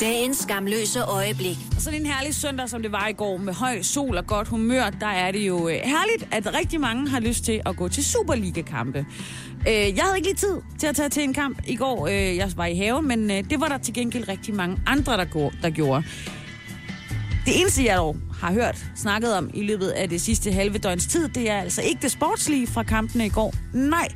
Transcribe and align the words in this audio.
dagens 0.00 0.38
skamløse 0.38 1.02
øjeblik. 1.02 1.58
Og 1.76 1.82
sådan 1.82 2.00
en 2.00 2.06
herlig 2.06 2.34
søndag, 2.34 2.68
som 2.68 2.82
det 2.82 2.92
var 2.92 3.08
i 3.08 3.12
går, 3.12 3.36
med 3.36 3.54
høj 3.54 3.82
sol 3.82 4.16
og 4.16 4.26
godt 4.26 4.48
humør, 4.48 4.90
der 5.00 5.06
er 5.06 5.32
det 5.32 5.40
jo 5.40 5.68
øh, 5.68 5.74
herligt, 5.74 6.28
at 6.30 6.54
rigtig 6.54 6.80
mange 6.80 7.08
har 7.08 7.20
lyst 7.20 7.44
til 7.44 7.60
at 7.66 7.76
gå 7.76 7.88
til 7.88 8.04
Superliga-kampe. 8.04 9.06
Øh, 9.68 9.74
jeg 9.74 10.04
havde 10.04 10.16
ikke 10.16 10.28
lige 10.28 10.36
tid 10.36 10.56
til 10.78 10.86
at 10.86 10.96
tage 10.96 11.08
til 11.08 11.22
en 11.22 11.34
kamp 11.34 11.62
i 11.66 11.76
går. 11.76 12.06
Øh, 12.06 12.36
jeg 12.36 12.52
var 12.56 12.66
i 12.66 12.76
haven, 12.76 13.08
men 13.08 13.28
det 13.28 13.60
var 13.60 13.68
der 13.68 13.78
til 13.78 13.94
gengæld 13.94 14.28
rigtig 14.28 14.54
mange 14.54 14.78
andre, 14.86 15.16
der, 15.16 15.24
går, 15.24 15.52
der 15.62 15.70
gjorde. 15.70 16.02
Det 17.46 17.60
eneste, 17.60 17.84
jeg 17.84 17.96
dog 17.96 18.16
har 18.40 18.52
hørt 18.52 18.86
snakket 18.96 19.34
om 19.34 19.50
i 19.54 19.62
løbet 19.62 19.88
af 19.88 20.08
det 20.08 20.20
sidste 20.20 20.52
halve 20.52 20.78
døgns 20.78 21.06
tid, 21.06 21.28
det 21.28 21.50
er 21.50 21.56
altså 21.56 21.82
ikke 21.82 22.02
det 22.02 22.10
sportslige 22.10 22.66
fra 22.66 22.82
kampene 22.82 23.26
i 23.26 23.28
går. 23.28 23.54
Nej, 23.72 24.08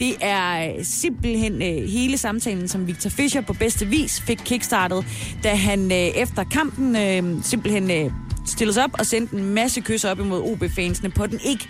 det 0.00 0.16
er 0.20 0.68
øh, 0.68 0.84
simpelthen 0.84 1.62
øh, 1.62 1.88
hele 1.88 2.18
samtalen, 2.18 2.68
som 2.68 2.86
Victor 2.86 3.10
Fischer 3.10 3.40
på 3.40 3.52
bedste 3.52 3.86
vis 3.86 4.20
fik 4.20 4.40
kickstartet, 4.44 5.04
da 5.42 5.54
han 5.54 5.92
øh, 5.92 5.98
efter 5.98 6.44
kampen 6.44 6.96
øh, 6.96 7.42
simpelthen 7.42 7.90
øh, 7.90 8.10
stillede 8.46 8.74
sig 8.74 8.84
op 8.84 8.90
og 8.98 9.06
sendte 9.06 9.36
en 9.36 9.44
masse 9.44 9.80
kysser 9.80 10.10
op 10.10 10.20
imod 10.20 10.40
OB-fansene 10.40 11.10
på 11.10 11.26
den 11.26 11.40
ikke 11.44 11.68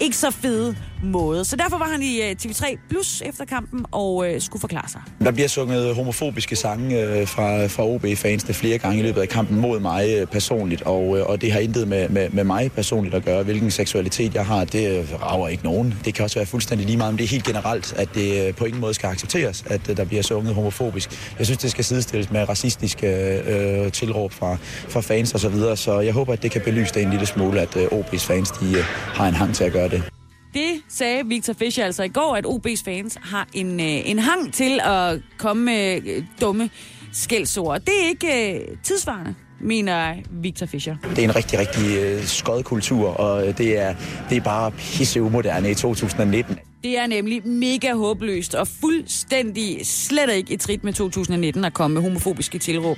ikke 0.00 0.16
så 0.16 0.30
fede 0.30 0.76
måde. 1.02 1.44
Så 1.44 1.56
derfor 1.56 1.78
var 1.78 1.86
han 1.86 2.02
i 2.02 2.20
øh, 2.22 2.36
TV3 2.42 2.78
Plus 2.88 3.22
efter 3.26 3.44
kampen 3.44 3.84
og 3.90 4.28
øh, 4.28 4.40
skulle 4.40 4.60
forklare 4.60 4.88
sig. 4.88 5.02
Der 5.20 5.30
bliver 5.30 5.48
sunget 5.48 5.94
homofobiske 5.94 6.56
sange 6.56 7.02
øh, 7.02 7.26
fra, 7.26 7.66
fra 7.66 7.86
OB-fansene 7.86 8.54
flere 8.54 8.78
gange 8.78 8.98
i 8.98 9.02
løbet 9.02 9.20
af 9.20 9.28
kampen 9.28 9.60
mod 9.60 9.80
mig 9.80 10.08
øh, 10.18 10.26
personligt, 10.26 10.82
og, 10.82 11.18
øh, 11.18 11.26
og 11.26 11.40
det 11.40 11.52
har 11.52 11.60
intet 11.60 11.88
med, 11.88 12.08
med, 12.08 12.30
med 12.30 12.44
mig 12.44 12.72
personligt 12.72 13.14
at 13.14 13.24
gøre. 13.24 13.42
Hvilken 13.42 13.70
seksualitet 13.70 14.34
jeg 14.34 14.46
har, 14.46 14.64
det 14.64 14.98
øh, 14.98 15.22
rager 15.22 15.48
ikke 15.48 15.64
nogen. 15.64 15.94
Det 16.04 16.14
kan 16.14 16.24
også 16.24 16.38
være 16.38 16.46
fuldstændig 16.46 16.86
lige 16.86 16.96
meget, 16.96 17.12
men 17.12 17.18
det 17.18 17.24
er 17.24 17.28
helt 17.28 17.44
generelt, 17.44 17.92
at 17.92 18.08
det 18.14 18.46
øh, 18.48 18.54
på 18.54 18.64
ingen 18.64 18.80
måde 18.80 18.94
skal 18.94 19.06
accepteres, 19.06 19.64
at 19.66 19.90
øh, 19.90 19.96
der 19.96 20.04
bliver 20.04 20.22
sunget 20.22 20.54
homofobisk. 20.54 21.10
Jeg 21.38 21.46
synes, 21.46 21.58
det 21.58 21.70
skal 21.70 21.84
sidestilles 21.84 22.30
med 22.30 22.48
racistiske 22.48 23.06
øh, 23.46 23.92
tilråb 23.92 24.32
fra, 24.32 24.56
fra 24.88 25.00
fans 25.00 25.34
osv., 25.34 25.40
så, 25.40 25.48
videre. 25.48 25.76
så 25.76 26.00
jeg 26.00 26.12
håber, 26.12 26.32
at 26.32 26.42
det 26.42 26.50
kan 26.50 26.60
belyse 26.64 26.94
det 26.94 27.02
en 27.02 27.10
lille 27.10 27.26
smule, 27.26 27.60
at 27.60 27.76
øh, 27.76 27.84
OB's 27.84 28.26
fans 28.26 28.50
de, 28.50 28.78
øh, 28.78 28.84
har 29.14 29.28
en 29.28 29.34
hang 29.34 29.54
til 29.54 29.64
at 29.64 29.72
gøre 29.72 29.88
det. 29.88 30.19
Det 30.54 30.82
sagde 30.88 31.26
Victor 31.26 31.52
Fischer 31.52 31.84
altså 31.84 32.02
i 32.02 32.08
går, 32.08 32.36
at 32.36 32.46
OB's 32.46 32.82
fans 32.84 33.18
har 33.22 33.46
en, 33.52 33.80
øh, 33.80 34.10
en 34.10 34.18
hang 34.18 34.52
til 34.52 34.80
at 34.82 35.20
komme 35.38 35.64
med 35.64 36.00
øh, 36.06 36.24
dumme 36.40 36.70
skældsord. 37.12 37.80
Det 37.80 37.94
er 38.02 38.08
ikke 38.08 38.54
øh, 38.54 38.76
tidsvarende 38.82 39.34
mener 39.60 40.14
Victor 40.30 40.66
Fischer. 40.66 40.96
Det 41.10 41.18
er 41.18 41.24
en 41.24 41.36
rigtig, 41.36 41.58
rigtig 41.58 41.96
øh, 41.98 42.24
skød 42.24 42.62
kultur, 42.62 43.08
og 43.08 43.48
øh, 43.48 43.58
det 43.58 43.78
er, 43.78 43.94
det 44.30 44.36
er 44.36 44.40
bare 44.40 44.70
pisse 44.70 45.22
umoderne 45.22 45.70
i 45.70 45.74
2019. 45.74 46.58
Det 46.82 46.98
er 46.98 47.06
nemlig 47.06 47.46
mega 47.46 47.94
håbløst 47.94 48.54
og 48.54 48.66
fuldstændig 48.68 49.86
slet 49.86 50.32
ikke 50.34 50.52
i 50.52 50.56
trit 50.56 50.84
med 50.84 50.92
2019 50.92 51.64
at 51.64 51.74
komme 51.74 51.94
med 51.94 52.02
homofobiske 52.02 52.58
tilråb. 52.58 52.96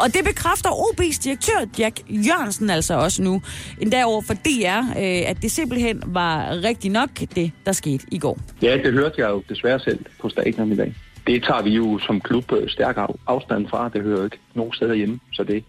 Og 0.00 0.06
det 0.06 0.24
bekræfter 0.24 0.70
OB's 0.70 1.22
direktør 1.24 1.58
Jack 1.78 2.00
Jørgensen 2.08 2.70
altså 2.70 2.94
også 2.94 3.22
nu, 3.22 3.42
endda 3.80 4.04
over 4.04 4.22
for 4.22 4.34
DR, 4.34 4.78
øh, 4.78 5.30
at 5.30 5.42
det 5.42 5.50
simpelthen 5.50 6.02
var 6.06 6.62
rigtig 6.62 6.90
nok 6.90 7.10
det, 7.34 7.52
der 7.66 7.72
skete 7.72 8.06
i 8.12 8.18
går. 8.18 8.38
Ja, 8.62 8.76
det 8.76 8.92
hørte 8.92 9.14
jeg 9.18 9.30
jo 9.30 9.42
desværre 9.48 9.80
selv 9.80 10.04
på 10.20 10.28
stadion 10.28 10.72
i 10.72 10.76
dag. 10.76 10.94
Det 11.26 11.42
tager 11.42 11.62
vi 11.62 11.70
jo 11.70 11.98
som 11.98 12.20
klub 12.20 12.52
øh, 12.52 12.68
stærk 12.68 12.96
afstand 13.26 13.68
fra. 13.68 13.88
Det 13.88 14.02
hører 14.02 14.18
jo 14.18 14.24
ikke 14.24 14.38
nogen 14.54 14.72
steder 14.72 14.94
hjemme, 14.94 15.20
så 15.32 15.44
det, 15.44 15.64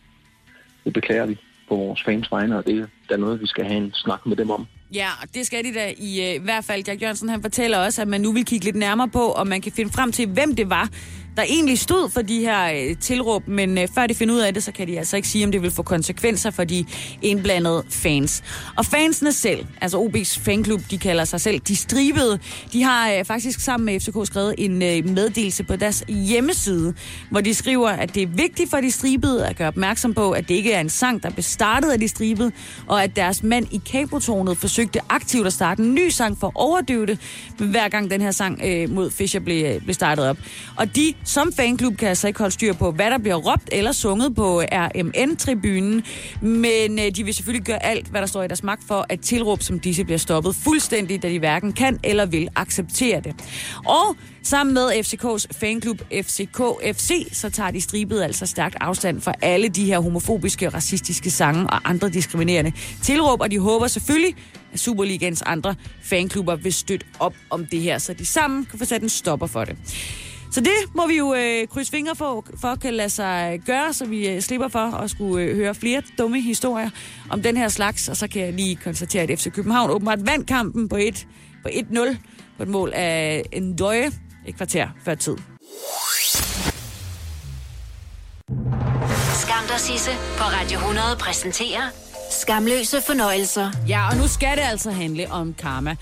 det 0.84 0.94
beklager 0.94 1.26
vi 1.26 1.38
på 1.70 1.76
vores 1.76 2.04
fans 2.04 2.32
vegne, 2.32 2.58
og 2.58 2.66
det 2.66 2.88
er 3.12 3.18
noget, 3.18 3.42
vi 3.42 3.48
skal 3.48 3.66
have 3.66 3.78
en 3.78 3.92
snak 3.94 4.26
med 4.26 4.36
dem 4.36 4.50
om. 4.50 4.68
Ja, 4.94 5.10
det 5.34 5.46
skal 5.46 5.64
de 5.64 5.74
da 5.74 5.94
i, 5.98 6.36
uh, 6.38 6.44
hvert 6.44 6.66
fald. 6.66 6.84
Jack 6.88 7.02
Jørgensen 7.02 7.30
han 7.30 7.42
fortæller 7.42 7.78
også, 7.78 8.02
at 8.02 8.08
man 8.08 8.22
nu 8.22 8.32
vil 8.32 8.46
kigge 8.46 8.66
lidt 8.66 8.76
nærmere 8.76 9.08
på, 9.08 9.32
om 9.32 9.48
man 9.48 9.62
kan 9.62 9.72
finde 9.72 9.92
frem 9.92 10.12
til, 10.12 10.28
hvem 10.28 10.56
det 10.56 10.70
var, 10.70 10.90
der 11.38 11.44
egentlig 11.44 11.80
stod 11.80 12.10
for 12.10 12.22
de 12.22 12.40
her 12.40 12.72
øh, 12.74 12.98
tilråb, 12.98 13.48
men 13.48 13.78
øh, 13.78 13.88
før 13.96 14.08
de 14.08 14.16
finder 14.16 14.36
ud 14.36 14.40
af 14.40 14.54
det, 14.54 14.64
så 14.64 14.72
kan 14.72 14.88
de 14.88 14.98
altså 14.98 15.16
ikke 15.16 15.28
sige, 15.28 15.46
om 15.46 15.52
det 15.52 15.62
vil 15.62 15.72
få 15.72 15.84
konsekvenser 15.84 16.52
for 16.52 16.64
de 16.64 16.86
indblandede 17.22 17.84
fans. 17.90 18.44
Og 18.78 18.86
fansene 18.86 19.34
selv, 19.34 19.66
altså 19.82 19.98
OB's 19.98 20.40
fanklub, 20.40 20.82
de 20.92 20.98
kalder 20.98 21.26
sig 21.26 21.42
selv 21.42 21.60
De 21.60 21.76
Stribede, 21.76 22.40
de 22.74 22.84
har 22.84 23.12
øh, 23.12 23.26
faktisk 23.26 23.60
sammen 23.60 23.86
med 23.86 24.00
FCK 24.00 24.28
skrevet 24.28 24.56
en 24.58 24.82
øh, 24.82 25.10
meddelelse 25.10 25.64
på 25.64 25.76
deres 25.76 26.04
hjemmeside, 26.08 26.94
hvor 27.32 27.42
de 27.42 27.54
skriver, 27.54 27.90
at 27.90 28.16
det 28.16 28.24
er 28.24 28.28
vigtigt 28.28 28.70
for 28.70 28.78
De 28.78 28.92
Stribede 28.92 29.48
at 29.48 29.56
gøre 29.56 29.68
opmærksom 29.68 30.14
på, 30.14 30.32
at 30.32 30.50
det 30.50 30.56
ikke 30.56 30.74
er 30.74 30.82
en 30.82 30.90
sang, 30.90 31.24
der 31.24 31.30
blev 31.30 31.44
startet 31.44 31.92
af 31.92 32.00
De 32.00 32.08
Stribede, 32.08 32.52
og 32.88 33.04
at 33.04 33.16
deres 33.16 33.44
mand 33.44 33.68
i 33.72 33.82
kapotonet 33.92 34.58
forsøgte 34.58 35.00
aktivt 35.10 35.48
at 35.48 35.54
starte 35.54 35.84
en 35.84 35.96
ny 35.96 36.10
sang 36.10 36.38
for 36.38 36.48
at 36.48 36.54
overdøve 36.56 37.06
det, 37.06 37.20
hver 37.58 37.90
gang 37.90 38.12
den 38.12 38.22
her 38.22 38.32
sang 38.32 38.62
øh, 38.66 38.90
mod 38.90 39.12
Fischer 39.12 39.40
blev, 39.40 39.66
øh, 39.66 39.82
blev 39.82 39.94
startet 39.94 40.30
op. 40.30 40.38
Og 40.76 40.96
de 40.96 41.14
som 41.26 41.54
fanklub 41.54 41.98
kan 41.98 42.10
altså 42.10 42.28
ikke 42.28 42.40
holde 42.40 42.54
styr 42.54 42.74
på, 42.74 42.92
hvad 42.92 43.12
der 43.12 43.18
bliver 43.18 43.36
råbt 43.36 43.70
eller 43.72 43.92
sunget 43.92 44.36
på 44.36 44.62
RMN-tribunen, 44.62 46.04
men 46.42 47.00
øh, 47.00 47.12
de 47.16 47.24
vil 47.24 47.34
selvfølgelig 47.34 47.66
gøre 47.66 47.86
alt, 47.86 48.08
hvad 48.08 48.22
der 48.22 48.28
står 48.28 48.44
i 48.44 48.48
deres 48.48 48.64
magt 48.64 48.84
for, 48.88 49.06
at 49.10 49.20
tilråb 49.20 49.62
som 49.62 49.80
disse 49.80 50.04
bliver 50.04 50.18
stoppet 50.18 50.56
fuldstændig, 50.56 51.24
da 51.24 51.30
de 51.30 51.40
hverken 51.40 51.74
kan 51.74 52.00
eller 52.04 52.26
vil 52.26 52.50
acceptere 52.56 53.22
det. 53.22 53.36
Og 53.86 54.16
sammen 54.44 54.74
med 54.74 54.92
FCK's 54.92 55.60
fanklub 55.60 56.02
FCK 56.24 56.62
FC, 56.94 57.28
så 57.32 57.50
tager 57.50 57.72
de 57.72 57.82
stribet 57.82 58.24
altså 58.24 58.46
stærkt 58.46 58.76
afstand 58.80 59.22
fra 59.22 59.34
alle 59.42 59.68
de 59.68 59.86
her 59.86 60.00
homofobiske, 60.00 60.70
racistiske 60.70 61.32
sange 61.32 61.68
og 61.70 61.90
andre 61.90 62.10
diskriminerende 62.10 62.72
tilråb, 63.04 63.42
og 63.42 63.52
de 63.52 63.60
håber 63.60 63.88
selvfølgelig, 63.88 64.36
at 64.74 64.80
Superligans 64.80 65.42
andre 65.42 65.76
fanklubber 66.02 66.56
vil 66.56 66.74
støtte 66.74 67.06
op 67.20 67.34
om 67.50 67.66
det 67.66 67.82
her, 67.82 67.98
så 67.98 68.14
de 68.14 68.26
sammen 68.26 68.66
kan 68.66 68.80
få 68.80 68.86
sat 68.86 69.02
en 69.02 69.10
stopper 69.10 69.48
for 69.48 69.66
det. 69.66 69.78
Så 70.56 70.62
det 70.62 70.96
må 70.96 71.08
vi 71.08 71.18
jo 71.18 71.34
øh, 71.34 71.68
krydse 71.68 71.92
fingre 71.92 72.16
for, 72.16 72.46
for 72.62 72.76
kan 72.76 72.94
lade 72.94 73.10
sig 73.10 73.62
gøre, 73.66 73.94
så 73.94 74.06
vi 74.06 74.30
øh, 74.30 74.42
slipper 74.42 74.68
for 74.68 74.80
at 74.80 75.10
skulle 75.10 75.46
øh, 75.46 75.56
høre 75.56 75.76
flere 75.76 76.02
dumme 76.18 76.42
historier 76.42 76.90
om 77.30 77.42
den 77.42 77.58
her 77.58 77.68
slags. 77.68 78.10
Og 78.10 78.18
så 78.18 78.28
kan 78.28 78.42
jeg 78.42 78.54
lige 78.54 78.76
konstatere, 78.76 79.24
at 79.24 79.40
FC 79.40 79.52
København 79.52 79.90
åbenbart 79.90 80.28
vandt 80.28 80.48
kampen 80.48 80.90
på 80.90 80.96
1 80.96 81.28
på 81.64 81.70
1-0 81.70 82.18
på 82.58 82.64
et 82.64 82.70
mål 82.70 82.92
af 82.94 83.44
en 83.52 83.76
døje 83.76 84.12
et 84.48 84.56
kvarter 84.56 84.88
før 85.06 85.16
tid. 85.16 85.38
Skam 89.42 89.78
Sisse 89.78 90.12
på 90.38 90.44
Radio 90.44 90.78
100 90.78 91.08
præsenterer 91.20 91.82
Skamløse 92.32 93.02
fornøjelser. 93.02 93.72
Ja, 93.88 94.10
og 94.10 94.18
nu 94.18 94.28
skal 94.28 94.58
det 94.58 94.64
altså 94.64 94.92
handle 94.92 95.32
om 95.32 95.54
karma. 95.54 95.96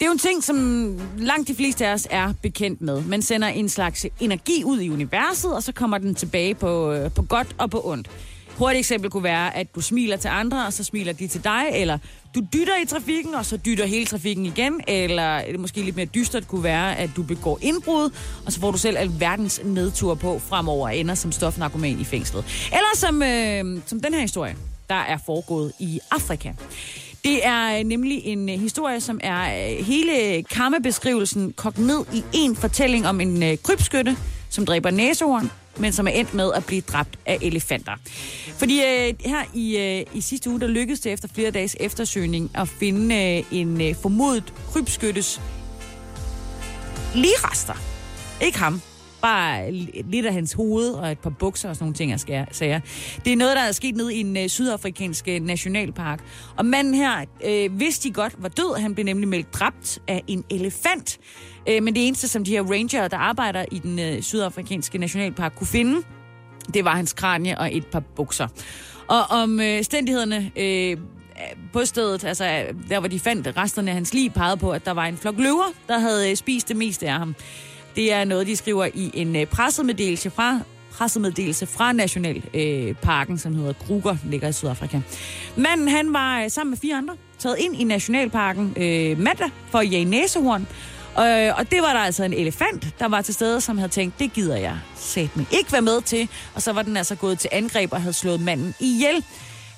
Det 0.00 0.06
er 0.06 0.08
jo 0.08 0.12
en 0.12 0.18
ting, 0.18 0.44
som 0.44 0.98
langt 1.18 1.48
de 1.48 1.54
fleste 1.54 1.86
af 1.86 1.92
os 1.92 2.06
er 2.10 2.32
bekendt 2.42 2.80
med. 2.80 3.02
Man 3.02 3.22
sender 3.22 3.48
en 3.48 3.68
slags 3.68 4.06
energi 4.20 4.64
ud 4.64 4.80
i 4.80 4.90
universet, 4.90 5.54
og 5.54 5.62
så 5.62 5.72
kommer 5.72 5.98
den 5.98 6.14
tilbage 6.14 6.54
på, 6.54 6.92
øh, 6.92 7.10
på 7.10 7.22
godt 7.22 7.46
og 7.58 7.70
på 7.70 7.80
ondt. 7.84 8.10
Hurtigt 8.58 8.78
eksempel 8.78 9.10
kunne 9.10 9.22
være, 9.22 9.56
at 9.56 9.74
du 9.74 9.80
smiler 9.80 10.16
til 10.16 10.28
andre, 10.28 10.66
og 10.66 10.72
så 10.72 10.84
smiler 10.84 11.12
de 11.12 11.28
til 11.28 11.44
dig, 11.44 11.64
eller 11.72 11.98
du 12.34 12.40
dytter 12.52 12.82
i 12.82 12.86
trafikken, 12.86 13.34
og 13.34 13.46
så 13.46 13.56
dytter 13.56 13.86
hele 13.86 14.06
trafikken 14.06 14.46
igen, 14.46 14.80
eller 14.88 15.44
det 15.44 15.60
måske 15.60 15.82
lidt 15.82 15.96
mere 15.96 16.06
dystert 16.06 16.48
kunne 16.48 16.62
være, 16.62 16.96
at 16.96 17.10
du 17.16 17.22
begår 17.22 17.58
indbrud, 17.62 18.10
og 18.46 18.52
så 18.52 18.60
får 18.60 18.70
du 18.70 18.78
selv 18.78 18.98
alverdens 18.98 19.60
nedtur 19.64 20.14
på 20.14 20.38
fremover 20.38 20.88
og 20.88 20.96
ender 20.96 21.14
som 21.14 21.32
stofnarkoman 21.32 22.00
i 22.00 22.04
fængslet. 22.04 22.44
Eller 22.66 22.90
som, 22.94 23.22
øh, 23.22 23.82
som 23.86 24.00
den 24.00 24.14
her 24.14 24.20
historie, 24.20 24.56
der 24.88 24.94
er 24.94 25.18
foregået 25.26 25.72
i 25.78 26.00
Afrika. 26.10 26.52
Det 27.24 27.46
er 27.46 27.78
øh, 27.78 27.84
nemlig 27.84 28.24
en 28.24 28.48
øh, 28.48 28.60
historie, 28.60 29.00
som 29.00 29.20
er 29.22 29.42
øh, 29.42 29.86
hele 29.86 30.42
karmabeskrivelsen 30.42 31.52
kogt 31.52 31.78
ned 31.78 32.04
i 32.12 32.24
en 32.32 32.56
fortælling 32.56 33.06
om 33.06 33.20
en 33.20 33.42
øh, 33.42 33.58
krybskytte, 33.62 34.16
som 34.50 34.66
dræber 34.66 34.90
næsehorn, 34.90 35.50
men 35.78 35.92
som 35.92 36.06
er 36.06 36.10
endt 36.10 36.34
med 36.34 36.52
at 36.54 36.66
blive 36.66 36.80
dræbt 36.80 37.18
af 37.26 37.38
elefanter. 37.42 37.92
Fordi 38.58 38.80
øh, 38.80 39.14
her 39.20 39.44
i, 39.54 39.76
øh, 39.76 40.06
i 40.14 40.20
sidste 40.20 40.50
uge, 40.50 40.60
der 40.60 40.66
lykkedes 40.66 41.00
det 41.00 41.12
efter 41.12 41.28
flere 41.34 41.50
dages 41.50 41.76
eftersøgning 41.80 42.50
at 42.54 42.68
finde 42.68 43.14
øh, 43.14 43.58
en 43.58 43.80
øh, 43.80 43.94
formodet 44.02 44.54
krybskyttes 44.72 45.40
ligrester. 47.14 47.74
Ikke 48.42 48.58
ham, 48.58 48.80
bare 49.22 49.72
lidt 50.10 50.26
af 50.26 50.32
hans 50.32 50.52
hoved 50.52 50.90
og 50.90 51.12
et 51.12 51.18
par 51.18 51.30
bukser 51.30 51.68
og 51.68 51.76
sådan 51.76 51.84
nogle 51.84 51.94
ting, 51.94 52.10
jeg 52.28 52.46
sige. 52.52 52.82
Det 53.24 53.32
er 53.32 53.36
noget, 53.36 53.56
der 53.56 53.62
er 53.62 53.72
sket 53.72 53.96
ned 53.96 54.10
i 54.10 54.20
en 54.20 54.36
øh, 54.36 54.48
sydafrikansk 54.48 55.28
øh, 55.28 55.40
nationalpark. 55.40 56.20
Og 56.56 56.66
manden 56.66 56.94
her 56.94 57.24
øh, 57.44 57.80
vidste 57.80 58.08
de 58.08 58.14
godt 58.14 58.34
var 58.38 58.48
død. 58.48 58.80
Han 58.80 58.94
blev 58.94 59.04
nemlig 59.04 59.28
meldt 59.28 59.54
dræbt 59.54 59.98
af 60.08 60.22
en 60.26 60.44
elefant. 60.50 61.18
Øh, 61.68 61.82
men 61.82 61.94
det 61.94 62.06
eneste, 62.06 62.28
som 62.28 62.44
de 62.44 62.50
her 62.50 62.62
ranger, 62.62 63.08
der 63.08 63.16
arbejder 63.16 63.64
i 63.72 63.78
den 63.78 63.98
øh, 63.98 64.22
sydafrikanske 64.22 64.98
nationalpark, 64.98 65.52
kunne 65.56 65.66
finde, 65.66 66.02
Det 66.74 66.84
var 66.84 66.96
hans 66.96 67.12
kranje 67.12 67.58
og 67.58 67.76
et 67.76 67.86
par 67.86 68.02
bukser. 68.16 68.48
Og 69.08 69.22
om 69.30 69.60
øh, 69.60 69.84
stændighederne 69.84 70.50
øh, 70.56 70.96
på 71.72 71.84
stedet, 71.84 72.24
altså 72.24 72.44
øh, 72.44 72.74
der 72.88 72.98
hvor 72.98 73.08
de 73.08 73.20
fandt 73.20 73.56
resterne 73.56 73.90
af 73.90 73.94
hans 73.94 74.14
liv, 74.14 74.30
pegede 74.30 74.56
på, 74.56 74.70
at 74.70 74.86
der 74.86 74.92
var 74.92 75.06
en 75.06 75.16
flok 75.16 75.34
løver, 75.38 75.72
der 75.88 75.98
havde 75.98 76.30
øh, 76.30 76.36
spist 76.36 76.68
det 76.68 76.76
meste 76.76 77.08
af 77.08 77.18
ham. 77.18 77.34
Det 77.96 78.12
er 78.12 78.24
noget, 78.24 78.46
de 78.46 78.56
skriver 78.56 78.88
i 78.94 79.10
en 79.14 79.36
øh, 79.36 79.46
pressemeddelelse 79.46 80.30
fra 80.30 80.60
pressemeddelelse 80.92 81.66
fra 81.66 81.92
Nationalparken, 81.92 83.34
øh, 83.34 83.40
som 83.40 83.54
hedder 83.54 83.72
Kruger, 83.72 84.16
ligger 84.24 84.48
i 84.48 84.52
Sydafrika. 84.52 85.00
Manden, 85.56 85.88
han 85.88 86.12
var 86.12 86.42
øh, 86.42 86.50
sammen 86.50 86.70
med 86.70 86.78
fire 86.78 86.96
andre 86.96 87.16
taget 87.38 87.56
ind 87.58 87.76
i 87.80 87.84
Nationalparken 87.84 88.74
øh, 88.76 89.18
mandag 89.18 89.50
for 89.70 89.78
at 89.78 89.92
jage 89.92 90.04
næsehorn. 90.04 90.66
Øh, 91.18 91.58
og 91.58 91.70
det 91.70 91.82
var 91.82 91.92
der 91.92 92.00
altså 92.00 92.24
en 92.24 92.32
elefant, 92.32 92.86
der 92.98 93.08
var 93.08 93.22
til 93.22 93.34
stede, 93.34 93.60
som 93.60 93.78
havde 93.78 93.92
tænkt, 93.92 94.18
det 94.18 94.32
gider 94.32 94.56
jeg 94.56 94.78
sæt 94.96 95.36
mig 95.36 95.46
ikke 95.52 95.72
være 95.72 95.82
med 95.82 96.02
til. 96.02 96.28
Og 96.54 96.62
så 96.62 96.72
var 96.72 96.82
den 96.82 96.96
altså 96.96 97.14
gået 97.14 97.38
til 97.38 97.50
angreb 97.52 97.92
og 97.92 98.00
havde 98.00 98.12
slået 98.12 98.40
manden 98.40 98.74
ihjel. 98.80 99.24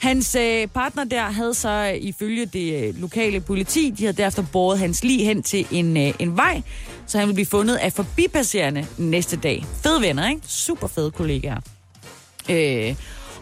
Hans 0.00 0.35
øh, 0.35 0.67
partner 0.67 1.05
der 1.05 1.23
havde 1.23 1.55
så 1.55 1.99
ifølge 2.00 2.47
det 2.47 2.85
øh, 2.88 3.00
lokale 3.00 3.41
politi, 3.41 3.91
de 3.91 4.03
havde 4.03 4.17
derefter 4.17 4.44
båret 4.53 4.79
hans 4.79 5.05
lig 5.05 5.26
hen 5.26 5.43
til 5.43 5.67
en, 5.70 5.97
øh, 5.97 6.15
en 6.19 6.37
vej, 6.37 6.62
så 7.07 7.19
han 7.19 7.29
vil 7.29 7.35
blive 7.35 7.47
fundet 7.47 7.77
af 7.77 7.93
forbipasserende 7.93 8.87
næste 8.99 9.37
dag. 9.37 9.65
Fede 9.83 10.03
venner, 10.03 10.29
ikke? 10.29 10.41
Super 10.47 10.87
fede 10.87 11.11
kollegaer. 11.11 11.61
Øh, 12.51 12.95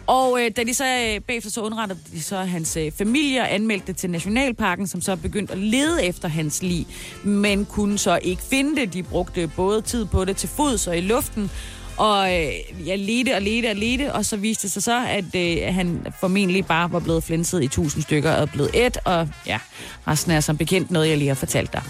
og 0.07 0.39
øh, 0.41 0.51
da 0.57 0.63
de 0.63 0.73
så 0.73 0.85
øh, 0.85 1.21
bagefter 1.21 1.49
så 1.49 1.61
undrettede 1.61 1.99
de 2.13 2.21
så 2.21 2.37
hans 2.37 2.77
øh, 2.77 2.91
familie 2.91 3.41
og 3.41 3.53
anmeldte 3.53 3.87
det 3.87 3.97
til 3.97 4.09
Nationalparken, 4.09 4.87
som 4.87 5.01
så 5.01 5.15
begyndte 5.15 5.53
at 5.53 5.59
lede 5.59 6.05
efter 6.05 6.27
hans 6.27 6.61
lig, 6.63 6.87
men 7.23 7.65
kunne 7.65 7.97
så 7.97 8.19
ikke 8.21 8.41
finde 8.41 8.81
det. 8.81 8.93
De 8.93 9.03
brugte 9.03 9.51
både 9.55 9.81
tid 9.81 10.05
på 10.05 10.25
det 10.25 10.37
til 10.37 10.49
fods 10.49 10.87
og 10.87 10.97
i 10.97 11.01
luften, 11.01 11.51
og 11.97 12.35
øh, 12.35 12.51
jeg 12.87 12.99
ledte 12.99 13.35
og 13.35 13.41
ledte 13.41 13.69
og 13.69 13.75
ledte, 13.75 14.13
og 14.13 14.25
så 14.25 14.37
viste 14.37 14.63
det 14.63 14.71
sig 14.71 14.83
så, 14.83 15.05
at 15.07 15.35
øh, 15.35 15.75
han 15.75 16.05
formentlig 16.19 16.65
bare 16.65 16.91
var 16.91 16.99
blevet 16.99 17.23
flænset 17.23 17.63
i 17.63 17.67
tusind 17.67 18.03
stykker 18.03 18.31
og 18.31 18.49
blevet 18.49 18.85
et, 18.85 18.97
og 19.05 19.29
ja, 19.47 19.59
resten 20.07 20.31
er 20.31 20.39
som 20.39 20.57
bekendt 20.57 20.91
noget, 20.91 21.09
jeg 21.09 21.17
lige 21.17 21.27
har 21.27 21.35
fortalt 21.35 21.73
dig. 21.73 21.83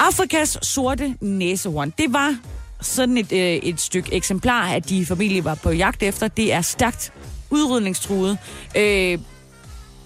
Afrikas 0.00 0.58
sorte 0.62 1.14
næsehorn, 1.20 1.92
det 1.98 2.12
var 2.12 2.36
sådan 2.80 3.18
et, 3.18 3.32
øh, 3.32 3.38
et 3.40 3.80
stykke 3.80 4.14
eksemplar, 4.14 4.68
at 4.68 4.88
de 4.88 5.06
familie 5.06 5.44
var 5.44 5.54
på 5.54 5.70
jagt 5.70 6.02
efter. 6.02 6.28
Det 6.28 6.52
er 6.52 6.60
stærkt 6.60 7.12
udrydningstruet. 7.50 8.38
Øh, 8.76 9.18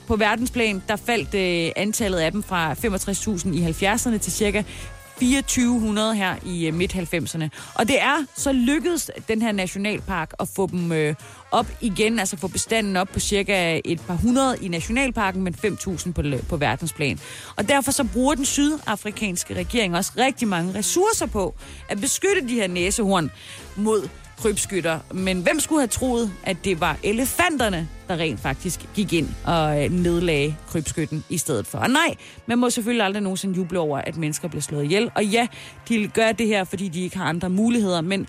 på 0.07 0.17
verdensplan, 0.17 0.83
der 0.89 0.97
faldt 0.97 1.35
øh, 1.35 1.73
antallet 1.77 2.19
af 2.19 2.33
dem 2.33 2.43
fra 2.43 2.73
65.000 2.73 3.49
i 3.49 3.71
70'erne 3.71 4.19
til 4.19 4.33
cirka 4.33 4.63
2400 5.21 6.15
her 6.15 6.37
i 6.47 6.67
øh, 6.67 6.75
midt-90'erne. 6.75 7.49
Og 7.75 7.89
det 7.89 8.03
er 8.03 8.25
så 8.37 8.53
lykkedes 8.53 9.11
den 9.29 9.43
her 9.43 9.53
nationalpark 9.53 10.33
at 10.41 10.49
få 10.57 10.67
dem 10.67 10.93
øh, 10.93 11.15
op 11.51 11.67
igen, 11.81 12.19
altså 12.19 12.37
få 12.37 12.49
bestanden 12.49 12.97
op 12.97 13.09
på 13.09 13.21
cirka 13.21 13.81
et 13.85 14.01
par 14.01 14.15
hundrede 14.15 14.57
i 14.61 14.69
nationalparken, 14.69 15.43
men 15.43 15.55
5.000 15.65 16.13
på, 16.13 16.23
på 16.49 16.57
verdensplan. 16.57 17.19
Og 17.57 17.69
derfor 17.69 17.93
så 17.93 18.05
bruger 18.05 18.35
den 18.35 18.45
sydafrikanske 18.45 19.55
regering 19.55 19.97
også 19.97 20.13
rigtig 20.19 20.49
mange 20.49 20.75
ressourcer 20.75 21.27
på 21.27 21.55
at 21.89 22.01
beskytte 22.01 22.49
de 22.49 22.55
her 22.55 22.69
næsehorn 22.69 23.31
mod 23.77 24.09
krybskytter. 24.43 24.99
Men 25.11 25.41
hvem 25.41 25.61
skulle 25.61 25.81
have 25.81 25.89
troet, 25.89 26.33
at 26.43 26.57
det 26.65 26.81
var 26.81 26.97
elefanterne, 27.03 27.89
der 28.09 28.17
rent 28.17 28.41
faktisk 28.41 28.81
gik 28.95 29.13
ind 29.13 29.29
og 29.45 29.85
øh, 29.85 29.91
nedlagde 29.91 30.57
krybskytten 30.69 31.25
i 31.29 31.39
stedet 31.39 31.67
for? 31.67 31.79
Og 31.79 31.91
nej, 31.91 32.15
man 32.47 32.59
må 32.59 32.71
selvfølgelig 32.71 33.05
aldrig 33.05 33.23
nogensinde 33.23 33.57
juble 33.57 33.79
over, 33.79 33.99
at 33.99 34.17
mennesker 34.17 34.49
bliver 34.49 34.63
slået 34.63 34.85
ihjel. 34.85 35.11
Og 35.15 35.25
ja, 35.25 35.47
de 35.89 36.09
gør 36.09 36.33
det 36.33 36.47
her, 36.47 36.65
fordi 36.65 36.89
de 36.89 37.03
ikke 37.03 37.17
har 37.17 37.25
andre 37.25 37.51
muligheder, 37.51 38.01
men 38.01 38.27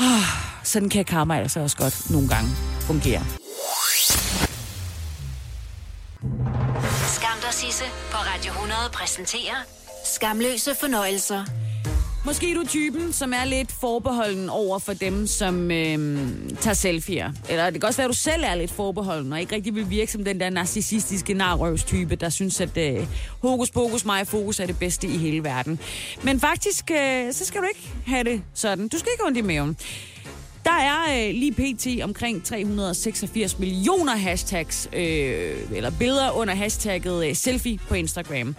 oh, 0.00 0.06
sådan 0.62 0.88
kan 0.88 1.04
karma 1.04 1.38
altså 1.38 1.60
også 1.60 1.76
godt 1.76 2.10
nogle 2.10 2.28
gange 2.28 2.50
fungere. 2.80 3.22
Skam 7.16 7.38
dig, 7.42 7.52
Sisse, 7.52 7.84
på 8.10 8.16
Radio 8.16 8.52
100 8.52 8.80
præsenterer 8.92 9.56
Skamløse 10.14 10.70
fornøjelser. 10.80 11.65
Måske 12.26 12.50
er 12.50 12.54
du 12.54 12.66
typen, 12.66 13.12
som 13.12 13.32
er 13.32 13.44
lidt 13.44 13.72
forbeholden 13.72 14.48
over 14.48 14.78
for 14.78 14.92
dem, 14.92 15.26
som 15.26 15.70
øh, 15.70 16.28
tager 16.60 16.74
selfies. 16.74 17.24
Eller 17.48 17.70
det 17.70 17.80
kan 17.80 17.86
også 17.86 17.96
være, 17.96 18.04
at 18.04 18.08
du 18.08 18.16
selv 18.16 18.42
er 18.44 18.54
lidt 18.54 18.70
forbeholden, 18.70 19.32
og 19.32 19.40
ikke 19.40 19.54
rigtig 19.54 19.74
vil 19.74 19.90
virke 19.90 20.12
som 20.12 20.24
den 20.24 20.40
der 20.40 20.50
narcissistiske 20.50 21.34
narrøvstype, 21.34 22.16
der 22.16 22.28
synes, 22.28 22.60
at 22.60 22.76
øh, 22.76 23.06
hokus 23.42 23.70
pokus 23.70 24.04
mig 24.04 24.26
fokus 24.26 24.60
er 24.60 24.66
det 24.66 24.78
bedste 24.78 25.06
i 25.06 25.16
hele 25.16 25.44
verden. 25.44 25.78
Men 26.22 26.40
faktisk, 26.40 26.90
øh, 26.90 27.32
så 27.32 27.44
skal 27.44 27.60
du 27.60 27.66
ikke 27.66 27.88
have 28.06 28.24
det 28.24 28.42
sådan. 28.54 28.88
Du 28.88 28.98
skal 28.98 29.08
ikke 29.14 29.24
ondt 29.26 29.38
i 29.38 29.42
maven. 29.42 29.76
Der 30.66 30.72
er 30.72 31.28
øh, 31.28 31.34
lige 31.34 31.52
pt. 31.52 32.04
omkring 32.04 32.44
386 32.44 33.58
millioner 33.58 34.16
hashtags, 34.16 34.88
øh, 34.92 35.56
eller 35.74 35.90
billeder 35.98 36.30
under 36.30 36.54
hashtagget 36.54 37.28
øh, 37.28 37.36
selfie 37.36 37.78
på 37.88 37.94
Instagram. 37.94 38.56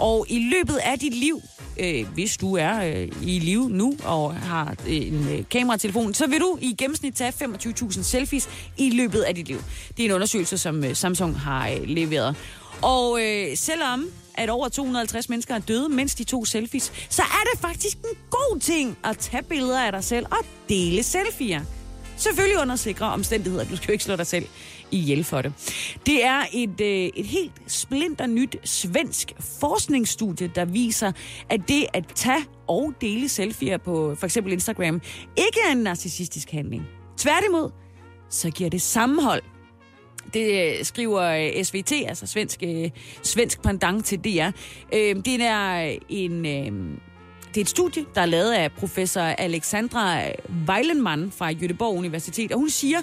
Og 0.00 0.26
i 0.28 0.38
løbet 0.38 0.76
af 0.76 0.98
dit 0.98 1.14
liv, 1.14 1.42
øh, 1.80 2.06
hvis 2.14 2.36
du 2.36 2.56
er 2.56 2.84
øh, 2.84 3.08
i 3.22 3.38
live 3.38 3.70
nu 3.70 3.96
og 4.04 4.34
har 4.34 4.74
øh, 4.86 4.96
en 4.96 5.28
øh, 5.28 5.44
kameratelefon, 5.50 6.14
så 6.14 6.26
vil 6.26 6.40
du 6.40 6.58
i 6.60 6.74
gennemsnit 6.78 7.14
tage 7.14 7.32
25.000 7.32 8.02
selfies 8.02 8.48
i 8.78 8.90
løbet 8.90 9.20
af 9.20 9.34
dit 9.34 9.48
liv. 9.48 9.62
Det 9.96 10.04
er 10.04 10.08
en 10.08 10.14
undersøgelse, 10.14 10.58
som 10.58 10.84
øh, 10.84 10.96
Samsung 10.96 11.40
har 11.40 11.68
øh, 11.68 11.82
leveret. 11.84 12.36
Og 12.82 13.18
øh, 13.22 13.56
selvom 13.56 14.06
at 14.34 14.50
over 14.50 14.68
250 14.68 15.28
mennesker 15.28 15.54
er 15.54 15.58
døde, 15.58 15.88
mens 15.88 16.14
de 16.14 16.24
tog 16.24 16.46
selfies, 16.46 16.92
så 17.08 17.22
er 17.22 17.44
det 17.52 17.60
faktisk 17.60 17.96
en 17.96 18.18
god 18.30 18.60
ting 18.60 18.98
at 19.04 19.18
tage 19.18 19.42
billeder 19.42 19.80
af 19.80 19.92
dig 19.92 20.04
selv 20.04 20.26
og 20.30 20.46
dele 20.68 21.02
selfies. 21.02 21.62
Selvfølgelig 22.16 22.58
under 22.60 22.76
sikre 22.76 23.06
omstændigheder. 23.06 23.64
Du 23.64 23.76
skal 23.76 23.86
jo 23.86 23.92
ikke 23.92 24.04
slå 24.04 24.16
dig 24.16 24.26
selv 24.26 24.46
ihjel 24.92 25.24
for 25.24 25.42
det. 25.42 25.52
Det 26.06 26.24
er 26.24 26.42
et, 26.52 26.80
øh, 26.80 27.10
et 27.16 27.26
helt 27.26 27.52
splinter 27.66 28.26
nyt 28.26 28.56
svensk 28.64 29.32
forskningsstudie, 29.60 30.50
der 30.54 30.64
viser, 30.64 31.12
at 31.48 31.60
det 31.68 31.86
at 31.92 32.04
tage 32.14 32.44
og 32.68 32.92
dele 33.00 33.28
selfies 33.28 33.78
på 33.84 34.14
for 34.14 34.24
eksempel 34.24 34.52
Instagram 34.52 35.00
ikke 35.36 35.60
er 35.68 35.72
en 35.72 35.78
narcissistisk 35.78 36.50
handling. 36.50 36.86
Tværtimod, 37.16 37.70
så 38.30 38.50
giver 38.50 38.70
det 38.70 38.82
sammenhold. 38.82 39.42
Det 40.34 40.78
øh, 40.78 40.84
skriver 40.84 41.22
øh, 41.22 41.64
SVT, 41.64 41.92
altså 41.92 42.26
svensk, 42.26 42.62
øh, 42.62 42.90
svensk 43.22 43.62
pendant 43.62 44.04
til 44.04 44.18
DR. 44.18 44.50
Det 44.92 45.40
er 45.40 45.98
en 46.08 46.46
det 47.54 47.56
er 47.56 47.64
et 47.64 47.68
studie, 47.68 48.04
der 48.14 48.20
er 48.20 48.26
lavet 48.26 48.52
af 48.52 48.72
professor 48.72 49.20
Alexandra 49.20 50.20
Weilenmann 50.68 51.32
fra 51.36 51.52
Göteborg 51.52 51.98
Universitet, 51.98 52.52
og 52.52 52.58
hun 52.58 52.70
siger, 52.70 52.98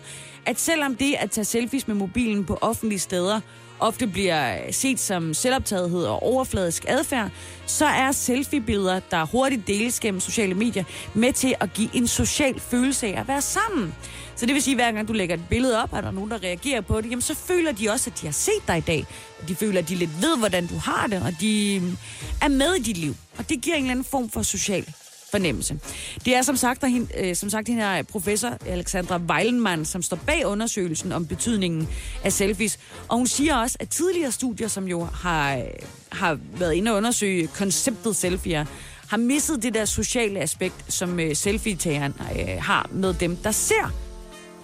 at 0.46 0.60
selvom 0.60 0.96
det 0.96 1.16
at 1.20 1.32
tage 1.32 1.46
selfies 1.46 1.88
med 1.88 1.96
mobilen 1.96 2.45
på 2.45 2.57
offentlige 2.62 3.00
steder 3.00 3.40
ofte 3.80 4.07
bliver 4.07 4.71
set 4.71 5.00
som 5.00 5.33
selvoptagethed 5.33 6.06
og 6.06 6.24
overfladisk 6.24 6.86
adfærd, 6.88 7.31
så 7.66 7.86
er 7.86 8.12
selfie-billeder, 8.12 9.00
der 9.12 9.26
hurtigt 9.26 9.68
deles 9.68 10.00
gennem 10.00 10.19
sociale 10.19 10.54
medier, 10.54 10.83
med 11.14 11.33
til 11.33 11.56
at 11.60 11.74
give 11.74 11.90
en 11.94 12.07
social 12.07 12.60
følelse 12.60 13.07
af 13.07 13.19
at 13.19 13.28
være 13.28 13.42
sammen. 13.42 13.95
Så 14.38 14.46
det 14.46 14.54
vil 14.54 14.62
sige, 14.62 14.74
at 14.74 14.78
hver 14.78 14.92
gang 14.92 15.08
du 15.08 15.14
lægger 15.14 15.36
et 15.36 15.42
billede 15.50 15.84
op, 15.84 15.90
og 15.94 16.02
der 16.02 16.08
er 16.08 16.12
nogen, 16.12 16.32
der 16.32 16.44
reagerer 16.44 16.82
på 16.82 17.02
det, 17.02 17.10
jamen 17.10 17.22
så 17.22 17.36
føler 17.36 17.72
de 17.72 17.90
også, 17.90 18.10
at 18.10 18.22
de 18.22 18.26
har 18.26 18.34
set 18.34 18.68
dig 18.68 18.78
i 18.78 18.82
dag. 18.82 19.06
De 19.48 19.56
føler, 19.56 19.80
at 19.80 19.90
de 19.90 19.96
lidt 19.96 20.22
ved, 20.22 20.38
hvordan 20.38 20.68
du 20.68 20.78
har 20.78 21.08
det, 21.08 21.22
og 21.22 21.34
de 21.42 21.80
mm, 21.82 21.98
er 22.42 22.48
med 22.48 22.74
i 22.74 22.84
dit 22.84 22.98
liv. 22.98 23.16
Og 23.38 23.50
det 23.50 23.62
giver 23.62 23.76
en 23.76 23.84
eller 23.84 23.92
anden 23.92 24.06
form 24.06 24.30
for 24.30 24.42
social 24.42 24.86
fornemmelse. 25.32 25.80
Det 26.26 26.36
er 26.36 26.42
som 26.42 26.56
sagt, 26.56 26.82
der, 26.82 27.06
øh, 27.18 27.36
som 27.36 27.50
sagt 27.50 27.68
den 27.68 27.76
her 27.76 27.98
øh, 27.98 28.04
professor 28.04 28.58
Alexandra 28.66 29.18
Weilenmann, 29.18 29.86
som 29.86 30.02
står 30.02 30.18
bag 30.18 30.46
undersøgelsen 30.46 31.12
om 31.12 31.26
betydningen 31.26 31.90
af 32.24 32.34
selfies. 32.34 32.80
Og 33.08 33.18
hun 33.18 33.28
siger 33.28 33.56
også, 33.56 33.78
at 33.80 33.90
tidligere 33.90 34.32
studier, 34.32 34.68
som 34.68 34.88
jo 34.88 35.04
har, 35.04 35.56
øh, 35.56 35.64
har 36.12 36.40
været 36.58 36.74
inde 36.74 36.92
og 36.92 36.98
undersøge 36.98 37.48
konceptet 37.48 38.16
selfie, 38.16 38.68
har 39.08 39.18
misset 39.18 39.64
det 39.64 39.74
der 39.74 39.86
sociale 39.86 40.40
aspekt, 40.40 40.94
som 40.94 41.20
øh, 41.20 41.36
selfie-tageren 41.36 42.14
øh, 42.40 42.62
har 42.62 42.90
med 42.92 43.14
dem, 43.14 43.36
der 43.36 43.52
ser 43.52 44.06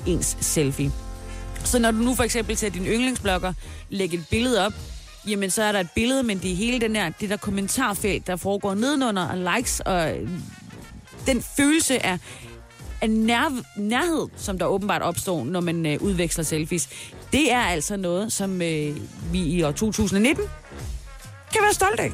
ens 0.08 0.38
selfie. 0.42 0.92
Så 1.64 1.80
når 1.80 1.92
du 1.92 1.98
nu 1.98 2.16
for 2.16 2.24
eksempel 2.24 2.58
ser 2.58 2.70
din 2.70 2.86
yndlingsblogger 2.86 3.54
lægge 3.90 4.18
et 4.18 4.26
billede 4.30 4.66
op, 4.66 4.74
jamen 5.28 5.50
så 5.50 5.64
er 5.64 5.72
der 5.72 5.80
et 5.80 5.90
billede, 5.96 6.24
men 6.24 6.40
det 6.40 6.52
er 6.52 6.56
hele 6.56 6.82
den 6.82 6.96
der, 6.96 7.10
det 7.10 7.30
der 7.30 7.38
kommentarfelt, 7.38 8.28
der 8.28 8.36
foregår 8.36 8.74
nedenunder, 8.74 9.28
og 9.28 9.56
likes, 9.56 9.80
og 9.80 10.18
øh, 10.18 10.30
den 11.28 11.44
følelse 11.58 12.06
af, 12.06 12.20
af 13.02 13.10
nær, 13.10 13.62
nærhed, 13.78 14.28
som 14.38 14.60
der 14.60 14.66
åbenbart 14.66 15.02
opstår, 15.02 15.44
når 15.44 15.62
man 15.62 15.86
øh, 15.86 16.02
udveksler 16.02 16.44
selfies, 16.44 16.90
det 17.32 17.52
er 17.52 17.62
altså 17.62 17.98
noget, 17.98 18.34
som 18.34 18.62
øh, 18.62 18.98
vi 19.32 19.40
i 19.40 19.64
år 19.64 19.72
2019 19.72 20.46
kan 21.54 21.62
være 21.64 21.74
stolte 21.74 22.04
af. 22.04 22.12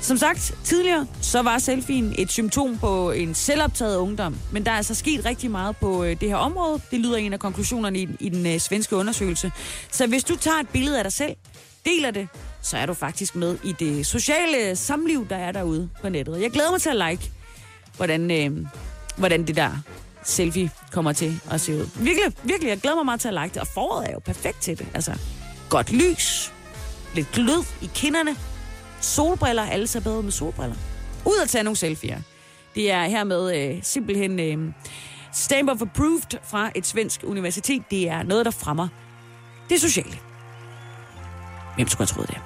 Som 0.00 0.16
sagt 0.16 0.54
tidligere, 0.64 1.06
så 1.20 1.42
var 1.42 1.58
selfien 1.58 2.14
et 2.18 2.30
symptom 2.30 2.78
på 2.78 3.10
en 3.10 3.34
selvoptaget 3.34 3.96
ungdom. 3.96 4.36
Men 4.52 4.66
der 4.66 4.72
er 4.72 4.76
altså 4.76 4.94
sket 4.94 5.24
rigtig 5.24 5.50
meget 5.50 5.76
på 5.76 6.04
øh, 6.04 6.20
det 6.20 6.28
her 6.28 6.36
område. 6.36 6.80
Det 6.90 7.00
lyder 7.00 7.16
en 7.16 7.32
af 7.32 7.38
konklusionerne 7.38 7.98
i, 7.98 8.08
i 8.20 8.28
den 8.28 8.46
øh, 8.46 8.60
svenske 8.60 8.96
undersøgelse. 8.96 9.52
Så 9.92 10.06
hvis 10.06 10.24
du 10.24 10.36
tager 10.36 10.56
et 10.56 10.68
billede 10.68 10.98
af 10.98 11.04
dig 11.04 11.12
selv, 11.12 11.36
deler 11.84 12.10
det, 12.10 12.28
så 12.62 12.76
er 12.76 12.86
du 12.86 12.94
faktisk 12.94 13.36
med 13.36 13.58
i 13.64 13.72
det 13.72 14.06
sociale 14.06 14.76
samliv, 14.76 15.28
der 15.28 15.36
er 15.36 15.52
derude 15.52 15.88
på 16.02 16.08
nettet. 16.08 16.40
Jeg 16.42 16.50
glæder 16.50 16.70
mig 16.70 16.80
til 16.80 16.90
at 16.90 17.10
like, 17.10 17.30
hvordan, 17.96 18.30
øh, 18.30 18.66
hvordan 19.16 19.46
det 19.46 19.56
der 19.56 19.70
selfie 20.24 20.70
kommer 20.92 21.12
til 21.12 21.40
at 21.50 21.60
se 21.60 21.74
ud. 21.74 21.86
Virkelig, 21.96 22.32
virkelig, 22.42 22.68
jeg 22.68 22.78
glæder 22.78 22.96
mig 22.96 23.04
meget 23.04 23.20
til 23.20 23.28
at 23.28 23.34
like 23.34 23.54
det, 23.54 23.56
og 23.56 23.66
foråret 23.66 24.08
er 24.08 24.12
jo 24.12 24.18
perfekt 24.18 24.62
til 24.62 24.78
det. 24.78 24.86
Altså, 24.94 25.12
godt 25.68 25.92
lys, 25.92 26.52
lidt 27.14 27.32
glød 27.32 27.64
i 27.82 27.90
kinderne, 27.94 28.36
solbriller, 29.00 29.62
alle 29.62 29.86
ser 29.86 30.00
bedre 30.00 30.22
med 30.22 30.32
solbriller. 30.32 30.76
Ud 31.24 31.38
at 31.42 31.48
tage 31.48 31.64
nogle 31.64 31.76
selfies. 31.76 32.18
Det 32.74 32.90
er 32.90 33.04
hermed 33.04 33.56
øh, 33.56 33.78
simpelthen 33.82 34.40
øh, 34.40 34.72
stamp 35.32 35.70
of 35.70 35.82
approved 35.82 36.38
fra 36.44 36.70
et 36.74 36.86
svensk 36.86 37.20
universitet. 37.24 37.82
Det 37.90 38.08
er 38.08 38.22
noget, 38.22 38.44
der 38.44 38.50
fremmer 38.50 38.88
det 39.68 39.80
sociale. 39.80 40.18
Hvem 41.76 41.88
skulle 41.88 42.08
have 42.08 42.14
troet 42.14 42.28
det? 42.28 42.38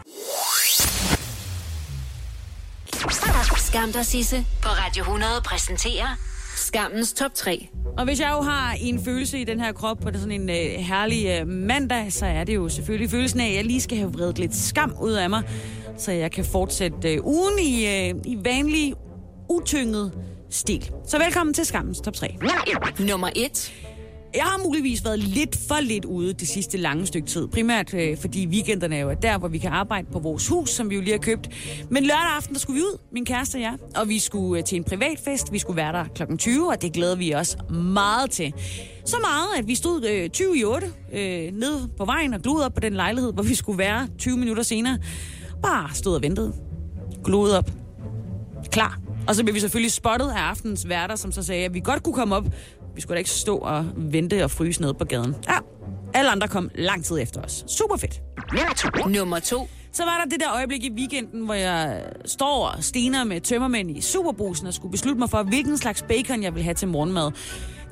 Skam 3.58 3.92
dig, 3.92 4.06
Sisse, 4.06 4.46
på 4.62 4.68
Radio 4.68 5.02
100 5.02 5.40
præsenterer 5.44 6.16
Skammens 6.56 7.12
top 7.12 7.34
3. 7.34 7.68
Og 7.98 8.04
hvis 8.04 8.20
jeg 8.20 8.30
jo 8.36 8.40
har 8.42 8.76
en 8.80 9.04
følelse 9.04 9.38
i 9.38 9.44
den 9.44 9.60
her 9.60 9.72
krop 9.72 9.98
på 9.98 10.08
sådan 10.14 10.32
en 10.40 10.50
øh, 10.50 10.56
herlig 10.56 11.26
øh, 11.40 11.48
mandag, 11.48 12.12
så 12.12 12.26
er 12.26 12.44
det 12.44 12.54
jo 12.54 12.68
selvfølgelig 12.68 13.10
følelsen 13.10 13.40
af, 13.40 13.48
at 13.48 13.54
jeg 13.54 13.64
lige 13.64 13.80
skal 13.80 13.98
have 13.98 14.12
vredet 14.12 14.38
lidt 14.38 14.56
skam 14.56 14.94
ud 15.00 15.12
af 15.12 15.30
mig, 15.30 15.42
så 15.98 16.12
jeg 16.12 16.30
kan 16.32 16.44
fortsætte 16.44 17.12
øh, 17.14 17.24
ugen 17.26 17.58
i, 17.58 17.86
øh, 17.86 18.14
i 18.24 18.38
vanlig, 18.44 18.94
utynget 19.50 20.12
stil. 20.50 20.90
Så 21.06 21.18
velkommen 21.18 21.54
til 21.54 21.66
Skammens 21.66 22.00
top 22.00 22.14
3. 22.14 22.36
Nummer 22.98 23.30
1. 23.36 23.72
Jeg 24.34 24.44
har 24.44 24.58
muligvis 24.64 25.04
været 25.04 25.18
lidt 25.18 25.58
for 25.68 25.80
lidt 25.80 26.04
ude 26.04 26.32
det 26.32 26.48
sidste 26.48 26.78
lange 26.78 27.06
stykke 27.06 27.28
tid. 27.28 27.48
Primært 27.48 27.94
øh, 27.94 28.16
fordi 28.18 28.46
weekenderne 28.46 28.96
er 28.96 29.00
jo 29.00 29.16
der, 29.22 29.38
hvor 29.38 29.48
vi 29.48 29.58
kan 29.58 29.70
arbejde 29.70 30.06
på 30.12 30.18
vores 30.18 30.48
hus, 30.48 30.70
som 30.70 30.90
vi 30.90 30.94
jo 30.94 31.00
lige 31.00 31.12
har 31.12 31.18
købt. 31.18 31.48
Men 31.90 32.02
lørdag 32.02 32.36
aften, 32.36 32.54
der 32.54 32.60
skulle 32.60 32.80
vi 32.80 32.82
ud, 32.82 32.98
min 33.12 33.24
kæreste 33.24 33.56
og 33.56 33.60
jeg. 33.60 33.74
Og 33.96 34.08
vi 34.08 34.18
skulle 34.18 34.58
øh, 34.58 34.64
til 34.64 34.76
en 34.76 34.84
privatfest. 34.84 35.52
Vi 35.52 35.58
skulle 35.58 35.76
være 35.76 35.92
der 35.92 36.04
kl. 36.04 36.36
20, 36.36 36.68
og 36.68 36.82
det 36.82 36.92
glæder 36.92 37.16
vi 37.16 37.34
os 37.34 37.56
meget 37.70 38.30
til. 38.30 38.54
Så 39.04 39.16
meget, 39.20 39.48
at 39.58 39.68
vi 39.68 39.74
stod 39.74 40.04
øh, 40.06 40.30
20 40.30 40.58
i 40.58 40.64
8 40.64 40.86
øh, 41.12 41.52
nede 41.52 41.90
på 41.98 42.04
vejen 42.04 42.34
og 42.34 42.40
glodede 42.40 42.66
op 42.66 42.74
på 42.74 42.80
den 42.80 42.92
lejlighed, 42.94 43.32
hvor 43.32 43.42
vi 43.42 43.54
skulle 43.54 43.78
være 43.78 44.08
20 44.18 44.36
minutter 44.36 44.62
senere. 44.62 44.98
Bare 45.62 45.94
stod 45.94 46.14
og 46.14 46.22
ventede. 46.22 46.52
Glodede 47.24 47.58
op. 47.58 47.70
Klar. 48.70 48.98
Og 49.28 49.34
så 49.34 49.42
blev 49.44 49.54
vi 49.54 49.60
selvfølgelig 49.60 49.92
spottet 49.92 50.30
af 50.30 50.40
aftens 50.40 50.88
værter, 50.88 51.16
som 51.16 51.32
så 51.32 51.42
sagde, 51.42 51.64
at 51.64 51.74
vi 51.74 51.80
godt 51.80 52.02
kunne 52.02 52.14
komme 52.14 52.36
op. 52.36 52.44
Vi 52.94 53.00
skulle 53.00 53.14
da 53.16 53.18
ikke 53.18 53.30
stå 53.30 53.56
og 53.56 53.86
vente 53.96 54.44
og 54.44 54.50
fryse 54.50 54.80
ned 54.80 54.94
på 54.94 55.04
gaden. 55.04 55.34
Ja, 55.48 55.58
alle 56.14 56.30
andre 56.30 56.48
kom 56.48 56.70
lang 56.74 57.04
tid 57.04 57.18
efter 57.20 57.42
os. 57.42 57.64
Super 57.68 57.96
fedt. 57.96 58.22
Nummer 59.08 59.38
2. 59.38 59.68
Så 59.92 60.04
var 60.04 60.22
der 60.24 60.30
det 60.30 60.40
der 60.40 60.54
øjeblik 60.54 60.84
i 60.84 60.92
weekenden, 60.92 61.44
hvor 61.44 61.54
jeg 61.54 62.02
står 62.24 62.66
og 62.66 62.84
stener 62.84 63.24
med 63.24 63.40
tømmermænd 63.40 63.90
i 63.90 64.00
superbrusen 64.00 64.66
og 64.66 64.74
skulle 64.74 64.92
beslutte 64.92 65.18
mig 65.18 65.30
for, 65.30 65.42
hvilken 65.42 65.78
slags 65.78 66.02
bacon 66.02 66.42
jeg 66.42 66.54
vil 66.54 66.62
have 66.62 66.74
til 66.74 66.88
morgenmad. 66.88 67.30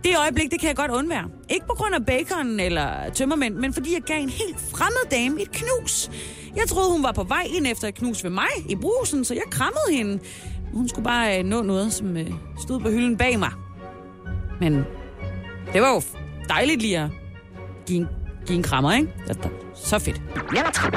Det 0.04 0.18
øjeblik, 0.18 0.50
det 0.50 0.60
kan 0.60 0.68
jeg 0.68 0.76
godt 0.76 0.90
undvære. 0.90 1.24
Ikke 1.50 1.66
på 1.66 1.74
grund 1.74 1.94
af 1.94 2.06
bacon 2.06 2.60
eller 2.60 3.10
tømmermænd, 3.14 3.54
men 3.54 3.72
fordi 3.74 3.94
jeg 3.94 4.02
gav 4.02 4.20
en 4.22 4.28
helt 4.28 4.60
fremmed 4.60 5.10
dame 5.10 5.42
et 5.42 5.50
knus. 5.52 6.10
Jeg 6.56 6.64
troede, 6.68 6.92
hun 6.92 7.02
var 7.02 7.12
på 7.12 7.22
vej 7.24 7.46
ind 7.56 7.66
efter 7.66 7.88
et 7.88 7.94
knus 7.94 8.24
ved 8.24 8.30
mig 8.30 8.48
i 8.68 8.76
brusen, 8.76 9.24
så 9.24 9.34
jeg 9.34 9.42
krammede 9.50 9.90
hende. 9.90 10.18
Hun 10.72 10.88
skulle 10.88 11.04
bare 11.04 11.38
øh, 11.38 11.44
nå 11.44 11.62
noget, 11.62 11.92
som 11.92 12.16
øh, 12.16 12.30
stod 12.62 12.80
på 12.80 12.90
hylden 12.90 13.16
bag 13.16 13.38
mig. 13.38 13.50
Men 14.60 14.84
det 15.72 15.82
var 15.82 15.94
jo 15.94 16.02
dejligt 16.48 16.82
lige 16.82 16.98
at 16.98 17.10
give 17.86 17.98
en, 17.98 18.06
give 18.46 18.56
en 18.56 18.62
krammer, 18.62 18.92
ikke? 18.92 19.08
Så 19.74 19.98
fedt. 19.98 20.22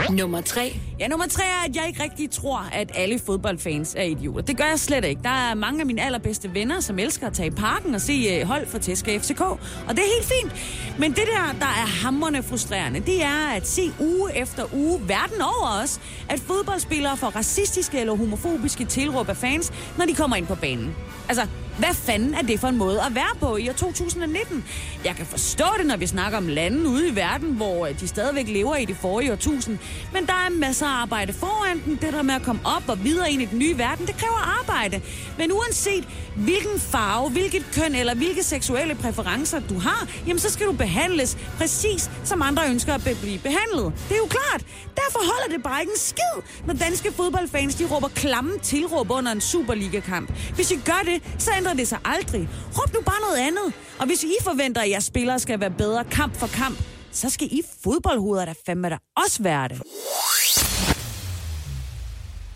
Nummer 0.09 0.41
3. 0.41 0.79
Ja, 0.99 1.07
nummer 1.07 1.27
tre 1.27 1.43
er, 1.43 1.69
at 1.69 1.75
jeg 1.75 1.83
ikke 1.87 2.03
rigtig 2.03 2.31
tror, 2.31 2.69
at 2.71 2.91
alle 2.95 3.19
fodboldfans 3.19 3.95
er 3.95 4.03
idioter. 4.03 4.41
Det 4.41 4.57
gør 4.57 4.63
jeg 4.63 4.79
slet 4.79 5.05
ikke. 5.05 5.21
Der 5.23 5.29
er 5.29 5.53
mange 5.55 5.79
af 5.79 5.85
mine 5.85 6.01
allerbedste 6.01 6.53
venner, 6.53 6.79
som 6.79 6.99
elsker 6.99 7.27
at 7.27 7.33
tage 7.33 7.47
i 7.47 7.51
parken 7.51 7.95
og 7.95 8.01
se 8.01 8.41
uh, 8.41 8.47
hold 8.47 8.67
for 8.67 8.77
Teska 8.77 9.17
FCK. 9.17 9.41
Og 9.41 9.59
det 9.89 9.99
er 9.99 10.15
helt 10.15 10.31
fint. 10.39 10.51
Men 10.99 11.11
det 11.11 11.23
der, 11.35 11.59
der 11.59 11.65
er 11.65 12.03
hammerne 12.03 12.43
frustrerende, 12.43 12.99
det 12.99 13.23
er 13.23 13.55
at 13.55 13.67
se 13.67 13.91
uge 13.99 14.37
efter 14.37 14.73
uge, 14.73 15.01
verden 15.07 15.41
over 15.41 15.81
os, 15.83 15.99
at 16.29 16.39
fodboldspillere 16.39 17.17
får 17.17 17.27
racistiske 17.27 17.99
eller 17.99 18.15
homofobiske 18.15 18.85
tilråb 18.85 19.29
af 19.29 19.37
fans, 19.37 19.73
når 19.97 20.05
de 20.05 20.13
kommer 20.13 20.35
ind 20.35 20.47
på 20.47 20.55
banen. 20.55 20.95
Altså, 21.29 21.47
hvad 21.77 21.93
fanden 21.93 22.33
er 22.33 22.41
det 22.41 22.59
for 22.59 22.67
en 22.67 22.77
måde 22.77 23.01
at 23.01 23.15
være 23.15 23.35
på 23.39 23.57
i 23.57 23.69
år 23.69 23.73
2019? 23.73 24.65
Jeg 25.05 25.15
kan 25.15 25.25
forstå 25.25 25.65
det, 25.77 25.85
når 25.85 25.97
vi 25.97 26.07
snakker 26.07 26.37
om 26.37 26.47
lande 26.47 26.89
ude 26.89 27.09
i 27.09 27.15
verden, 27.15 27.53
hvor 27.53 27.87
øh, 27.87 27.99
de 27.99 28.07
stadigvæk 28.07 28.47
lever 28.47 28.75
i 28.75 28.85
det 28.85 28.97
forrige 28.97 29.31
årtusind. 29.31 29.77
Men 30.13 30.25
der 30.25 30.33
er 30.33 30.49
masser 30.49 30.85
af 30.85 31.01
arbejde 31.01 31.33
foran 31.33 31.81
den. 31.85 31.95
Det 32.01 32.13
der 32.13 32.21
med 32.21 32.33
at 32.33 32.41
komme 32.41 32.61
op 32.65 32.83
og 32.87 33.03
videre 33.03 33.31
ind 33.31 33.41
i 33.41 33.45
den 33.45 33.59
nye 33.59 33.77
verden, 33.77 34.07
det 34.07 34.17
kræver 34.17 34.59
arbejde. 34.59 35.01
Men 35.37 35.51
uanset 35.51 36.07
hvilken 36.35 36.79
farve, 36.79 37.29
hvilket 37.29 37.65
køn 37.73 37.95
eller 37.95 38.15
hvilke 38.15 38.43
seksuelle 38.43 38.95
præferencer 38.95 39.59
du 39.59 39.79
har, 39.79 40.07
jamen 40.27 40.39
så 40.39 40.49
skal 40.49 40.67
du 40.67 40.71
behandles 40.71 41.37
præcis 41.57 42.11
som 42.23 42.41
andre 42.41 42.69
ønsker 42.69 42.93
at 42.93 43.01
blive 43.21 43.39
behandlet. 43.39 43.93
Det 44.09 44.15
er 44.15 44.17
jo 44.17 44.27
klart. 44.27 44.61
Derfor 44.95 45.19
holder 45.19 45.55
det 45.55 45.63
bare 45.63 45.81
ikke 45.81 45.91
en 45.91 45.99
skid, 45.99 46.35
når 46.67 46.73
danske 46.73 47.13
fodboldfans 47.13 47.75
de 47.75 47.85
råber 47.85 48.07
klamme 48.07 48.51
tilråb 48.59 49.11
under 49.11 49.31
en 49.31 49.41
Superliga-kamp. 49.41 50.31
Hvis 50.55 50.71
I 50.71 50.75
gør 50.75 51.01
det, 51.05 51.23
så 51.37 51.51
ændrer 51.63 51.73
det 51.73 51.87
sig 51.87 51.97
aldrig. 52.05 52.49
Råb 52.77 52.93
nu 52.93 53.01
bare 53.01 53.21
noget 53.21 53.47
andet. 53.47 53.73
Og 53.99 54.05
hvis 54.05 54.23
I 54.23 54.33
forventer, 54.41 54.81
at 54.81 54.89
jeres 54.89 55.03
spillere 55.03 55.39
skal 55.39 55.59
være 55.59 55.71
bedre 55.71 56.03
kamp 56.03 56.35
for 56.35 56.47
kamp, 56.47 56.77
så 57.11 57.29
skal 57.29 57.47
I 57.51 57.61
fodboldhoveder 57.83 58.45
der 58.45 58.53
fandme 58.65 58.89
da 58.89 58.97
også 59.23 59.43
være 59.43 59.67
det. 59.67 59.81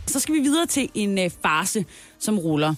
Så 0.07 0.19
skal 0.19 0.35
vi 0.35 0.39
videre 0.39 0.65
til 0.65 0.89
en 0.93 1.19
øh, 1.19 1.29
farse, 1.43 1.85
som 2.19 2.39
ruller. 2.39 2.73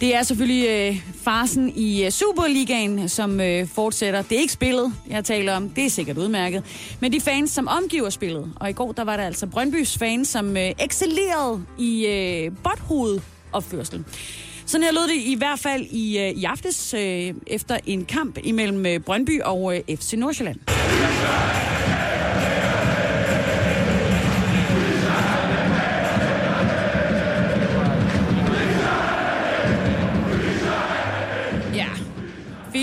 Det 0.00 0.14
er 0.14 0.22
selvfølgelig 0.22 0.68
øh, 0.68 1.00
farsen 1.22 1.72
i 1.76 2.04
øh, 2.04 2.10
Superligaen, 2.10 3.08
som 3.08 3.40
øh, 3.40 3.68
fortsætter. 3.68 4.22
Det 4.22 4.36
er 4.36 4.40
ikke 4.40 4.52
spillet, 4.52 4.92
jeg 5.08 5.24
taler 5.24 5.56
om. 5.56 5.68
Det 5.68 5.86
er 5.86 5.90
sikkert 5.90 6.18
udmærket. 6.18 6.64
Men 7.00 7.12
de 7.12 7.20
fans, 7.20 7.50
som 7.50 7.68
omgiver 7.68 8.10
spillet. 8.10 8.52
Og 8.56 8.70
i 8.70 8.72
går, 8.72 8.92
der 8.92 9.04
var 9.04 9.16
der 9.16 9.24
altså 9.24 9.46
Brøndbys 9.46 9.98
fans, 9.98 10.28
som 10.28 10.56
øh, 10.56 10.72
excellerede 10.80 11.64
i 11.78 12.06
øh, 12.06 12.52
bothovedopførsel. 12.64 14.04
Sådan 14.66 14.84
her 14.84 14.92
lød 14.92 15.08
det 15.08 15.16
i 15.16 15.34
hvert 15.38 15.58
fald 15.58 15.86
i, 15.90 16.18
øh, 16.18 16.30
i 16.30 16.44
aftes 16.44 16.94
øh, 16.94 17.34
efter 17.46 17.78
en 17.86 18.04
kamp 18.04 18.38
imellem 18.44 18.86
øh, 18.86 19.00
Brøndby 19.00 19.40
og 19.42 19.76
øh, 19.76 19.96
FC 19.96 20.12
Nordsjælland. 20.12 20.56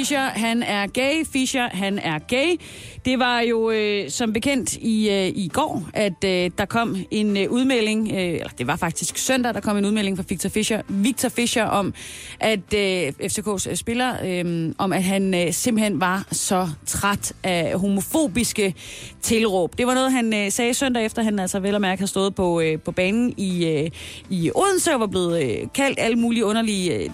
Fischer, 0.04 0.20
han 0.20 0.64
er 0.64 0.88
gay. 0.88 1.26
Fischer, 1.26 1.70
han 1.72 2.00
er 2.00 2.20
gay. 2.20 2.62
Det 3.06 3.20
var 3.20 3.40
jo 3.40 3.72
øh, 3.72 4.10
som 4.10 4.34
bekendt 4.34 4.74
i, 4.74 5.10
øh, 5.10 5.28
i 5.28 5.50
går, 5.54 5.90
at 5.94 6.24
øh, 6.26 6.52
der 6.58 6.66
kom 6.66 6.98
en 7.12 7.38
øh, 7.38 7.52
udmelding, 7.52 8.12
øh, 8.12 8.18
eller 8.18 8.50
det 8.58 8.68
var 8.68 8.76
faktisk 8.76 9.18
søndag, 9.18 9.54
der 9.54 9.60
kom 9.60 9.78
en 9.78 9.86
udmelding 9.86 10.18
fra 10.18 10.24
Victor 10.30 10.50
Fischer, 10.50 10.82
Victor 10.90 11.30
Fischer 11.30 11.64
om, 11.64 11.94
at 12.40 12.74
øh, 12.76 13.14
FCK's 13.22 13.70
øh, 13.70 13.76
spiller, 13.76 14.16
øh, 14.26 14.74
om 14.78 14.94
at 14.94 15.04
han 15.04 15.34
øh, 15.34 15.54
simpelthen 15.54 16.02
var 16.02 16.28
så 16.32 16.70
træt 16.86 17.34
af 17.44 17.80
homofobiske 17.80 18.76
tilråb. 19.22 19.78
Det 19.78 19.88
var 19.88 19.94
noget, 19.94 20.12
han 20.12 20.34
øh, 20.34 20.52
sagde 20.52 20.74
søndag 20.74 21.06
efter, 21.06 21.24
han 21.24 21.40
altså 21.40 21.60
vel 21.60 21.76
og 21.76 21.82
mærke 21.82 22.02
har 22.02 22.08
stået 22.08 22.36
på, 22.36 22.62
øh, 22.62 22.80
på 22.80 22.92
banen 22.92 23.34
i, 23.38 23.66
øh, 23.66 23.90
i 24.30 24.52
Odense 24.56 24.94
og 24.94 25.00
var 25.00 25.08
blevet 25.08 25.44
øh, 25.44 25.68
kaldt 25.76 26.00
alle 26.00 26.16
mulige 26.16 26.46
underlige 26.46 26.94
øh, 26.94 27.10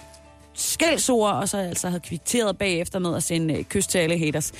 skældsord, 0.60 1.32
og 1.32 1.48
så 1.48 1.56
altså 1.56 1.88
havde 1.88 2.00
kvitteret 2.08 2.58
bagefter 2.58 2.98
med 2.98 3.16
at 3.16 3.22
sende 3.22 3.54
øh, 3.54 3.64
kys 3.64 3.86
til 3.86 3.98
alle 3.98 4.18
haters. 4.18 4.52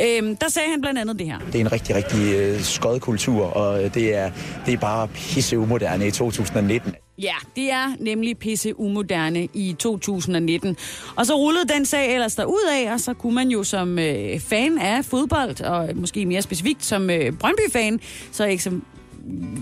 Øhm, 0.00 0.36
der 0.36 0.48
sagde 0.48 0.70
han 0.70 0.80
blandt 0.80 1.00
andet 1.00 1.18
det 1.18 1.26
her. 1.26 1.38
Det 1.38 1.54
er 1.54 1.60
en 1.60 1.72
rigtig, 1.72 1.94
rigtig 1.96 2.34
øh, 2.34 2.60
skød 2.62 3.00
kultur, 3.00 3.44
og 3.44 3.84
øh, 3.84 3.94
det 3.94 4.14
er, 4.14 4.30
det 4.66 4.74
er 4.74 4.78
bare 4.78 5.08
pisse 5.08 5.58
umoderne 5.58 6.06
i 6.06 6.10
2019. 6.10 6.94
Ja, 7.18 7.34
det 7.56 7.70
er 7.70 7.92
nemlig 8.00 8.38
pisse 8.38 8.80
umoderne 8.80 9.48
i 9.54 9.76
2019. 9.78 10.76
Og 11.16 11.26
så 11.26 11.34
rullede 11.36 11.68
den 11.74 11.86
sag 11.86 12.14
ellers 12.14 12.38
af, 12.38 12.92
og 12.92 13.00
så 13.00 13.14
kunne 13.14 13.34
man 13.34 13.48
jo 13.48 13.64
som 13.64 13.98
øh, 13.98 14.40
fan 14.40 14.78
af 14.78 15.04
fodbold, 15.04 15.60
og 15.60 15.88
måske 15.94 16.26
mere 16.26 16.42
specifikt 16.42 16.84
som 16.84 17.10
øh, 17.10 17.32
Brøndby-fan, 17.32 18.00
så 18.32 18.44
eksem- 18.46 18.82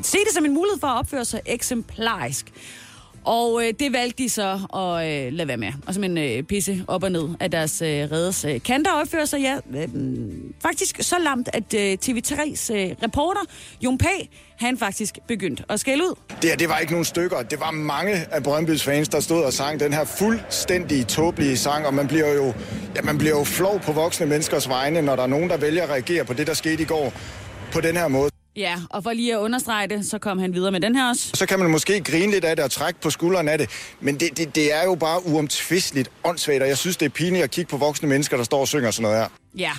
se 0.03 0.19
det 0.19 0.35
som 0.35 0.45
en 0.45 0.55
mulighed 0.55 0.81
for 0.81 0.87
at 0.87 0.99
opføre 0.99 1.25
sig 1.25 1.41
eksemplarisk. 1.47 2.47
Og 3.25 3.63
øh, 3.67 3.75
det 3.81 3.93
valgte 3.93 4.23
de 4.23 4.29
så 4.29 4.59
at 4.75 5.27
øh, 5.27 5.33
lade 5.33 5.49
være 5.49 5.57
med. 5.57 5.73
Og 5.87 5.95
simpelthen 5.95 6.39
øh, 6.39 6.43
pisse 6.43 6.85
op 6.89 7.03
og 7.03 7.13
ned 7.13 7.29
af 7.41 7.51
deres 7.51 7.83
øh, 7.83 7.89
redes 7.89 8.45
øh, 8.45 8.63
kanter 8.63 8.91
og 8.93 9.29
sig, 9.29 9.41
ja, 9.41 9.57
øh, 9.77 9.89
faktisk 10.63 10.97
så 11.01 11.17
lamt, 11.25 11.49
at 11.53 11.75
øh, 11.75 11.99
TV3's 12.05 12.75
øh, 12.75 12.91
reporter, 13.03 13.41
Jon 13.85 13.99
P., 13.99 14.05
han 14.57 14.79
faktisk 14.79 15.19
begyndte 15.29 15.65
at 15.69 15.81
skælde 15.81 16.05
ud. 16.05 16.15
Det 16.43 16.51
her, 16.51 16.57
det 16.57 16.69
var 16.69 16.79
ikke 16.79 16.93
nogen 16.93 17.05
stykker. 17.05 17.43
Det 17.43 17.61
var 17.61 17.71
mange 17.71 18.15
af 18.31 18.43
Brøndbys 18.43 18.83
fans, 18.83 19.09
der 19.09 19.21
stod 19.21 19.43
og 19.43 19.53
sang 19.53 19.81
den 19.81 19.93
her 19.93 20.05
fuldstændig 20.05 21.07
tåbelige 21.07 21.57
sang, 21.57 21.87
og 21.87 21.95
man 21.95 22.07
bliver 22.09 22.35
jo, 22.35 22.53
ja, 22.97 23.03
man 23.03 23.19
bliver 23.19 23.39
jo 23.39 23.45
flov 23.45 23.81
på 23.81 23.93
voksne 23.93 24.27
menneskers 24.27 24.69
vegne, 24.69 25.03
når 25.03 25.17
der 25.17 25.23
er 25.23 25.27
nogen, 25.27 25.51
der 25.51 25.57
vælger 25.57 25.83
at 25.83 25.91
reagere 25.91 26.25
på 26.25 26.33
det, 26.33 26.47
der 26.47 26.55
skete 26.55 26.83
i 26.83 26.87
går 26.87 27.13
på 27.73 27.81
den 27.81 27.97
her 27.97 28.09
måde. 28.09 28.30
Ja, 28.57 28.77
og 28.91 29.03
for 29.03 29.13
lige 29.13 29.33
at 29.35 29.39
understrege 29.39 29.87
det, 29.89 30.07
så 30.07 30.19
kom 30.19 30.39
han 30.39 30.55
videre 30.55 30.73
med 30.73 30.81
den 30.81 30.97
her 30.97 31.09
også. 31.09 31.31
Så 31.35 31.47
kan 31.47 31.59
man 31.59 31.71
måske 31.71 32.01
grine 32.01 32.33
lidt 32.33 32.45
af 32.45 32.57
det 32.57 32.65
og 32.65 32.71
trække 32.71 33.01
på 33.01 33.11
skulderen 33.11 33.49
af 33.49 33.59
det, 33.59 33.71
men 34.01 34.21
det, 34.21 34.37
det, 34.37 34.55
det 34.55 34.73
er 34.73 34.85
jo 34.85 34.95
bare 34.95 35.27
uomtvisteligt 35.27 36.11
åndssvagt, 36.25 36.63
og 36.63 36.69
jeg 36.69 36.79
synes, 36.79 36.97
det 36.97 37.07
er 37.07 37.11
pinligt 37.11 37.45
at 37.45 37.51
kigge 37.51 37.71
på 37.71 37.77
voksne 37.77 38.09
mennesker, 38.09 38.37
der 38.37 38.45
står 38.45 38.61
og 38.61 38.69
synger 38.69 38.91
sådan 38.91 39.03
noget 39.03 39.19
her. 39.19 39.29
Ja, 39.59 39.73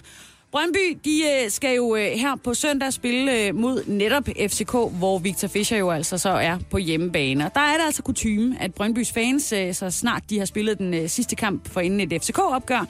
Brøndby, 0.52 1.00
de 1.06 1.22
øh, 1.22 1.52
skal 1.52 1.76
jo 1.76 1.96
øh, 1.96 2.06
her 2.06 2.36
på 2.44 2.54
søndag 2.54 2.94
spille 2.94 3.48
øh, 3.48 3.56
mod 3.56 3.84
netop 3.88 4.24
FCK, 4.48 4.72
hvor 4.72 5.20
Victor 5.20 5.48
Fischer 5.48 5.78
jo 5.78 5.90
altså 5.90 6.18
så 6.18 6.30
er 6.30 6.58
på 6.70 6.78
hjemmebane. 6.78 7.46
Og 7.46 7.52
der 7.54 7.62
er 7.62 7.78
det 7.78 7.86
altså 7.86 8.04
kutume, 8.04 8.58
at 8.60 8.74
Brøndbys 8.74 9.12
fans, 9.12 9.44
så 9.72 9.88
snart 9.90 10.24
de 10.30 10.40
har 10.40 10.46
spillet 10.46 10.78
den 10.80 11.10
sidste 11.10 11.36
kamp 11.36 11.70
for 11.70 11.80
inden 11.80 12.12
et 12.12 12.22
FCK-opgør, 12.22 12.88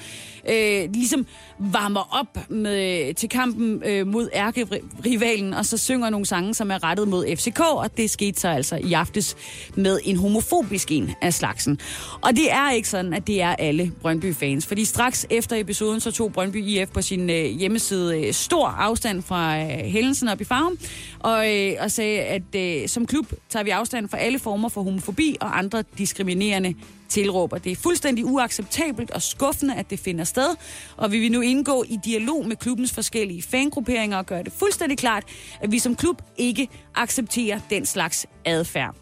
ligesom 0.94 1.26
varmer 1.60 2.20
op 2.20 2.50
med, 2.50 3.14
til 3.14 3.30
kampen 3.30 3.84
mod 4.10 4.30
ærkerivalen, 4.34 5.54
og 5.54 5.66
så 5.66 5.78
synger 5.78 6.10
nogle 6.10 6.26
sange, 6.26 6.54
som 6.54 6.72
er 6.72 6.84
rettet 6.84 7.08
mod 7.08 7.36
FCK, 7.36 7.60
og 7.60 7.98
det 7.98 8.10
skete 8.10 8.40
så 8.40 8.48
altså 8.48 8.76
i 8.76 8.94
aftes 8.94 9.36
med 9.76 10.00
en 10.04 10.18
homofobisk 10.18 10.92
en 10.92 11.12
af 11.22 11.34
slagsen. 11.34 11.80
Og 12.22 12.36
det 12.36 12.52
er 12.52 12.72
ikke 12.72 12.90
sådan, 12.90 13.14
at 13.14 13.28
det 13.28 13.42
er 13.42 13.56
alle 13.56 13.92
Brøndby-fans, 14.02 14.66
fordi 14.66 14.86
straks 14.86 15.28
efter 15.30 15.56
episoden, 15.56 16.00
så 16.00 16.12
tog 16.12 16.34
Brøndby 16.34 16.64
IF 16.66 16.90
på 16.90 17.02
sin 17.02 17.30
hjemmeside 17.52 18.28
øh, 18.28 18.34
stor 18.34 18.68
afstand 18.68 19.22
fra 19.24 19.60
øh, 19.60 19.68
hændelsen 19.68 20.28
op 20.28 20.42
i 20.42 20.44
farven, 20.44 20.78
og, 21.20 21.56
øh, 21.58 21.74
og 21.80 21.92
sagde, 21.92 22.20
at 22.22 22.90
som 22.90 23.06
klub 23.06 23.34
tager 23.50 23.64
vi 23.64 23.70
afstand 23.70 24.10
fra 24.10 24.18
alle 24.18 24.40
former 24.40 24.70
for 24.70 24.84
homofobi 24.84 25.38
og 25.42 25.58
andre 25.58 25.84
diskriminerende 25.98 26.74
tilråber. 27.10 27.58
Det 27.58 27.72
er 27.72 27.76
fuldstændig 27.76 28.26
uacceptabelt 28.26 29.12
og 29.12 29.22
skuffende, 29.22 29.76
at 29.76 29.90
det 29.90 30.00
finder 30.00 30.24
sted, 30.24 30.56
og 30.98 31.12
vi 31.12 31.20
vil 31.20 31.32
nu 31.32 31.42
indgå 31.42 31.84
i 31.90 31.98
dialog 32.06 32.48
med 32.48 32.56
klubbens 32.56 32.94
forskellige 32.94 33.42
fangrupperinger 33.42 34.18
og 34.18 34.26
gøre 34.26 34.44
det 34.44 34.54
fuldstændig 34.54 34.98
klart, 34.98 35.24
at 35.62 35.72
vi 35.72 35.80
som 35.80 35.96
klub 35.96 36.22
ikke 36.38 36.68
accepterer 36.96 37.60
den 37.70 37.86
slags 37.86 38.26
adfærd. 38.46 38.96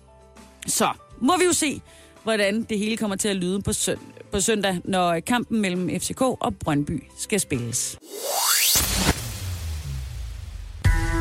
Så 0.67 0.89
må 1.21 1.37
vi 1.37 1.45
jo 1.45 1.53
se, 1.53 1.81
hvordan 2.23 2.63
det 2.63 2.79
hele 2.79 2.97
kommer 2.97 3.15
til 3.15 3.27
at 3.27 3.35
lyde 3.35 3.61
på, 3.61 3.73
søndag 3.73 4.18
på 4.31 4.41
søndag, 4.41 4.81
når 4.83 5.19
kampen 5.19 5.61
mellem 5.61 5.89
FCK 5.99 6.21
og 6.21 6.55
Brøndby 6.63 7.03
skal 7.17 7.39
spilles. 7.39 7.97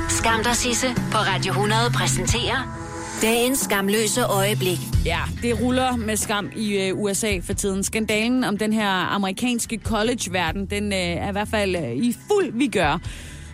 Skam 0.08 0.42
dig, 0.44 0.56
Sisse, 0.56 0.86
på 0.94 1.18
Radio 1.18 1.50
100 1.50 1.80
præsenterer 1.94 2.88
Dagens 3.22 3.58
skamløse 3.58 4.24
øjeblik. 4.24 4.78
Ja, 5.04 5.20
det 5.42 5.60
ruller 5.60 5.96
med 5.96 6.16
skam 6.16 6.50
i 6.56 6.90
uh, 6.90 7.00
USA 7.00 7.38
for 7.42 7.52
tiden. 7.52 7.84
Skandalen 7.84 8.44
om 8.44 8.58
den 8.58 8.72
her 8.72 8.88
amerikanske 8.88 9.80
college-verden, 9.84 10.66
den 10.66 10.92
uh, 10.92 10.98
er 10.98 11.28
i 11.28 11.32
hvert 11.32 11.48
fald 11.48 11.76
uh, 11.76 11.90
i 11.92 12.16
fuld 12.28 12.52
vi 12.52 12.66
gør. 12.66 13.00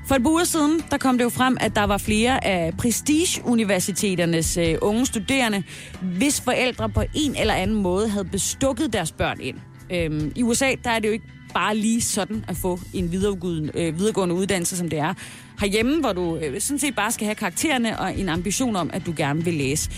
For 0.06 0.14
et 0.14 0.22
par 0.22 0.30
uger 0.30 0.44
siden, 0.44 0.82
der 0.90 0.98
kom 0.98 1.18
det 1.18 1.24
jo 1.24 1.28
frem, 1.28 1.56
at 1.60 1.76
der 1.76 1.84
var 1.84 1.98
flere 1.98 2.44
af 2.44 2.76
prestige-universiteternes 2.78 4.56
øh, 4.56 4.78
unge 4.82 5.06
studerende, 5.06 5.62
hvis 6.02 6.40
forældre 6.40 6.88
på 6.88 7.02
en 7.14 7.36
eller 7.36 7.54
anden 7.54 7.76
måde 7.76 8.08
havde 8.08 8.24
bestukket 8.24 8.92
deres 8.92 9.12
børn 9.12 9.40
ind. 9.40 9.56
Øhm, 9.90 10.32
I 10.36 10.42
USA, 10.42 10.70
der 10.84 10.90
er 10.90 10.98
det 10.98 11.08
jo 11.08 11.12
ikke 11.12 11.26
bare 11.54 11.76
lige 11.76 12.00
sådan 12.00 12.44
at 12.48 12.56
få 12.56 12.80
en 12.94 13.12
videregående, 13.12 13.72
øh, 13.74 13.98
videregående 13.98 14.34
uddannelse, 14.34 14.76
som 14.76 14.88
det 14.88 14.98
er 14.98 15.14
herhjemme, 15.60 16.00
hvor 16.00 16.12
du 16.12 16.36
øh, 16.36 16.60
sådan 16.60 16.78
set 16.78 16.94
bare 16.94 17.12
skal 17.12 17.24
have 17.24 17.34
karaktererne 17.34 17.98
og 17.98 18.18
en 18.18 18.28
ambition 18.28 18.76
om, 18.76 18.90
at 18.92 19.06
du 19.06 19.14
gerne 19.16 19.44
vil 19.44 19.54
læse. 19.54 19.90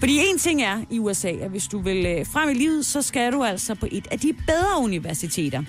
Fordi 0.00 0.18
en 0.32 0.38
ting 0.38 0.62
er 0.62 0.78
i 0.90 0.98
USA, 0.98 1.28
at 1.28 1.50
hvis 1.50 1.66
du 1.66 1.78
vil 1.78 2.06
øh, 2.06 2.26
frem 2.26 2.48
i 2.48 2.54
livet, 2.54 2.86
så 2.86 3.02
skal 3.02 3.32
du 3.32 3.44
altså 3.44 3.74
på 3.74 3.86
et 3.92 4.06
af 4.10 4.18
de 4.18 4.32
bedre 4.32 4.82
universiteter. 4.82 5.62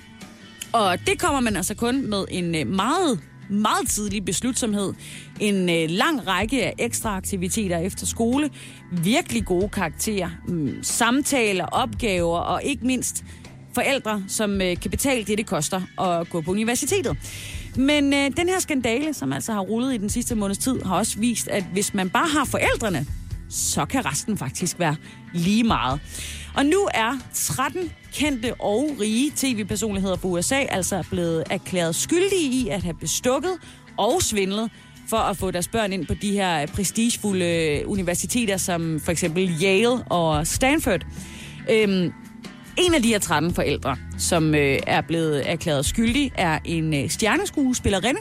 Og 0.72 0.98
det 1.06 1.18
kommer 1.18 1.40
man 1.40 1.56
altså 1.56 1.74
kun 1.74 2.10
med 2.10 2.24
en 2.30 2.54
øh, 2.54 2.66
meget 2.66 3.20
meget 3.48 3.88
tidlig 3.88 4.24
beslutsomhed, 4.24 4.94
en 5.40 5.70
øh, 5.70 5.90
lang 5.90 6.26
række 6.26 6.64
af 6.64 6.74
ekstra 6.78 7.16
aktiviteter 7.16 7.78
efter 7.78 8.06
skole, 8.06 8.50
virkelig 8.92 9.44
gode 9.44 9.68
karakterer, 9.68 10.30
mm, 10.48 10.78
samtaler, 10.82 11.64
opgaver 11.64 12.38
og 12.38 12.62
ikke 12.64 12.86
mindst 12.86 13.24
forældre, 13.74 14.22
som 14.28 14.60
øh, 14.60 14.76
kan 14.80 14.90
betale 14.90 15.24
det, 15.24 15.38
det 15.38 15.46
koster 15.46 16.00
at 16.00 16.30
gå 16.30 16.40
på 16.40 16.50
universitetet. 16.50 17.16
Men 17.76 18.14
øh, 18.14 18.30
den 18.36 18.48
her 18.48 18.60
skandale, 18.60 19.14
som 19.14 19.32
altså 19.32 19.52
har 19.52 19.60
rullet 19.60 19.94
i 19.94 19.96
den 19.96 20.10
sidste 20.10 20.34
måneds 20.34 20.58
tid, 20.58 20.82
har 20.82 20.96
også 20.96 21.18
vist, 21.18 21.48
at 21.48 21.64
hvis 21.72 21.94
man 21.94 22.10
bare 22.10 22.28
har 22.28 22.44
forældrene, 22.44 23.06
så 23.48 23.84
kan 23.84 24.04
resten 24.04 24.38
faktisk 24.38 24.78
være 24.78 24.96
lige 25.34 25.64
meget. 25.64 26.00
Og 26.54 26.66
nu 26.66 26.88
er 26.94 27.18
13 27.34 27.92
kendte 28.12 28.54
og 28.54 28.96
rige 29.00 29.32
tv-personligheder 29.36 30.16
fra 30.16 30.28
USA 30.28 30.56
altså 30.56 31.04
blevet 31.10 31.44
erklæret 31.50 31.94
skyldige 31.94 32.50
i 32.50 32.68
at 32.68 32.82
have 32.82 32.94
bestukket 32.94 33.52
og 33.96 34.22
svindlet 34.22 34.70
for 35.08 35.16
at 35.16 35.36
få 35.36 35.50
deres 35.50 35.68
børn 35.68 35.92
ind 35.92 36.06
på 36.06 36.14
de 36.14 36.32
her 36.32 36.66
prestigefulde 36.66 37.82
universiteter, 37.86 38.56
som 38.56 39.00
for 39.00 39.12
eksempel 39.12 39.62
Yale 39.62 40.04
og 40.04 40.46
Stanford. 40.46 41.06
Øhm, 41.70 42.12
en 42.78 42.94
af 42.94 43.02
de 43.02 43.08
her 43.08 43.18
13 43.18 43.54
forældre, 43.54 43.96
som 44.18 44.54
øh, 44.54 44.78
er 44.86 45.00
blevet 45.00 45.50
erklæret 45.50 45.86
skyldig, 45.86 46.32
er 46.34 46.58
en 46.64 46.94
øh, 46.94 47.10
stjerneskuespillerinde. 47.10 48.20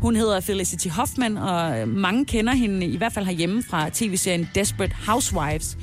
Hun 0.00 0.16
hedder 0.16 0.40
Felicity 0.40 0.88
Hoffman, 0.88 1.36
og 1.36 1.80
øh, 1.80 1.88
mange 1.88 2.24
kender 2.24 2.52
hende 2.52 2.86
i 2.86 2.96
hvert 2.96 3.12
fald 3.12 3.24
herhjemme 3.24 3.62
fra 3.62 3.90
tv-serien 3.92 4.48
Desperate 4.54 4.94
Housewives. 5.06 5.78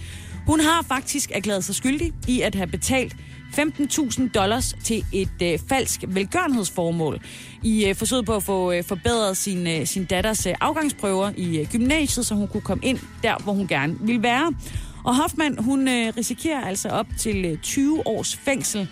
Hun 0.48 0.60
har 0.60 0.86
faktisk 0.88 1.32
erklæret 1.34 1.64
sig 1.64 1.76
skyldig 1.76 2.14
i 2.28 2.42
at 2.42 2.56
have 2.56 2.68
betalt 2.68 3.16
15.000 3.58 4.30
dollars 4.32 4.76
til 4.84 5.06
et 5.14 5.42
øh, 5.44 5.60
falsk 5.70 6.04
velgørenhedsformål 6.08 7.20
i 7.64 7.86
øh, 7.86 7.96
forsøget 7.96 8.26
på 8.26 8.36
at 8.36 8.44
få 8.44 8.72
øh, 8.72 8.84
forbedret 8.84 9.38
sin, 9.38 9.68
øh, 9.68 9.86
sin 9.88 10.06
datters 10.06 10.46
øh, 10.46 10.54
afgangsprøver 10.62 11.32
i 11.38 11.60
øh, 11.60 11.68
gymnasiet, 11.68 12.26
så 12.26 12.36
hun 12.36 12.48
kunne 12.48 12.62
komme 12.62 12.86
ind 12.86 13.00
der, 13.24 13.36
hvor 13.44 13.54
hun 13.54 13.68
gerne 13.68 13.98
ville 14.02 14.24
være. 14.24 14.54
Og 15.06 15.16
Hoffmann, 15.16 15.64
hun 15.64 15.88
øh, 15.88 16.14
risikerer 16.18 16.62
altså 16.62 16.90
op 16.90 17.08
til 17.18 17.46
øh, 17.46 17.58
20 17.58 18.08
års 18.08 18.36
fængsel. 18.36 18.88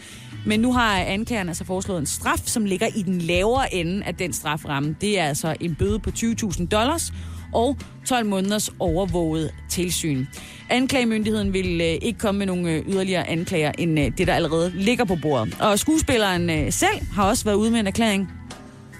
Men 0.46 0.60
nu 0.60 0.74
har 0.74 0.98
anklageren 0.98 1.48
altså 1.48 1.66
foreslået 1.66 2.00
en 2.00 2.06
straf, 2.06 2.40
som 2.46 2.66
ligger 2.66 2.88
i 2.96 3.02
den 3.02 3.22
lavere 3.22 3.74
ende 3.74 4.04
af 4.06 4.16
den 4.16 4.34
straframme. 4.34 4.96
Det 5.02 5.20
er 5.20 5.26
altså 5.26 5.56
en 5.60 5.76
bøde 5.76 6.00
på 6.00 6.10
20.000 6.10 6.68
dollars 6.68 7.14
og 7.54 7.78
12 8.06 8.26
måneders 8.26 8.70
overvåget 8.80 9.54
tilsyn. 9.70 10.26
Anklagemyndigheden 10.70 11.54
vil 11.54 11.82
øh, 11.82 11.98
ikke 12.02 12.20
komme 12.20 12.40
med 12.40 12.48
nogle 12.48 12.72
øh, 12.72 12.90
yderligere 12.90 13.30
anklager 13.30 13.72
end 13.78 14.00
øh, 14.00 14.18
det, 14.18 14.28
der 14.28 14.34
allerede 14.34 14.72
ligger 14.76 15.06
på 15.06 15.18
bordet. 15.22 15.58
Og 15.62 15.80
skuespilleren 15.80 16.50
øh, 16.50 16.72
selv 16.72 17.06
har 17.14 17.30
også 17.30 17.46
været 17.46 17.56
ude 17.56 17.72
med 17.72 17.80
en 17.80 17.88
erklæring. 17.88 18.30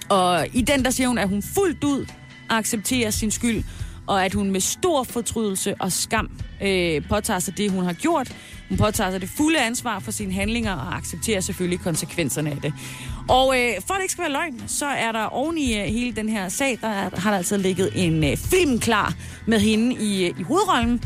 Og 0.08 0.46
i 0.52 0.62
den 0.62 0.84
der 0.84 0.90
siger 0.90 1.08
hun, 1.08 1.18
at 1.18 1.28
hun 1.28 1.42
fuldt 1.42 1.84
ud 1.84 2.06
accepterer 2.50 3.10
sin 3.10 3.30
skyld, 3.30 3.64
og 4.06 4.24
at 4.24 4.34
hun 4.34 4.50
med 4.50 4.60
stor 4.60 5.02
fortrydelse 5.02 5.74
og 5.78 5.92
skam 5.92 6.30
øh, 6.62 7.08
påtager 7.08 7.38
sig 7.38 7.58
det, 7.58 7.70
hun 7.70 7.84
har 7.84 7.92
gjort. 7.92 8.36
Hun 8.68 8.78
påtager 8.78 9.10
sig 9.10 9.20
det 9.20 9.28
fulde 9.28 9.60
ansvar 9.60 9.98
for 9.98 10.10
sine 10.10 10.32
handlinger 10.32 10.72
og 10.72 10.96
accepterer 10.96 11.40
selvfølgelig 11.40 11.80
konsekvenserne 11.80 12.50
af 12.50 12.56
det. 12.62 12.72
Og 13.28 13.60
øh, 13.60 13.72
for 13.86 13.94
at 13.94 13.98
det 13.98 14.02
ikke 14.02 14.12
skal 14.12 14.22
være 14.22 14.32
løgn, 14.32 14.62
så 14.66 14.86
er 14.86 15.12
der 15.12 15.24
oven 15.24 15.58
i 15.58 15.78
øh, 15.80 15.84
hele 15.84 16.16
den 16.16 16.28
her 16.28 16.48
sag, 16.48 16.78
der 16.80 16.88
er, 16.88 17.10
har 17.16 17.30
der 17.30 17.38
altså 17.38 17.56
ligget 17.56 17.90
en 17.94 18.24
øh, 18.24 18.36
film 18.36 18.78
klar 18.78 19.14
med 19.46 19.60
hende 19.60 20.04
i, 20.04 20.24
øh, 20.24 20.40
i 20.40 20.42
hovedrollen. 20.42 21.02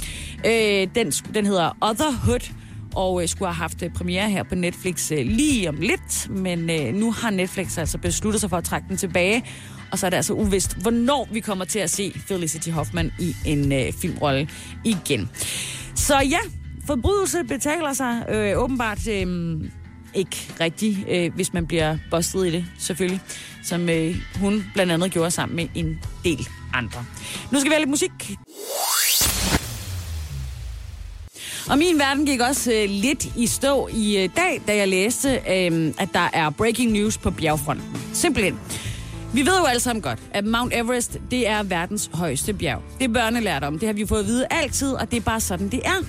Øh, 0.46 0.88
den, 0.94 1.10
den 1.10 1.46
hedder 1.46 1.76
Otherhood, 1.80 2.52
og 2.94 3.22
øh, 3.22 3.28
skulle 3.28 3.48
have 3.48 3.62
haft 3.62 3.82
øh, 3.82 3.90
premiere 3.90 4.30
her 4.30 4.42
på 4.42 4.54
Netflix 4.54 5.12
øh, 5.12 5.26
lige 5.26 5.68
om 5.68 5.76
lidt, 5.76 6.30
men 6.30 6.70
øh, 6.70 6.94
nu 6.94 7.12
har 7.12 7.30
Netflix 7.30 7.78
altså 7.78 7.98
besluttet 7.98 8.40
sig 8.40 8.50
for 8.50 8.56
at 8.56 8.64
trække 8.64 8.88
den 8.88 8.96
tilbage, 8.96 9.44
og 9.90 9.98
så 9.98 10.06
er 10.06 10.10
det 10.10 10.16
altså 10.16 10.32
uvist, 10.32 10.76
hvornår 10.82 11.28
vi 11.32 11.40
kommer 11.40 11.64
til 11.64 11.78
at 11.78 11.90
se 11.90 12.12
Felicity 12.26 12.70
Hoffman 12.70 13.12
i 13.18 13.36
en 13.44 13.72
øh, 13.72 13.92
filmrolle 13.92 14.48
igen. 14.84 15.30
Så 15.94 16.18
ja, 16.18 16.38
forbrydelse 16.86 17.44
betaler 17.44 17.92
sig 17.92 18.24
øh, 18.28 18.58
åbenbart 18.58 19.08
øh, 19.08 19.60
ikke 20.14 20.36
rigtigt, 20.60 20.98
øh, 21.08 21.34
hvis 21.34 21.52
man 21.52 21.66
bliver 21.66 21.98
bustet 22.10 22.46
i 22.46 22.50
det, 22.50 22.66
selvfølgelig. 22.78 23.20
Som 23.64 23.88
øh, 23.88 24.16
hun 24.40 24.64
blandt 24.74 24.92
andet 24.92 25.10
gjorde 25.10 25.30
sammen 25.30 25.56
med 25.56 25.68
en 25.74 25.98
del 26.24 26.48
andre. 26.74 27.04
Nu 27.52 27.60
skal 27.60 27.70
vi 27.70 27.74
have 27.74 27.80
lidt 27.80 27.90
musik. 27.90 28.10
Og 31.70 31.78
min 31.78 31.98
verden 31.98 32.26
gik 32.26 32.40
også 32.40 32.72
øh, 32.72 32.90
lidt 32.90 33.26
i 33.36 33.46
stå 33.46 33.88
i 33.92 34.18
øh, 34.18 34.28
dag, 34.36 34.62
da 34.66 34.76
jeg 34.76 34.88
læste, 34.88 35.28
øh, 35.28 35.94
at 35.98 36.08
der 36.12 36.28
er 36.32 36.50
breaking 36.50 36.92
news 36.92 37.18
på 37.18 37.30
bjergfronten. 37.30 37.96
Simpelthen. 38.12 38.58
Vi 39.34 39.46
ved 39.46 39.58
jo 39.58 39.64
alle 39.64 39.80
sammen 39.80 40.02
godt, 40.02 40.18
at 40.30 40.44
Mount 40.44 40.74
Everest, 40.74 41.18
det 41.30 41.48
er 41.48 41.62
verdens 41.62 42.10
højeste 42.12 42.52
bjerg. 42.52 42.82
Det 42.98 43.04
er 43.04 43.12
børnelærdom. 43.12 43.78
Det 43.78 43.86
har 43.88 43.92
vi 43.92 44.06
fået 44.06 44.20
at 44.20 44.26
vide 44.26 44.46
altid, 44.50 44.92
og 44.92 45.10
det 45.10 45.16
er 45.16 45.20
bare 45.20 45.40
sådan, 45.40 45.68
det 45.68 45.80
er. 45.84 46.04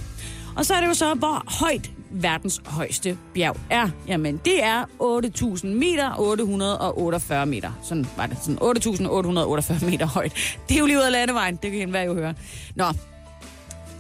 Og 0.56 0.66
så 0.66 0.74
er 0.74 0.82
det 0.82 0.88
jo 0.88 0.94
så, 0.94 1.14
hvor 1.14 1.44
højt 1.60 1.92
verdens 2.12 2.62
højeste 2.66 3.18
bjerg 3.34 3.58
er. 3.70 3.90
Jamen, 4.08 4.42
det 4.46 4.64
er 4.64 4.84
8.000 4.84 5.68
meter, 5.68 6.20
848 6.20 7.46
meter. 7.46 7.72
Sådan 7.84 8.08
var 8.18 8.26
det. 8.26 8.38
Sådan 8.42 8.58
8.848 8.60 9.86
meter 9.86 10.06
højt. 10.06 10.34
Det 10.70 10.76
er 10.76 10.80
jo 10.80 10.86
lige 10.86 10.98
ud 10.98 11.04
af 11.04 11.12
landevejen. 11.12 11.56
Det 11.56 11.72
kan 11.72 11.82
enhver 11.82 12.04
jo 12.04 12.14
høre. 12.14 12.34
Nå, 12.76 12.86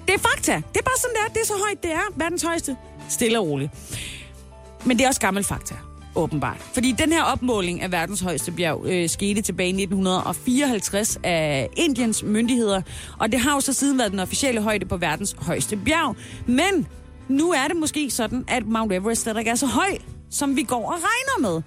det 0.08 0.16
er 0.16 0.20
fakta. 0.20 0.56
Det 0.56 0.80
er 0.80 0.84
bare 0.84 0.98
sådan, 0.98 1.16
det 1.16 1.22
er. 1.28 1.34
Det 1.34 1.42
er 1.42 1.46
så 1.46 1.54
højt, 1.68 1.84
det 1.84 1.92
er. 1.92 2.14
Verdens 2.16 2.44
højeste. 2.44 2.76
Stille 3.10 3.40
og 3.40 3.48
roligt. 3.48 3.72
Men 4.86 4.98
det 4.98 5.04
er 5.04 5.08
også 5.08 5.22
gammel 5.22 5.44
fakta 5.44 5.76
åbenbart. 6.20 6.58
Fordi 6.74 6.92
den 6.92 7.12
her 7.12 7.24
opmåling 7.24 7.82
af 7.82 7.92
verdens 7.92 8.22
højeste 8.22 8.52
bjerg 8.52 8.86
øh, 8.86 9.10
skete 9.10 9.42
tilbage 9.42 9.70
i 9.70 9.82
1954 9.82 11.20
af 11.24 11.70
Indiens 11.78 12.24
myndigheder, 12.24 12.82
og 13.20 13.32
det 13.32 13.40
har 13.40 13.54
jo 13.54 13.62
så 13.62 13.74
siden 13.74 13.98
været 13.98 14.12
den 14.12 14.20
officielle 14.20 14.62
højde 14.62 14.86
på 14.86 14.98
verdens 14.98 15.36
højeste 15.40 15.78
bjerg. 15.78 16.16
Men 16.46 16.88
nu 17.28 17.52
er 17.52 17.68
det 17.68 17.78
måske 17.78 18.10
sådan, 18.10 18.46
at 18.48 18.68
Mount 18.68 18.94
Everest 18.94 19.26
der 19.26 19.40
ikke 19.40 19.52
er 19.52 19.56
så 19.56 19.68
høj, 19.68 19.98
som 20.30 20.56
vi 20.56 20.64
går 20.64 20.92
og 20.92 20.94
regner 20.94 21.52
med. 21.52 21.62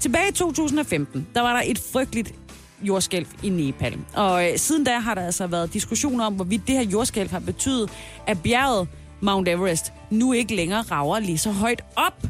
Tilbage 0.00 0.28
i 0.28 0.32
2015, 0.32 1.26
der 1.34 1.40
var 1.40 1.52
der 1.52 1.62
et 1.66 1.78
frygteligt 1.92 2.34
jordskælv 2.82 3.26
i 3.42 3.48
Nepal. 3.48 3.98
Og 4.14 4.48
øh, 4.48 4.58
siden 4.58 4.84
da 4.84 4.98
har 4.98 5.14
der 5.14 5.22
altså 5.22 5.46
været 5.46 5.74
diskussioner 5.74 6.24
om, 6.24 6.34
hvorvidt 6.34 6.66
det 6.66 6.74
her 6.74 6.82
jordskælv 6.84 7.30
har 7.30 7.38
betydet, 7.38 7.90
at 8.26 8.42
bjerget 8.42 8.88
Mount 9.20 9.48
Everest 9.48 9.92
nu 10.10 10.32
ikke 10.32 10.54
længere 10.54 10.82
rager 10.82 11.18
lige 11.18 11.38
så 11.38 11.50
højt 11.50 11.84
op. 11.96 12.22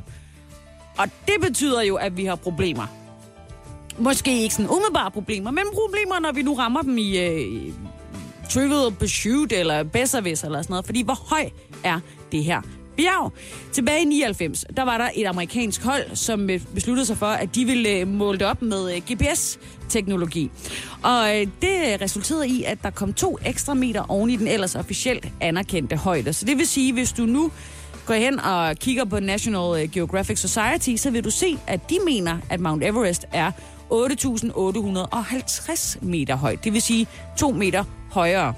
Og 0.99 1.09
det 1.27 1.35
betyder 1.41 1.83
jo, 1.83 1.97
at 1.97 2.17
vi 2.17 2.25
har 2.25 2.35
problemer. 2.35 2.87
Måske 3.99 4.43
ikke 4.43 4.55
sådan 4.55 4.71
umiddelbare 4.71 5.11
problemer, 5.11 5.51
men 5.51 5.65
problemer, 5.75 6.21
når 6.21 6.33
vi 6.33 6.43
nu 6.43 6.55
rammer 6.55 6.83
dem 6.83 6.99
i 6.99 7.19
øh, 7.19 7.73
Trivial 8.51 8.93
Pursuit 8.93 9.53
eller 9.53 9.83
Besservis 9.83 10.45
eller 10.45 10.63
sådan 10.63 10.73
noget. 10.73 10.87
Fordi 10.87 11.03
hvor 11.03 11.15
høj 11.31 11.51
er 11.85 12.01
det 12.33 12.45
her 12.45 12.61
bjerg? 12.97 13.33
Tilbage 13.73 14.03
i 14.03 14.05
99, 14.05 14.65
der 14.77 14.83
var 14.83 14.99
der 14.99 15.09
et 15.15 15.27
amerikansk 15.27 15.83
hold, 15.85 16.17
som 16.17 16.51
øh, 16.51 16.61
besluttede 16.75 17.07
sig 17.07 17.17
for, 17.17 17.27
at 17.27 17.55
de 17.55 17.65
ville 17.65 17.91
øh, 17.91 18.09
måle 18.09 18.39
det 18.39 18.47
op 18.47 18.63
med 18.63 18.95
øh, 18.95 19.03
GPS-teknologi. 19.13 20.51
Og 21.03 21.29
det 21.63 22.01
resulterede 22.01 22.49
i, 22.49 22.63
at 22.63 22.79
der 22.83 22.91
kom 22.91 23.13
to 23.13 23.39
ekstra 23.45 23.75
meter 23.75 24.11
oven 24.11 24.31
i 24.31 24.37
den 24.37 24.49
ellers 24.49 24.75
officielt 24.75 25.29
anerkendte 25.41 25.97
højde. 25.97 26.33
Så 26.33 26.45
det 26.45 26.59
vil 26.59 26.67
sige, 26.67 26.93
hvis 26.93 27.13
du 27.13 27.27
nu 27.27 27.51
går 28.09 28.15
hen 28.15 28.41
og 28.41 28.77
kigger 28.77 29.05
på 29.05 29.21
National 29.21 29.83
øh, 29.83 29.91
Geographic 29.91 30.39
Society, 30.39 30.97
så 30.97 31.11
vil 31.11 31.25
du 31.25 31.31
se, 31.31 31.59
at 31.67 31.91
de 31.91 31.99
mener, 32.05 32.39
at 32.51 32.61
Mount 32.61 32.85
Everest 32.85 33.27
er 33.33 33.51
8.850 33.93 36.05
meter 36.05 36.37
højt. 36.37 36.65
Det 36.65 36.73
vil 36.73 36.83
sige 36.83 37.07
2 37.39 37.51
meter 37.51 37.85
højere. 38.11 38.55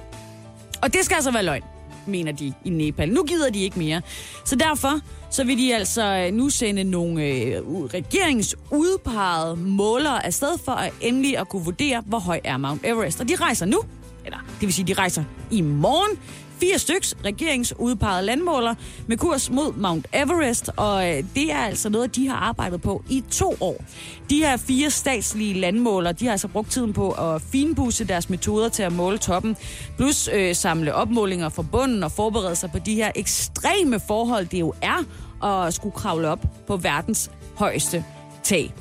Og 0.82 0.92
det 0.92 1.04
skal 1.04 1.14
altså 1.14 1.30
være 1.30 1.42
løgn, 1.42 1.62
mener 2.06 2.32
de 2.32 2.52
i 2.64 2.70
Nepal. 2.70 3.08
Nu 3.08 3.24
gider 3.24 3.50
de 3.50 3.62
ikke 3.62 3.78
mere. 3.78 4.02
Så 4.44 4.56
derfor 4.56 5.00
så 5.30 5.44
vil 5.44 5.58
de 5.58 5.74
altså 5.74 6.02
øh, 6.02 6.34
nu 6.34 6.48
sende 6.48 6.84
nogle 6.84 7.24
øh, 7.24 7.62
regeringsudpegede 7.94 9.56
målere 9.56 10.26
afsted 10.26 10.58
for 10.64 10.72
at 10.72 10.92
endelig 11.00 11.38
at 11.38 11.48
kunne 11.48 11.64
vurdere, 11.64 12.02
hvor 12.06 12.18
høj 12.18 12.40
er 12.44 12.56
Mount 12.56 12.80
Everest. 12.84 13.20
Og 13.20 13.28
de 13.28 13.34
rejser 13.34 13.66
nu, 13.66 13.82
eller 14.24 14.38
det 14.38 14.66
vil 14.66 14.72
sige, 14.72 14.86
de 14.86 14.92
rejser 14.92 15.24
i 15.50 15.60
morgen 15.60 16.18
fire 16.60 16.78
styks 16.78 17.14
regeringsudpegede 17.24 18.22
landmåler 18.22 18.74
med 19.06 19.16
kurs 19.16 19.50
mod 19.50 19.72
Mount 19.72 20.06
Everest, 20.12 20.70
og 20.76 21.08
øh, 21.08 21.24
det 21.34 21.52
er 21.52 21.58
altså 21.58 21.88
noget, 21.88 22.16
de 22.16 22.28
har 22.28 22.36
arbejdet 22.36 22.82
på 22.82 23.02
i 23.08 23.24
to 23.30 23.56
år. 23.60 23.84
De 24.30 24.36
her 24.38 24.56
fire 24.56 24.90
statslige 24.90 25.60
landmåler, 25.60 26.12
de 26.12 26.24
har 26.24 26.32
altså 26.32 26.48
brugt 26.48 26.70
tiden 26.70 26.92
på 26.92 27.10
at 27.10 27.42
finpusse 27.42 28.04
deres 28.04 28.30
metoder 28.30 28.68
til 28.68 28.82
at 28.82 28.92
måle 28.92 29.18
toppen, 29.18 29.56
plus 29.96 30.28
øh, 30.32 30.54
samle 30.54 30.94
opmålinger 30.94 31.48
fra 31.48 31.62
bunden 31.62 32.02
og 32.02 32.12
forberede 32.12 32.56
sig 32.56 32.70
på 32.70 32.78
de 32.78 32.94
her 32.94 33.10
ekstreme 33.14 34.00
forhold, 34.00 34.46
det 34.46 34.60
jo 34.60 34.74
er 34.82 35.04
at 35.44 35.74
skulle 35.74 35.94
kravle 35.94 36.28
op 36.28 36.40
på 36.66 36.76
verdens 36.76 37.30
højeste 37.54 38.04
tag. 38.42 38.74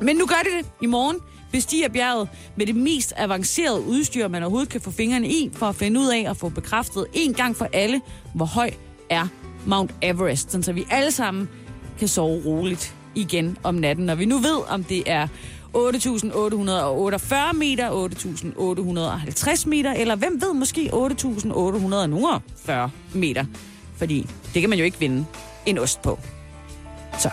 Men 0.00 0.16
nu 0.16 0.26
gør 0.26 0.42
de 0.44 0.58
det 0.58 0.66
i 0.82 0.86
morgen 0.86 1.16
bestiger 1.52 1.88
bjerget 1.88 2.28
med 2.56 2.66
det 2.66 2.76
mest 2.76 3.12
avancerede 3.16 3.80
udstyr, 3.80 4.28
man 4.28 4.42
overhovedet 4.42 4.68
kan 4.68 4.80
få 4.80 4.90
fingrene 4.90 5.28
i, 5.28 5.50
for 5.52 5.66
at 5.66 5.76
finde 5.76 6.00
ud 6.00 6.08
af 6.08 6.30
at 6.30 6.36
få 6.36 6.48
bekræftet 6.48 7.06
en 7.12 7.34
gang 7.34 7.56
for 7.56 7.68
alle, 7.72 8.00
hvor 8.34 8.46
høj 8.46 8.70
er 9.10 9.26
Mount 9.66 9.94
Everest, 10.02 10.64
så 10.64 10.72
vi 10.72 10.86
alle 10.90 11.12
sammen 11.12 11.48
kan 11.98 12.08
sove 12.08 12.42
roligt 12.46 12.94
igen 13.14 13.58
om 13.62 13.74
natten, 13.74 14.06
når 14.06 14.14
vi 14.14 14.24
nu 14.24 14.38
ved, 14.38 14.58
om 14.68 14.84
det 14.84 15.02
er 15.06 15.28
8.848 15.76 17.52
meter, 17.52 18.08
8.850 19.64 19.68
meter, 19.68 19.92
eller 19.92 20.16
hvem 20.16 20.40
ved, 20.42 20.54
måske 20.54 20.90
8.840 20.92 22.72
meter. 23.14 23.44
Fordi 23.96 24.26
det 24.54 24.60
kan 24.60 24.70
man 24.70 24.78
jo 24.78 24.84
ikke 24.84 24.98
vinde 24.98 25.26
en 25.66 25.78
ost 25.78 26.02
på. 26.02 26.18
Så 27.18 27.30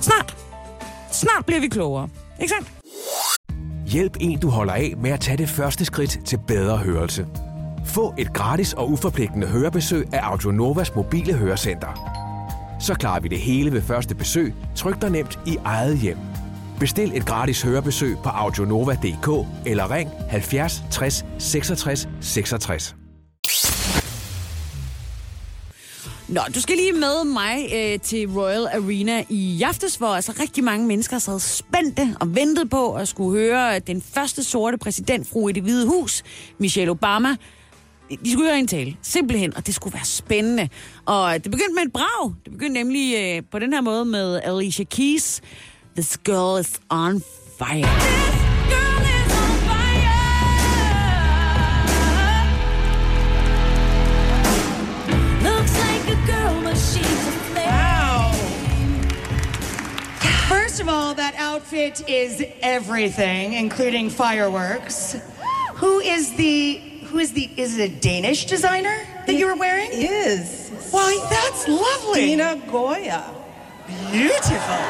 snart, 0.00 0.36
snart 1.12 1.46
bliver 1.46 1.60
vi 1.60 1.68
klogere. 1.68 2.08
Ikke 2.40 2.54
sandt? 2.54 2.77
Hjælp 3.92 4.16
en, 4.20 4.38
du 4.38 4.48
holder 4.48 4.72
af 4.72 4.94
med 4.98 5.10
at 5.10 5.20
tage 5.20 5.36
det 5.36 5.48
første 5.48 5.84
skridt 5.84 6.18
til 6.24 6.38
bedre 6.46 6.76
hørelse. 6.76 7.26
Få 7.84 8.14
et 8.18 8.32
gratis 8.32 8.72
og 8.72 8.90
uforpligtende 8.90 9.46
hørebesøg 9.46 10.14
af 10.14 10.20
Audionovas 10.22 10.94
mobile 10.94 11.34
hørecenter. 11.34 11.88
Så 12.80 12.94
klarer 12.94 13.20
vi 13.20 13.28
det 13.28 13.38
hele 13.38 13.72
ved 13.72 13.82
første 13.82 14.14
besøg, 14.14 14.54
tryk 14.76 15.02
dig 15.02 15.10
nemt 15.10 15.38
i 15.46 15.56
eget 15.64 15.98
hjem. 15.98 16.18
Bestil 16.80 17.16
et 17.16 17.26
gratis 17.26 17.62
hørebesøg 17.62 18.16
på 18.22 18.28
audionova.dk 18.28 19.46
eller 19.66 19.90
ring 19.90 20.10
70 20.28 20.84
60 20.90 21.24
66 21.38 22.08
66. 22.20 22.96
Nå, 26.28 26.40
du 26.54 26.60
skal 26.60 26.76
lige 26.76 26.92
med 26.92 27.24
mig 27.24 27.70
øh, 27.74 28.00
til 28.00 28.26
Royal 28.26 28.66
Arena 28.66 29.24
i 29.28 29.62
aftes, 29.62 29.96
hvor 29.96 30.08
altså 30.08 30.32
rigtig 30.40 30.64
mange 30.64 30.86
mennesker 30.86 31.18
sad 31.18 31.40
spændte 31.40 32.16
og 32.20 32.34
ventede 32.34 32.68
på 32.68 32.94
at 32.94 33.08
skulle 33.08 33.40
høre 33.40 33.78
den 33.78 34.02
første 34.02 34.44
sorte 34.44 34.78
præsidentfru 34.78 35.48
i 35.48 35.52
det 35.52 35.62
hvide 35.62 35.86
hus, 35.86 36.22
Michelle 36.58 36.90
Obama. 36.90 37.36
De 38.24 38.32
skulle 38.32 38.48
høre 38.48 38.58
en 38.58 38.66
tale, 38.66 38.96
simpelthen, 39.02 39.56
og 39.56 39.66
det 39.66 39.74
skulle 39.74 39.94
være 39.94 40.04
spændende. 40.04 40.68
Og 41.06 41.34
det 41.34 41.50
begyndte 41.50 41.74
med 41.74 41.82
et 41.82 41.92
brag. 41.92 42.34
Det 42.44 42.52
begyndte 42.52 42.82
nemlig 42.82 43.14
øh, 43.18 43.42
på 43.50 43.58
den 43.58 43.72
her 43.72 43.80
måde 43.80 44.04
med 44.04 44.40
Alicia 44.44 44.84
Keys. 44.84 45.40
This 45.96 46.18
girl 46.24 46.60
is 46.60 46.80
on 46.90 47.22
fire. 47.58 48.47
Of 60.88 60.94
all, 60.94 61.14
that 61.14 61.34
outfit 61.38 62.08
is 62.08 62.42
everything, 62.62 63.52
including 63.54 64.10
fireworks. 64.10 65.16
Who 65.74 66.00
is 66.00 66.32
the 66.36 66.80
who 67.10 67.18
is 67.18 67.32
the 67.32 67.48
is 67.56 67.78
it 67.78 67.90
a 67.90 68.00
Danish 68.00 68.46
designer 68.46 68.96
that 69.26 69.34
you 69.34 69.46
were 69.46 69.56
wearing? 69.56 69.90
Is. 69.92 70.70
Why, 70.90 71.12
that's 71.30 71.68
lovely. 71.68 72.26
Dina 72.26 72.60
Goya. 72.70 73.22
Beautiful. 74.12 74.82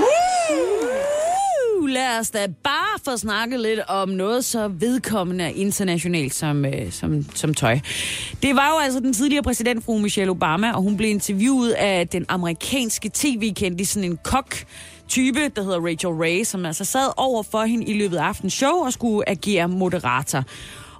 Woo! 0.00 1.86
Lad 1.86 2.20
os 2.20 2.30
da 2.30 2.46
bare 2.62 2.98
få 3.04 3.16
snakket 3.16 3.60
lidt 3.60 3.80
om 3.88 4.08
noget 4.08 4.44
så 4.44 4.68
vedkommende 4.68 5.52
internationalt 5.52 6.34
som, 6.34 6.64
øh, 6.64 6.92
som, 6.92 7.26
som 7.34 7.54
tøj. 7.54 7.78
Det 8.42 8.56
var 8.56 8.68
jo 8.68 8.78
altså 8.78 9.00
den 9.00 9.12
tidligere 9.12 9.42
præsident, 9.42 9.84
fru 9.84 9.98
Michelle 9.98 10.30
Obama, 10.30 10.72
og 10.72 10.82
hun 10.82 10.96
blev 10.96 11.10
interviewet 11.10 11.72
af 11.72 12.08
den 12.08 12.26
amerikanske 12.28 13.10
tv-kendte, 13.14 13.84
sådan 13.84 14.10
en 14.10 14.18
kok, 14.24 14.56
type, 15.10 15.48
der 15.56 15.62
hedder 15.62 15.80
Rachel 15.80 16.10
Ray, 16.10 16.44
som 16.44 16.66
altså 16.66 16.84
sad 16.84 17.08
over 17.16 17.42
for 17.42 17.64
hende 17.64 17.86
i 17.86 17.98
løbet 17.98 18.16
af 18.16 18.22
aftens 18.22 18.52
show 18.52 18.72
og 18.72 18.92
skulle 18.92 19.28
agere 19.28 19.68
moderator. 19.68 20.44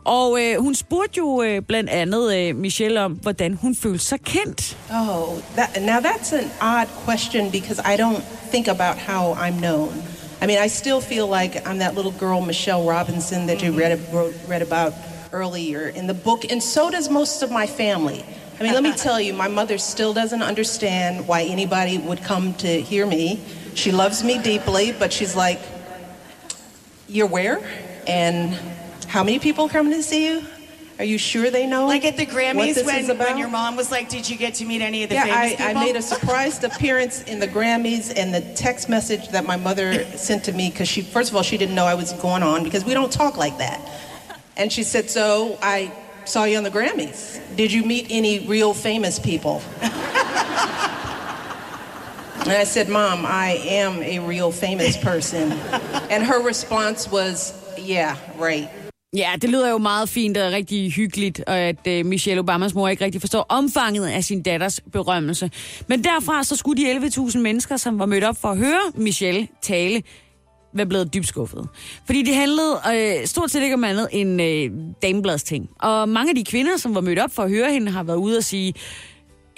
Og 0.05 0.39
øh, 0.43 0.63
hun 0.63 0.75
spurgte 0.75 1.19
jo 1.19 1.43
øh, 1.43 1.63
blandt 1.63 1.91
andet 1.91 2.37
øh, 2.37 2.57
Michelle 2.57 3.01
om, 3.01 3.13
hvordan 3.13 3.55
hun 3.55 3.75
følte 3.75 4.05
sig 4.05 4.21
kendt. 4.21 4.77
Oh, 4.93 5.39
that, 5.57 5.83
now 5.83 6.11
that's 6.11 6.33
an 6.33 6.51
odd 6.61 6.89
question 7.05 7.51
because 7.51 7.83
I 7.95 7.97
don't 8.03 8.23
think 8.51 8.69
about 8.69 8.97
how 8.97 9.35
I'm 9.35 9.59
known. 9.61 9.93
I 10.43 10.47
mean, 10.47 10.59
I 10.65 10.69
still 10.69 11.01
feel 11.01 11.27
like 11.41 11.69
I'm 11.69 11.79
that 11.79 11.95
little 11.95 12.15
girl, 12.19 12.41
Michelle 12.41 12.83
Robinson, 12.83 13.47
that 13.47 13.63
you 13.63 13.79
read, 13.79 13.99
wrote, 14.13 14.35
read 14.49 14.63
about 14.63 14.93
earlier 15.33 15.89
in 15.89 16.07
the 16.07 16.15
book, 16.15 16.53
and 16.53 16.63
so 16.63 16.91
does 16.91 17.11
most 17.11 17.43
of 17.43 17.51
my 17.51 17.67
family. 17.67 18.25
I 18.59 18.63
mean, 18.63 18.73
let 18.73 18.83
me 18.83 18.93
tell 19.07 19.21
you, 19.21 19.35
my 19.35 19.49
mother 19.49 19.79
still 19.79 20.15
doesn't 20.15 20.43
understand 20.43 21.29
why 21.29 21.43
anybody 21.43 21.99
would 21.99 22.23
come 22.23 22.55
to 22.55 22.81
hear 22.81 23.07
me. 23.07 23.39
She 23.81 23.93
loves 23.93 24.23
me 24.23 24.37
deeply, 24.37 24.93
but 24.93 25.11
she's 25.11 25.35
like, 25.35 25.59
You're 27.09 27.27
where? 27.27 27.63
And 28.07 28.53
how 29.07 29.25
many 29.25 29.39
people 29.39 29.65
are 29.65 29.69
coming 29.71 29.95
to 29.95 30.03
see 30.03 30.27
you? 30.27 30.43
Are 30.99 31.05
you 31.05 31.17
sure 31.17 31.51
they 31.51 31.67
know? 31.67 31.87
Like 31.87 32.05
at 32.05 32.19
the 32.19 32.27
Grammys 32.27 32.85
when, 32.85 33.17
when 33.17 33.39
your 33.39 33.49
mom 33.49 33.77
was 33.77 33.91
like, 33.91 34.11
Did 34.11 34.29
you 34.29 34.37
get 34.37 34.53
to 34.57 34.67
meet 34.67 34.83
any 34.83 35.03
of 35.03 35.09
the 35.09 35.15
yeah, 35.15 35.25
famous 35.25 35.39
I, 35.39 35.57
people? 35.69 35.81
I 35.81 35.85
made 35.87 35.97
a 35.97 36.03
surprise 36.03 36.63
appearance 36.71 37.23
in 37.23 37.41
the 37.41 37.49
Grammys 37.49 38.13
and 38.15 38.35
the 38.35 38.43
text 38.55 38.91
message 38.91 39.31
that 39.31 39.47
my 39.47 39.57
mother 39.57 40.05
sent 40.15 40.45
to 40.45 40.53
me 40.53 40.69
because 40.69 40.87
she, 40.87 41.01
first 41.01 41.31
of 41.31 41.37
all, 41.37 41.43
she 41.43 41.57
didn't 41.57 41.75
know 41.75 41.87
I 41.87 41.95
was 41.95 42.13
going 42.13 42.43
on 42.43 42.65
because 42.65 42.85
we 42.85 42.93
don't 42.93 43.11
talk 43.11 43.39
like 43.39 43.57
that. 43.57 43.81
And 44.59 44.71
she 44.71 44.83
said, 44.83 45.09
So 45.09 45.59
I 45.63 45.91
saw 46.27 46.45
you 46.45 46.59
on 46.59 46.65
the 46.65 46.71
Grammys. 46.71 47.41
Did 47.57 47.73
you 47.73 47.83
meet 47.83 48.09
any 48.11 48.47
real 48.47 48.75
famous 48.75 49.19
people? 49.19 49.63
And 52.47 52.63
I 52.63 52.65
said, 52.65 52.89
Mom, 52.89 53.25
I 53.25 53.59
am 53.69 54.03
a 54.03 54.19
real 54.29 54.53
famous 54.53 54.97
person. 54.97 55.53
and 56.13 56.23
her 56.25 56.41
response 56.49 57.11
was, 57.13 57.55
Yeah, 57.89 58.17
right. 58.39 58.69
Ja, 59.17 59.31
det 59.43 59.51
lyder 59.51 59.71
jo 59.71 59.79
meget 59.79 60.09
fint 60.09 60.37
og 60.37 60.53
rigtig 60.53 60.93
hyggeligt, 60.93 61.41
og 61.47 61.59
at 61.59 61.87
øh, 61.89 62.07
Michelle 62.07 62.41
Obamas 62.41 62.75
mor 62.75 62.89
ikke 62.89 63.05
rigtig 63.05 63.21
forstår 63.21 63.47
omfanget 63.49 64.07
af 64.07 64.25
sin 64.25 64.43
datters 64.43 64.81
berømmelse. 64.93 65.51
Men 65.87 66.05
derfra 66.05 66.45
så 66.45 66.57
skulle 66.57 66.85
de 66.85 67.07
11.000 67.07 67.39
mennesker, 67.39 67.77
som 67.77 67.99
var 67.99 68.07
mødt 68.07 68.25
op 68.25 68.37
for 68.41 68.49
at 68.49 68.59
høre 68.59 68.81
Michelle 68.95 69.49
tale, 69.63 70.03
være 70.75 70.87
blevet 70.87 71.15
dybt 71.15 71.27
skuffet. 71.27 71.69
Fordi 72.07 72.23
det 72.23 72.35
handlede 72.35 72.81
øh, 72.95 73.27
stort 73.27 73.51
set 73.51 73.63
ikke 73.63 73.75
om 73.75 73.85
andet 73.85 74.09
end 74.13 74.43
øh, 74.43 74.71
dameblads 75.03 75.43
ting. 75.43 75.69
Og 75.81 76.09
mange 76.09 76.31
af 76.31 76.37
de 76.37 76.45
kvinder, 76.45 76.77
som 76.77 76.95
var 76.95 77.01
mødt 77.01 77.19
op 77.19 77.31
for 77.35 77.43
at 77.43 77.51
høre 77.51 77.73
hende, 77.73 77.93
har 77.93 78.03
været 78.03 78.17
ude 78.17 78.37
og 78.37 78.45
sige, 78.45 78.75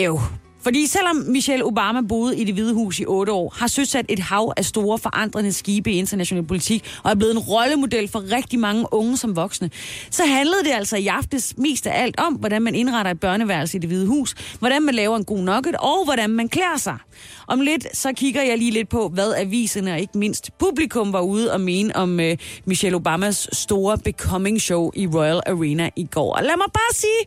Øv, 0.00 0.20
fordi 0.62 0.86
selvom 0.86 1.16
Michelle 1.16 1.64
Obama 1.64 2.00
boede 2.00 2.38
i 2.38 2.44
det 2.44 2.54
hvide 2.54 2.74
hus 2.74 3.00
i 3.00 3.04
otte 3.04 3.32
år, 3.32 3.54
har 3.56 3.66
søsat 3.66 4.06
et 4.08 4.18
hav 4.18 4.52
af 4.56 4.64
store 4.64 4.98
forandrende 4.98 5.52
skibe 5.52 5.92
i 5.92 5.96
international 5.96 6.44
politik, 6.44 6.84
og 7.02 7.10
er 7.10 7.14
blevet 7.14 7.32
en 7.32 7.38
rollemodel 7.38 8.08
for 8.08 8.32
rigtig 8.36 8.58
mange 8.58 8.86
unge 8.90 9.16
som 9.16 9.36
voksne, 9.36 9.70
så 10.10 10.24
handlede 10.24 10.64
det 10.64 10.70
altså 10.70 10.96
i 10.96 11.06
aftes 11.06 11.54
mest 11.56 11.86
af 11.86 12.02
alt 12.02 12.20
om, 12.20 12.34
hvordan 12.34 12.62
man 12.62 12.74
indretter 12.74 13.10
et 13.10 13.20
børneværelse 13.20 13.76
i 13.76 13.80
det 13.80 13.88
hvide 13.88 14.06
hus, 14.06 14.34
hvordan 14.58 14.82
man 14.82 14.94
laver 14.94 15.16
en 15.16 15.24
god 15.24 15.38
nugget, 15.38 15.76
og 15.76 16.04
hvordan 16.04 16.30
man 16.30 16.48
klæder 16.48 16.78
sig. 16.78 16.98
Om 17.46 17.60
lidt, 17.60 17.96
så 17.96 18.12
kigger 18.12 18.42
jeg 18.42 18.58
lige 18.58 18.70
lidt 18.70 18.88
på, 18.88 19.08
hvad 19.08 19.34
aviserne 19.36 19.92
og 19.92 20.00
ikke 20.00 20.18
mindst 20.18 20.50
publikum 20.58 21.12
var 21.12 21.20
ude 21.20 21.52
og 21.52 21.60
mene 21.60 21.96
om 21.96 22.20
øh, 22.20 22.36
Michelle 22.64 22.96
Obamas 22.96 23.48
store 23.52 23.98
Becoming 23.98 24.60
Show 24.60 24.90
i 24.94 25.06
Royal 25.06 25.40
Arena 25.46 25.90
i 25.96 26.04
går. 26.04 26.36
Og 26.36 26.42
lad 26.42 26.56
mig 26.56 26.72
bare 26.72 26.94
sige, 26.94 27.22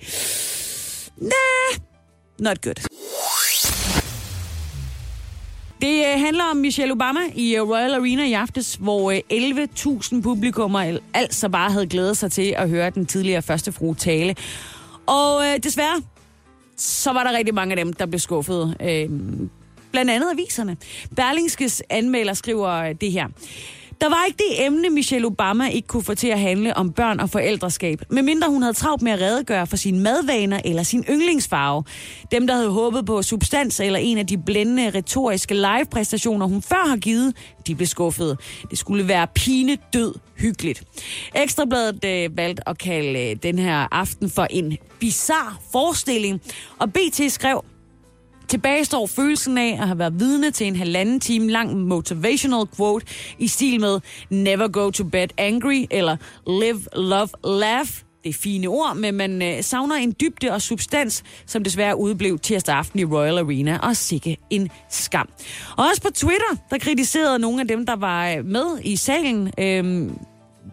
nah, 1.17 1.94
not 2.39 2.61
good. 2.61 2.75
Det 5.81 6.05
øh, 6.05 6.19
handler 6.19 6.43
om 6.43 6.57
Michelle 6.57 6.91
Obama 6.91 7.19
i 7.35 7.55
øh, 7.55 7.69
Royal 7.69 7.93
Arena 7.93 8.25
i 8.25 8.33
aftes, 8.33 8.75
hvor 8.75 9.11
øh, 9.11 9.19
11.000 9.33 10.21
publikummer 10.21 10.97
altså 11.13 11.49
bare 11.49 11.71
havde 11.71 11.87
glædet 11.87 12.17
sig 12.17 12.31
til 12.31 12.55
at 12.57 12.69
høre 12.69 12.89
den 12.89 13.05
tidligere 13.05 13.41
første 13.41 13.71
fru 13.71 13.93
tale. 13.93 14.35
Og 15.05 15.45
øh, 15.45 15.63
desværre, 15.63 16.01
så 16.77 17.13
var 17.13 17.23
der 17.23 17.37
rigtig 17.37 17.53
mange 17.53 17.71
af 17.71 17.85
dem, 17.85 17.93
der 17.93 18.05
blev 18.05 18.19
skuffet. 18.19 18.77
Øh, 18.81 19.09
blandt 19.91 20.11
andet 20.11 20.31
aviserne. 20.31 20.77
Berlingskes 21.15 21.83
anmelder 21.89 22.33
skriver 22.33 22.93
det 22.93 23.11
her. 23.11 23.27
Der 24.01 24.09
var 24.09 24.25
ikke 24.27 24.37
det 24.37 24.65
emne, 24.65 24.89
Michelle 24.89 25.27
Obama 25.27 25.67
ikke 25.67 25.87
kunne 25.87 26.03
få 26.03 26.15
til 26.15 26.27
at 26.27 26.39
handle 26.39 26.77
om 26.77 26.91
børn 26.91 27.19
og 27.19 27.29
forældreskab, 27.29 28.01
medmindre 28.09 28.49
hun 28.49 28.61
havde 28.61 28.73
travlt 28.73 29.01
med 29.01 29.11
at 29.11 29.21
redegøre 29.21 29.67
for 29.67 29.77
sine 29.77 29.99
madvaner 29.99 30.59
eller 30.65 30.83
sin 30.83 31.05
yndlingsfarve. 31.09 31.83
Dem, 32.31 32.47
der 32.47 32.55
havde 32.55 32.69
håbet 32.69 33.05
på 33.05 33.21
substans 33.21 33.79
eller 33.79 33.99
en 33.99 34.17
af 34.17 34.27
de 34.27 34.37
blændende 34.37 34.89
retoriske 34.89 35.53
live-præstationer, 35.53 36.45
hun 36.45 36.61
før 36.61 36.87
har 36.87 36.97
givet, 36.97 37.35
de 37.67 37.75
blev 37.75 37.87
skuffet. 37.87 38.37
Det 38.69 38.77
skulle 38.77 39.07
være 39.07 39.27
pine 39.35 39.77
død 39.93 40.13
hyggeligt. 40.37 40.83
Ekstrabladet 41.35 42.05
øh, 42.05 42.37
valgte 42.37 42.69
at 42.69 42.77
kalde 42.77 43.29
øh, 43.29 43.35
den 43.43 43.59
her 43.59 43.87
aften 43.91 44.29
for 44.29 44.47
en 44.49 44.77
bizar 44.99 45.59
forestilling, 45.71 46.41
og 46.79 46.93
BT 46.93 47.21
skrev, 47.31 47.61
Tilbage 48.47 48.85
står 48.85 49.07
følelsen 49.07 49.57
af 49.57 49.77
at 49.81 49.87
have 49.87 49.99
været 49.99 50.19
vidne 50.19 50.51
til 50.51 50.67
en 50.67 50.75
halvanden 50.75 51.19
time 51.19 51.51
lang 51.51 51.77
motivational 51.77 52.65
quote 52.77 53.05
i 53.39 53.47
stil 53.47 53.79
med 53.79 53.99
Never 54.29 54.67
go 54.67 54.91
to 54.91 55.03
bed 55.03 55.27
angry 55.37 55.85
eller 55.91 56.17
Live, 56.47 56.81
love, 56.95 57.29
laugh. 57.43 57.89
Det 58.23 58.29
er 58.29 58.33
fine 58.33 58.67
ord, 58.67 58.95
men 58.95 59.15
man 59.15 59.41
øh, 59.41 59.63
savner 59.63 59.95
en 59.95 60.15
dybde 60.21 60.51
og 60.51 60.61
substans, 60.61 61.23
som 61.45 61.63
desværre 61.63 61.99
udeblev 61.99 62.39
tirsdag 62.39 62.75
aften 62.75 62.99
i 62.99 63.05
Royal 63.05 63.37
Arena, 63.37 63.77
og 63.77 63.95
sikke 63.95 64.37
en 64.49 64.69
skam. 64.89 65.29
Også 65.77 66.01
på 66.01 66.09
Twitter, 66.15 66.55
der 66.69 66.77
kritiserede 66.77 67.39
nogle 67.39 67.61
af 67.61 67.67
dem, 67.67 67.85
der 67.85 67.95
var 67.95 68.29
øh, 68.29 68.45
med 68.45 68.79
i 68.83 68.95
salen, 68.95 69.51
øh, 69.59 70.09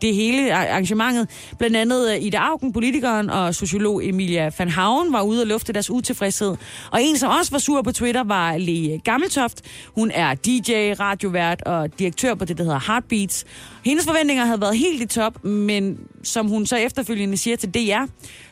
det 0.02 0.14
hele 0.14 0.54
arrangementet. 0.54 1.28
Blandt 1.58 1.76
andet 1.76 2.12
øh, 2.12 2.22
Ida 2.22 2.36
Augen, 2.36 2.72
politikeren 2.72 3.30
og 3.30 3.54
sociolog 3.54 4.08
Emilia 4.08 4.50
van 4.58 4.68
Haven 4.68 5.12
var 5.12 5.22
ude 5.22 5.42
og 5.42 5.46
lufte 5.46 5.72
deres 5.72 5.90
utilfredshed. 5.90 6.56
Og 6.90 7.02
en, 7.02 7.18
som 7.18 7.30
også 7.38 7.50
var 7.50 7.58
sur 7.58 7.82
på 7.82 7.92
Twitter, 7.92 8.24
var 8.24 8.56
Le 8.56 8.98
Gammeltoft. 8.98 9.60
Hun 9.94 10.10
er 10.14 10.34
DJ, 10.34 10.94
radiovært 11.00 11.62
og 11.62 11.98
direktør 11.98 12.34
på 12.34 12.44
det, 12.44 12.58
der 12.58 12.64
hedder 12.64 12.80
Heartbeats. 12.86 13.44
Hendes 13.84 14.06
forventninger 14.06 14.44
havde 14.44 14.60
været 14.60 14.78
helt 14.78 15.02
i 15.02 15.06
top, 15.06 15.44
men 15.44 15.98
som 16.22 16.48
hun 16.48 16.66
så 16.66 16.76
efterfølgende 16.76 17.36
siger 17.36 17.56
til 17.56 17.74
DR, 17.74 18.06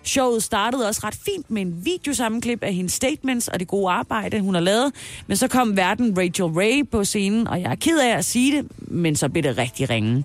showet 0.05 0.43
startede 0.43 0.89
også 0.89 1.01
ret 1.05 1.15
fint 1.15 1.51
med 1.51 1.63
en 1.63 1.85
videosammenklip 1.85 2.63
af 2.63 2.75
hendes 2.75 2.93
statements 2.93 3.49
og 3.49 3.61
det 3.61 3.69
gode 3.69 3.93
arbejde, 3.93 4.41
hun 4.41 4.55
har 4.55 4.61
lavet. 4.61 4.93
Men 5.27 5.37
så 5.37 5.49
kom 5.49 5.77
verden 5.77 6.19
Rachel 6.19 6.45
Ray 6.45 6.89
på 6.91 7.05
scenen, 7.05 7.49
og 7.49 7.61
jeg 7.61 7.71
er 7.71 7.75
ked 7.75 7.99
af 7.99 8.17
at 8.17 8.25
sige 8.25 8.57
det, 8.57 8.67
men 8.79 9.17
så 9.17 9.29
blev 9.29 9.43
det 9.43 9.59
rigtig 9.59 9.91
ringe. 9.91 10.25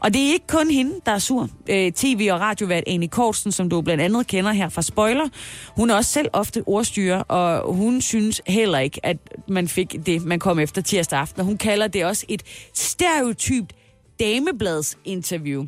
Og 0.00 0.14
det 0.14 0.28
er 0.28 0.32
ikke 0.32 0.46
kun 0.46 0.70
hende, 0.70 0.92
der 1.06 1.12
er 1.12 1.18
sur. 1.18 1.48
Øh, 1.68 1.92
TV- 1.96 2.32
og 2.32 2.40
radiovært 2.40 2.84
Annie 2.86 3.08
Kortsen, 3.08 3.52
som 3.52 3.68
du 3.68 3.80
blandt 3.80 4.02
andet 4.02 4.26
kender 4.26 4.52
her 4.52 4.68
fra 4.68 4.82
Spoiler, 4.82 5.28
hun 5.76 5.90
er 5.90 5.94
også 5.94 6.12
selv 6.12 6.28
ofte 6.32 6.62
ordstyrer, 6.66 7.20
og 7.20 7.74
hun 7.74 8.00
synes 8.00 8.42
heller 8.46 8.78
ikke, 8.78 9.00
at 9.06 9.16
man 9.48 9.68
fik 9.68 10.06
det, 10.06 10.24
man 10.24 10.38
kom 10.38 10.58
efter 10.58 10.82
tirsdag 10.82 11.18
aften. 11.18 11.40
Og 11.40 11.46
hun 11.46 11.56
kalder 11.58 11.86
det 11.86 12.04
også 12.04 12.26
et 12.28 12.42
stereotypt 12.74 13.72
damebladsinterview. 14.20 15.66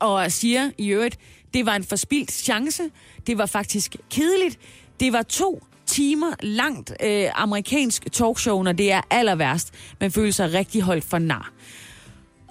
Og 0.00 0.32
siger 0.32 0.70
i 0.78 0.88
øvrigt, 0.88 1.18
det 1.54 1.66
var 1.66 1.76
en 1.76 1.84
forspildt 1.84 2.32
chance. 2.32 2.82
Det 3.26 3.38
var 3.38 3.46
faktisk 3.46 3.96
kedeligt. 4.10 4.58
Det 5.00 5.12
var 5.12 5.22
to 5.22 5.62
timer 5.86 6.32
langt 6.40 6.92
øh, 7.02 7.26
amerikansk 7.34 8.12
talkshow, 8.12 8.62
når 8.62 8.72
det 8.72 8.92
er 8.92 9.00
aller 9.10 9.34
værst. 9.34 9.74
Man 10.00 10.10
føler 10.10 10.32
sig 10.32 10.54
rigtig 10.54 10.82
holdt 10.82 11.04
for 11.04 11.18
nar. 11.18 11.52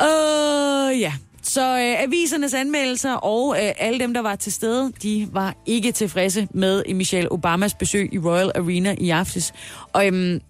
Øh, 0.02 1.00
ja. 1.02 1.14
Så 1.44 1.62
øh, 1.62 2.04
avisernes 2.04 2.54
anmeldelser 2.54 3.14
og 3.14 3.56
øh, 3.64 3.72
alle 3.78 4.00
dem, 4.00 4.14
der 4.14 4.22
var 4.22 4.36
til 4.36 4.54
stede, 4.54 4.92
de 5.04 5.28
var 5.32 5.56
ikke 5.66 5.92
tilfredse 5.92 6.48
med 6.52 6.94
Michelle 6.94 7.32
Obamas 7.32 7.74
besøg 7.74 8.14
i 8.14 8.20
Royal 8.20 8.52
Arena 8.56 8.96
i 8.98 9.10
aftes. 9.10 9.54
Og 9.94 10.08
øhm, 10.08 10.42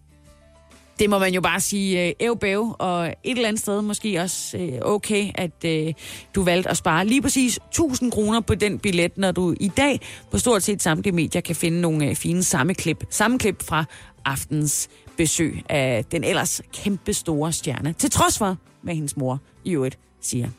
det 0.99 1.09
må 1.09 1.19
man 1.19 1.33
jo 1.33 1.41
bare 1.41 1.59
sige 1.59 2.07
øh, 2.07 2.13
ævbæv, 2.19 2.75
og 2.79 3.07
et 3.07 3.15
eller 3.23 3.47
andet 3.47 3.61
sted 3.61 3.81
måske 3.81 4.21
også 4.21 4.57
øh, 4.57 4.73
okay, 4.81 5.31
at 5.35 5.65
øh, 5.65 5.93
du 6.35 6.43
valgte 6.43 6.69
at 6.69 6.77
spare 6.77 7.05
lige 7.05 7.21
præcis 7.21 7.59
1000 7.67 8.11
kroner 8.11 8.39
på 8.39 8.55
den 8.55 8.79
billet, 8.79 9.17
når 9.17 9.31
du 9.31 9.55
i 9.59 9.67
dag 9.67 10.01
på 10.31 10.37
stort 10.37 10.63
set 10.63 10.81
samtlige 10.81 11.15
medier 11.15 11.41
kan 11.41 11.55
finde 11.55 11.81
nogle 11.81 12.09
øh, 12.09 12.15
fine 12.15 12.43
samme 12.43 12.73
klip 12.73 13.63
fra 13.63 13.85
aftens 14.25 14.89
besøg 15.17 15.63
af 15.69 16.05
den 16.11 16.23
ellers 16.23 16.61
kæmpe 16.73 17.13
store 17.13 17.51
stjerne, 17.51 17.93
til 17.93 18.11
trods 18.11 18.37
for, 18.37 18.57
hvad 18.81 18.93
hendes 18.93 19.17
mor 19.17 19.39
i 19.63 19.71
øvrigt 19.71 19.97
siger. 20.21 20.49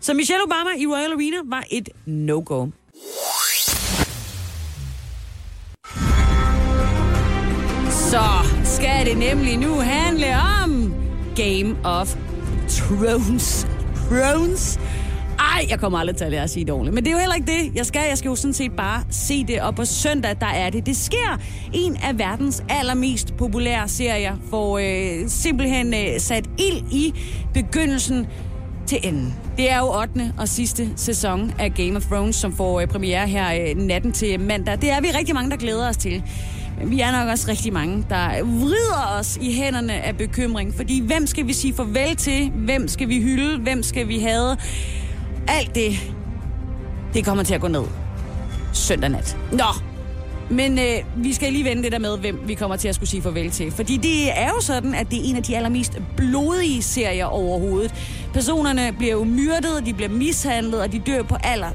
Så 0.00 0.14
Michelle 0.14 0.44
Obama 0.44 0.70
i 0.78 0.86
Royal 0.86 1.12
Arena 1.12 1.36
var 1.44 1.64
et 1.70 1.88
no-go. 2.06 2.66
Så 8.16 8.48
skal 8.64 9.06
det 9.06 9.18
nemlig 9.18 9.56
nu 9.58 9.74
handle 9.74 10.26
om 10.64 10.94
Game 11.36 11.76
of 11.84 12.16
Thrones. 12.68 13.66
Thrones. 14.10 14.80
Ej, 15.38 15.66
jeg 15.70 15.80
kommer 15.80 15.98
aldrig 15.98 16.16
til 16.16 16.24
at 16.24 16.30
lære 16.30 16.42
at 16.42 16.50
sige 16.50 16.64
det 16.64 16.72
ordentligt. 16.72 16.94
Men 16.94 17.04
det 17.04 17.10
er 17.10 17.14
jo 17.14 17.18
heller 17.18 17.34
ikke 17.34 17.52
det, 17.52 17.76
jeg 17.76 17.86
skal. 17.86 18.02
Jeg 18.08 18.18
skal 18.18 18.28
jo 18.28 18.34
sådan 18.34 18.54
set 18.54 18.72
bare 18.76 19.02
se 19.10 19.44
det, 19.44 19.60
og 19.60 19.74
på 19.74 19.84
søndag, 19.84 20.36
der 20.40 20.46
er 20.46 20.70
det. 20.70 20.86
Det 20.86 20.96
sker. 20.96 21.40
En 21.72 21.96
af 21.96 22.18
verdens 22.18 22.64
allermest 22.68 23.36
populære 23.36 23.88
serier 23.88 24.36
får 24.50 24.78
øh, 24.78 25.28
simpelthen 25.28 25.94
øh, 25.94 26.20
sat 26.20 26.44
ild 26.58 26.92
i 26.92 27.14
begyndelsen 27.54 28.26
til 28.86 28.98
enden. 29.02 29.34
Det 29.56 29.70
er 29.70 29.78
jo 29.78 30.00
8. 30.00 30.32
og 30.38 30.48
sidste 30.48 30.88
sæson 30.96 31.52
af 31.58 31.74
Game 31.74 31.96
of 31.96 32.02
Thrones, 32.02 32.36
som 32.36 32.56
får 32.56 32.80
øh, 32.80 32.86
premiere 32.86 33.26
her 33.26 33.68
øh, 33.68 33.76
natten 33.76 34.12
til 34.12 34.40
mandag. 34.40 34.80
Det 34.80 34.90
er 34.90 35.00
vi 35.00 35.08
rigtig 35.10 35.34
mange, 35.34 35.50
der 35.50 35.56
glæder 35.56 35.88
os 35.88 35.96
til. 35.96 36.22
Men 36.78 36.90
vi 36.90 37.00
er 37.00 37.12
nok 37.12 37.28
også 37.28 37.50
rigtig 37.50 37.72
mange, 37.72 38.06
der 38.10 38.42
vrider 38.42 39.18
os 39.18 39.38
i 39.40 39.52
hænderne 39.54 39.92
af 39.92 40.16
bekymring. 40.16 40.74
Fordi 40.74 41.00
hvem 41.00 41.26
skal 41.26 41.46
vi 41.46 41.52
sige 41.52 41.74
farvel 41.74 42.16
til? 42.16 42.50
Hvem 42.50 42.88
skal 42.88 43.08
vi 43.08 43.22
hylde? 43.22 43.58
Hvem 43.58 43.82
skal 43.82 44.08
vi 44.08 44.18
have? 44.18 44.56
Alt 45.48 45.74
det, 45.74 46.14
det 47.14 47.24
kommer 47.24 47.42
til 47.42 47.54
at 47.54 47.60
gå 47.60 47.68
ned 47.68 47.84
søndag 48.72 49.10
nat. 49.10 49.36
Nå, 49.52 49.64
men 50.50 50.78
øh, 50.78 50.84
vi 51.16 51.32
skal 51.32 51.52
lige 51.52 51.64
vende 51.64 51.82
det 51.82 51.92
der 51.92 51.98
med, 51.98 52.18
hvem 52.18 52.40
vi 52.46 52.54
kommer 52.54 52.76
til 52.76 52.88
at 52.88 52.94
skulle 52.94 53.08
sige 53.08 53.22
farvel 53.22 53.50
til. 53.50 53.70
Fordi 53.72 53.96
det 53.96 54.38
er 54.38 54.48
jo 54.48 54.60
sådan, 54.60 54.94
at 54.94 55.10
det 55.10 55.18
er 55.18 55.22
en 55.24 55.36
af 55.36 55.42
de 55.42 55.56
allermest 55.56 55.98
blodige 56.16 56.82
serier 56.82 57.24
overhovedet. 57.24 57.94
Personerne 58.32 58.92
bliver 58.98 59.12
jo 59.12 59.24
myrdet, 59.24 59.86
de 59.86 59.94
bliver 59.94 60.08
mishandlet, 60.10 60.80
og 60.80 60.92
de 60.92 60.98
dør 60.98 61.22
på 61.22 61.36
aller 61.44 61.70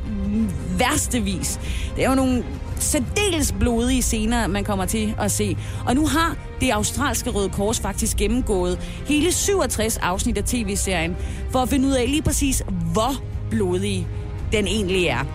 værste 0.78 1.22
vis. 1.22 1.60
Det 1.96 2.06
er 2.06 2.10
jo 2.10 2.16
nogle 2.16 2.44
særdeles 2.84 3.56
blodige 3.60 4.02
scener, 4.02 4.48
man 4.48 4.64
kommer 4.64 4.86
til 4.86 5.16
at 5.20 5.32
se. 5.32 5.58
Og 5.86 5.96
nu 5.96 6.08
har 6.08 6.36
det 6.62 6.70
australske 6.70 7.30
Røde 7.30 7.50
Kors 7.50 7.80
faktisk 7.80 8.18
gennemgået 8.18 8.80
hele 9.08 9.32
67 9.32 9.98
afsnit 9.98 10.38
af 10.38 10.44
tv-serien, 10.44 11.16
for 11.52 11.60
at 11.60 11.70
finde 11.70 11.88
ud 11.88 11.94
af 11.94 12.10
lige 12.10 12.22
præcis, 12.22 12.64
hvor 12.94 13.24
blodig 13.50 14.08
den 14.52 14.68
egentlig 14.68 15.06
er. 15.06 15.26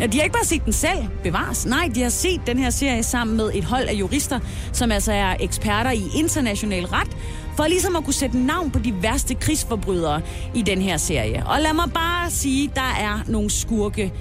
Ja, 0.00 0.06
de 0.06 0.16
har 0.16 0.24
ikke 0.24 0.34
bare 0.34 0.44
set 0.44 0.64
den 0.64 0.72
selv 0.72 0.98
bevares. 1.22 1.66
Nej, 1.66 1.90
de 1.94 2.02
har 2.02 2.08
set 2.08 2.40
den 2.46 2.58
her 2.58 2.70
serie 2.70 3.02
sammen 3.02 3.36
med 3.36 3.50
et 3.54 3.64
hold 3.64 3.88
af 3.88 3.94
jurister, 3.94 4.38
som 4.72 4.92
altså 4.92 5.12
er 5.12 5.36
eksperter 5.40 5.90
i 5.90 6.02
international 6.16 6.84
ret, 6.84 7.16
for 7.56 7.66
ligesom 7.66 7.96
at 7.96 8.04
kunne 8.04 8.14
sætte 8.14 8.38
navn 8.38 8.70
på 8.70 8.78
de 8.78 8.94
værste 9.02 9.34
krigsforbrydere 9.34 10.20
i 10.54 10.62
den 10.62 10.82
her 10.82 10.96
serie. 10.96 11.46
Og 11.46 11.60
lad 11.60 11.74
mig 11.74 11.90
bare 11.94 12.30
sige, 12.30 12.70
der 12.74 12.96
er 13.00 13.20
nogle 13.28 13.50
skurke 13.50 14.12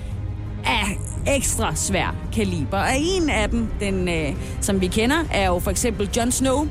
af 0.65 0.97
ekstra 1.27 1.75
svær 1.75 2.15
kaliber. 2.33 2.77
Og 2.77 2.89
en 2.99 3.29
af 3.29 3.49
dem, 3.49 3.67
den, 3.79 4.09
øh, 4.09 4.33
som 4.61 4.81
vi 4.81 4.87
kender, 4.87 5.23
er 5.31 5.47
jo 5.47 5.59
for 5.59 5.71
eksempel 5.71 6.09
Jon 6.17 6.31
Snow. 6.31 6.67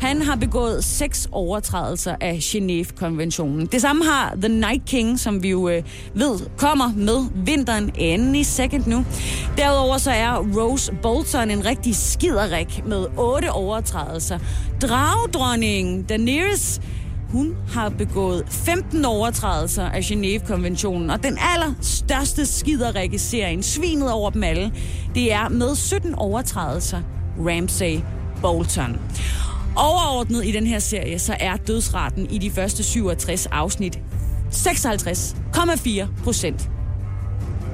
Han 0.00 0.22
har 0.22 0.36
begået 0.36 0.84
seks 0.84 1.28
overtrædelser 1.32 2.16
af 2.20 2.38
Genève-konventionen. 2.40 3.66
Det 3.66 3.80
samme 3.80 4.04
har 4.04 4.34
The 4.42 4.48
Night 4.48 4.84
King, 4.86 5.20
som 5.20 5.42
vi 5.42 5.48
jo 5.48 5.68
øh, 5.68 5.82
ved 6.14 6.40
kommer 6.56 6.92
med 6.96 7.44
vinteren 7.44 7.90
any 8.00 8.42
second 8.42 8.86
nu. 8.86 9.04
Derudover 9.56 9.98
så 9.98 10.10
er 10.10 10.44
Rose 10.56 10.92
Bolton 11.02 11.50
en 11.50 11.64
rigtig 11.64 11.96
skiderik 11.96 12.82
med 12.86 13.06
otte 13.16 13.52
overtrædelser. 13.52 14.38
Dragdronningen 14.82 16.02
Daenerys 16.02 16.80
hun 17.32 17.56
har 17.68 17.88
begået 17.88 18.44
15 18.48 19.04
overtrædelser 19.04 19.84
af 19.84 20.00
Genève-konventionen, 20.00 21.10
og 21.10 21.22
den 21.22 21.38
allerstørste 21.40 22.46
skiderik 22.46 23.14
i 23.14 23.18
serien, 23.18 23.62
svinet 23.62 24.12
over 24.12 24.30
dem 24.30 24.42
alle, 24.42 24.72
det 25.14 25.32
er 25.32 25.48
med 25.48 25.74
17 25.74 26.14
overtrædelser 26.14 27.00
Ramsay 27.38 28.00
Bolton. 28.42 29.00
Overordnet 29.76 30.46
i 30.46 30.52
den 30.52 30.66
her 30.66 30.78
serie, 30.78 31.18
så 31.18 31.36
er 31.40 31.56
dødsraten 31.56 32.30
i 32.30 32.38
de 32.38 32.50
første 32.50 32.82
67 32.82 33.46
afsnit 33.46 33.98
56,4 34.50 36.22
procent. 36.24 36.70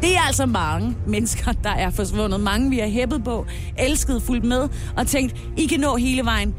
Det 0.02 0.16
er 0.16 0.20
altså 0.26 0.46
mange 0.46 0.96
mennesker, 1.06 1.52
der 1.52 1.70
er 1.70 1.90
forsvundet. 1.90 2.40
Mange, 2.40 2.70
vi 2.70 2.78
har 2.78 2.88
hæppet 2.88 3.24
på, 3.24 3.46
elsket, 3.78 4.22
fuldt 4.22 4.44
med 4.44 4.68
og 4.96 5.06
tænkt, 5.06 5.36
I 5.56 5.66
kan 5.66 5.80
nå 5.80 5.96
hele 5.96 6.24
vejen 6.24 6.54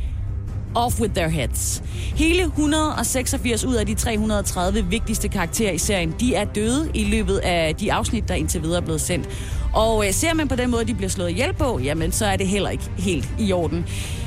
off 0.75 1.01
with 1.01 1.13
their 1.13 1.29
heads. 1.29 1.83
Hele 2.15 2.43
186 2.43 3.65
ud 3.65 3.75
af 3.75 3.85
de 3.85 3.93
330 3.93 4.85
vigtigste 4.85 5.27
karakterer 5.27 5.71
i 5.71 5.77
serien, 5.77 6.15
de 6.19 6.35
er 6.35 6.45
døde 6.45 6.91
i 6.93 7.03
løbet 7.03 7.37
af 7.37 7.75
de 7.75 7.93
afsnit, 7.93 8.27
der 8.27 8.33
indtil 8.33 8.63
videre 8.63 8.77
er 8.77 8.81
blevet 8.81 9.01
sendt. 9.01 9.29
Og 9.73 10.07
øh, 10.07 10.13
ser 10.13 10.33
man 10.33 10.47
på 10.47 10.55
den 10.55 10.71
måde, 10.71 10.85
de 10.85 10.93
bliver 10.93 11.09
slået 11.09 11.29
ihjel 11.29 11.53
på, 11.53 11.79
jamen 11.79 12.11
så 12.11 12.25
er 12.25 12.35
det 12.35 12.47
heller 12.47 12.69
ikke 12.69 12.91
helt 12.97 13.29
i 13.39 13.51
orden. 13.53 13.85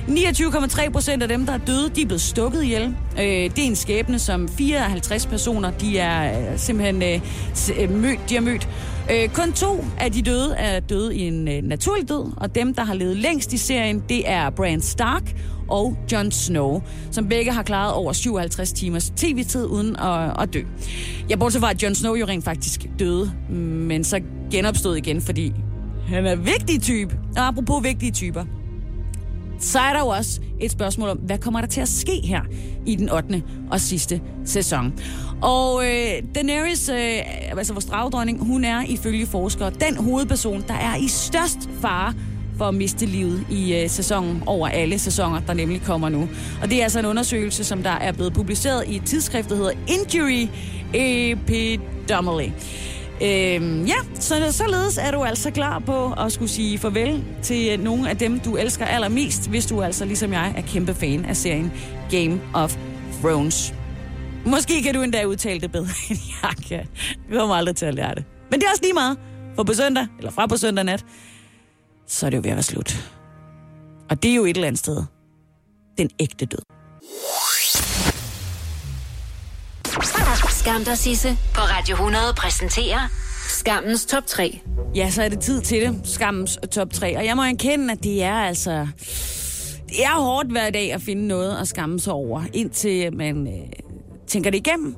29,3 0.08 0.90
procent 0.90 1.22
af 1.22 1.28
dem, 1.28 1.46
der 1.46 1.52
er 1.52 1.58
døde, 1.58 1.88
de 1.88 2.02
er 2.02 2.06
blevet 2.06 2.20
stukket 2.20 2.62
ihjel. 2.62 2.96
Øh, 3.18 3.24
det 3.24 3.58
er 3.58 3.66
en 3.66 3.76
skæbne, 3.76 4.18
som 4.18 4.48
54 4.48 5.26
personer, 5.26 5.70
de 5.70 5.98
er 5.98 6.40
øh, 6.52 6.58
simpelthen 6.58 7.02
øh, 7.02 7.20
øh, 7.80 7.90
mødt, 7.90 8.20
de 8.28 8.34
har 8.34 8.42
mødt. 8.42 8.68
Øh, 9.10 9.28
kun 9.28 9.52
to 9.52 9.84
af 10.00 10.12
de 10.12 10.22
døde 10.22 10.54
er 10.54 10.80
døde 10.80 11.16
i 11.16 11.20
en 11.26 11.48
øh, 11.48 11.62
naturlig 11.62 12.08
død, 12.08 12.32
og 12.36 12.54
dem, 12.54 12.74
der 12.74 12.84
har 12.84 12.94
levet 12.94 13.16
længst 13.16 13.52
i 13.52 13.56
serien, 13.56 14.04
det 14.08 14.30
er 14.30 14.50
Bran 14.50 14.80
Stark 14.80 15.34
og 15.72 15.96
Jon 16.12 16.30
Snow, 16.30 16.82
som 17.10 17.28
begge 17.28 17.52
har 17.52 17.62
klaret 17.62 17.92
over 17.94 18.12
57 18.12 18.72
timers 18.72 19.10
tv-tid 19.16 19.66
uden 19.66 19.96
at, 19.96 20.42
at 20.42 20.54
dø. 20.54 20.62
Jeg 21.28 21.38
bortset 21.38 21.60
fra, 21.60 21.70
at 21.70 21.82
Jon 21.82 21.94
Snow 21.94 22.14
jo 22.14 22.26
rent 22.26 22.44
faktisk 22.44 22.86
døde, 22.98 23.32
men 23.88 24.04
så 24.04 24.20
genopstod 24.50 24.96
igen, 24.96 25.20
fordi 25.20 25.52
han 26.06 26.26
er 26.26 26.36
vigtig 26.36 26.82
type. 26.82 27.18
Og 27.36 27.46
apropos 27.46 27.84
vigtige 27.84 28.12
typer, 28.12 28.44
så 29.58 29.78
er 29.78 29.92
der 29.92 30.00
jo 30.00 30.06
også 30.06 30.40
et 30.60 30.70
spørgsmål 30.70 31.08
om, 31.08 31.16
hvad 31.16 31.38
kommer 31.38 31.60
der 31.60 31.68
til 31.68 31.80
at 31.80 31.88
ske 31.88 32.20
her 32.24 32.40
i 32.86 32.96
den 32.96 33.10
8. 33.10 33.42
og 33.70 33.80
sidste 33.80 34.20
sæson. 34.44 34.92
Og 35.42 35.84
øh, 35.84 36.22
Daenerys, 36.34 36.88
øh, 36.88 37.58
altså 37.58 37.72
vores 37.72 37.84
dragdronning, 37.84 38.44
hun 38.44 38.64
er 38.64 38.82
ifølge 38.82 39.26
forskere 39.26 39.70
den 39.70 39.96
hovedperson, 39.96 40.64
der 40.68 40.74
er 40.74 40.96
i 40.96 41.08
størst 41.08 41.70
fare 41.80 42.14
for 42.62 42.68
at 42.68 42.74
miste 42.74 43.06
livet 43.06 43.44
i 43.50 43.74
øh, 43.74 43.90
sæsonen 43.90 44.42
over 44.46 44.68
alle 44.68 44.98
sæsoner, 44.98 45.40
der 45.40 45.54
nemlig 45.54 45.82
kommer 45.82 46.08
nu. 46.08 46.28
Og 46.62 46.70
det 46.70 46.78
er 46.78 46.82
altså 46.82 46.98
en 46.98 47.06
undersøgelse, 47.06 47.64
som 47.64 47.82
der 47.82 47.90
er 47.90 48.12
blevet 48.12 48.32
publiceret 48.32 48.88
i 48.88 48.96
et 48.96 49.02
tidsskrift, 49.04 49.48
der 49.48 49.56
hedder 49.56 49.70
Injury 49.88 50.48
Epidemiology. 50.94 52.50
Øhm, 53.22 53.84
ja, 53.84 53.94
så 54.14 54.52
således 54.52 54.98
er 54.98 55.10
du 55.10 55.22
altså 55.22 55.50
klar 55.50 55.78
på 55.78 56.12
at 56.12 56.32
skulle 56.32 56.50
sige 56.50 56.78
farvel 56.78 57.24
til 57.42 57.80
nogle 57.80 58.10
af 58.10 58.16
dem, 58.16 58.40
du 58.40 58.56
elsker 58.56 58.84
allermest, 58.84 59.48
hvis 59.48 59.66
du 59.66 59.82
altså 59.82 60.04
ligesom 60.04 60.32
jeg 60.32 60.54
er 60.56 60.62
kæmpe 60.62 60.94
fan 60.94 61.24
af 61.24 61.36
serien 61.36 61.72
Game 62.10 62.40
of 62.54 62.76
Thrones. 63.22 63.74
Måske 64.46 64.82
kan 64.82 64.94
du 64.94 65.02
endda 65.02 65.24
udtale 65.24 65.60
det 65.60 65.72
bedre, 65.72 65.88
end 66.10 66.18
jeg 66.42 66.50
kan. 66.68 66.86
Vi 67.28 67.36
kommer 67.36 67.54
aldrig 67.54 67.76
til 67.76 67.86
at 67.86 67.94
lære 67.94 68.14
det. 68.14 68.24
Men 68.50 68.60
det 68.60 68.66
er 68.66 68.70
også 68.70 68.82
lige 68.82 68.94
meget, 68.94 69.18
for 69.56 69.62
på 69.62 69.74
søndag, 69.74 70.06
eller 70.18 70.30
fra 70.30 70.46
på 70.46 70.56
søndag 70.56 70.84
nat, 70.84 71.04
så 72.12 72.26
er 72.26 72.30
det 72.30 72.36
jo 72.36 72.42
ved 72.42 72.50
at 72.50 72.56
være 72.56 72.62
slut. 72.62 73.12
Og 74.10 74.22
det 74.22 74.30
er 74.30 74.34
jo 74.34 74.44
et 74.44 74.56
eller 74.56 74.66
andet 74.66 74.78
sted 74.78 75.04
den 75.98 76.10
ægte 76.18 76.46
død. 76.46 76.58
Skam 80.50 80.84
dig, 80.84 80.98
Sisse, 80.98 81.28
på 81.54 81.60
Radio 81.60 81.94
100 81.94 82.24
præsenterer 82.36 83.08
Skammens 83.48 84.06
top 84.06 84.26
3. 84.26 84.60
Ja, 84.94 85.10
så 85.10 85.22
er 85.22 85.28
det 85.28 85.40
tid 85.40 85.60
til 85.60 85.80
det. 85.82 86.00
Skammens 86.04 86.58
top 86.70 86.92
3. 86.92 87.16
Og 87.16 87.24
jeg 87.24 87.36
må 87.36 87.42
erkende, 87.42 87.92
at 87.92 88.04
det 88.04 88.22
er 88.22 88.34
altså... 88.34 88.88
Det 89.88 90.04
er 90.04 90.20
hårdt 90.20 90.50
hver 90.50 90.70
dag 90.70 90.92
at 90.92 91.02
finde 91.02 91.26
noget 91.26 91.58
at 91.60 91.68
skamme 91.68 92.00
sig 92.00 92.12
over, 92.12 92.42
indtil 92.52 93.16
man 93.16 93.46
øh, 93.46 93.72
tænker 94.26 94.50
det 94.50 94.58
igennem 94.58 94.96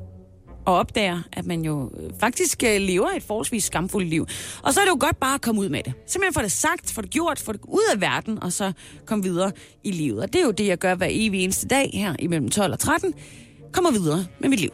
og 0.64 0.74
opdager, 0.74 1.22
at 1.32 1.46
man 1.46 1.64
jo 1.64 1.90
øh, 2.00 2.10
faktisk 2.20 2.62
øh, 2.66 2.80
lever 2.80 3.08
et 3.10 3.22
forholdsvis 3.22 3.64
skamfuldt 3.64 4.08
liv. 4.08 4.26
Og 4.62 4.74
så 4.74 4.80
er 4.80 4.84
det 4.84 4.90
jo 4.90 4.96
godt 5.00 5.20
bare 5.20 5.34
at 5.34 5.40
komme 5.40 5.60
ud 5.60 5.68
med 5.68 5.82
det. 5.82 5.92
Simpelthen 6.06 6.34
få 6.34 6.42
det 6.42 6.52
sagt, 6.52 6.92
få 6.92 7.00
det 7.02 7.10
gjort, 7.10 7.38
få 7.38 7.52
det 7.52 7.60
ud 7.64 7.92
af 7.94 8.00
verden, 8.00 8.42
og 8.42 8.52
så 8.52 8.72
komme 9.06 9.24
videre 9.24 9.52
i 9.84 9.90
livet. 9.90 10.22
Og 10.22 10.32
det 10.32 10.40
er 10.40 10.44
jo 10.44 10.50
det, 10.50 10.66
jeg 10.66 10.78
gør 10.78 10.94
hver 10.94 11.08
evig 11.10 11.44
eneste 11.44 11.68
dag 11.68 11.90
her 11.94 12.16
imellem 12.18 12.48
12 12.48 12.72
og 12.72 12.78
13. 12.78 13.14
Kommer 13.72 13.90
videre 13.90 14.26
med 14.40 14.48
mit 14.48 14.60
liv. 14.60 14.70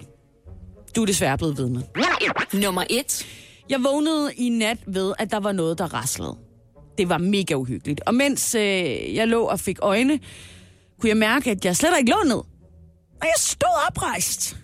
Du 0.97 1.03
er 1.03 1.07
desværre 1.07 1.39
blevet 1.39 1.59
vidne. 1.59 1.83
Nummer 2.63 2.85
1. 2.91 3.27
Jeg 3.71 3.85
vågnede 3.85 4.33
i 4.37 4.49
nat 4.49 4.79
ved, 4.87 5.13
at 5.19 5.31
der 5.31 5.41
var 5.41 5.53
noget, 5.53 5.79
der 5.79 5.95
raslede. 5.95 6.37
Det 6.99 7.09
var 7.09 7.19
mega 7.19 7.55
uhyggeligt. 7.55 8.01
Og 8.07 8.15
mens 8.15 8.55
øh, 8.55 9.15
jeg 9.15 9.29
lå 9.29 9.43
og 9.43 9.61
fik 9.61 9.79
øjne, 9.83 10.21
kunne 11.01 11.09
jeg 11.09 11.17
mærke, 11.17 11.51
at 11.51 11.65
jeg 11.65 11.77
slet 11.77 11.91
ikke 11.99 12.11
lå 12.11 12.17
ned. 12.25 12.43
Og 13.21 13.27
jeg 13.27 13.35
stod 13.37 13.87
oprejst. 13.89 14.57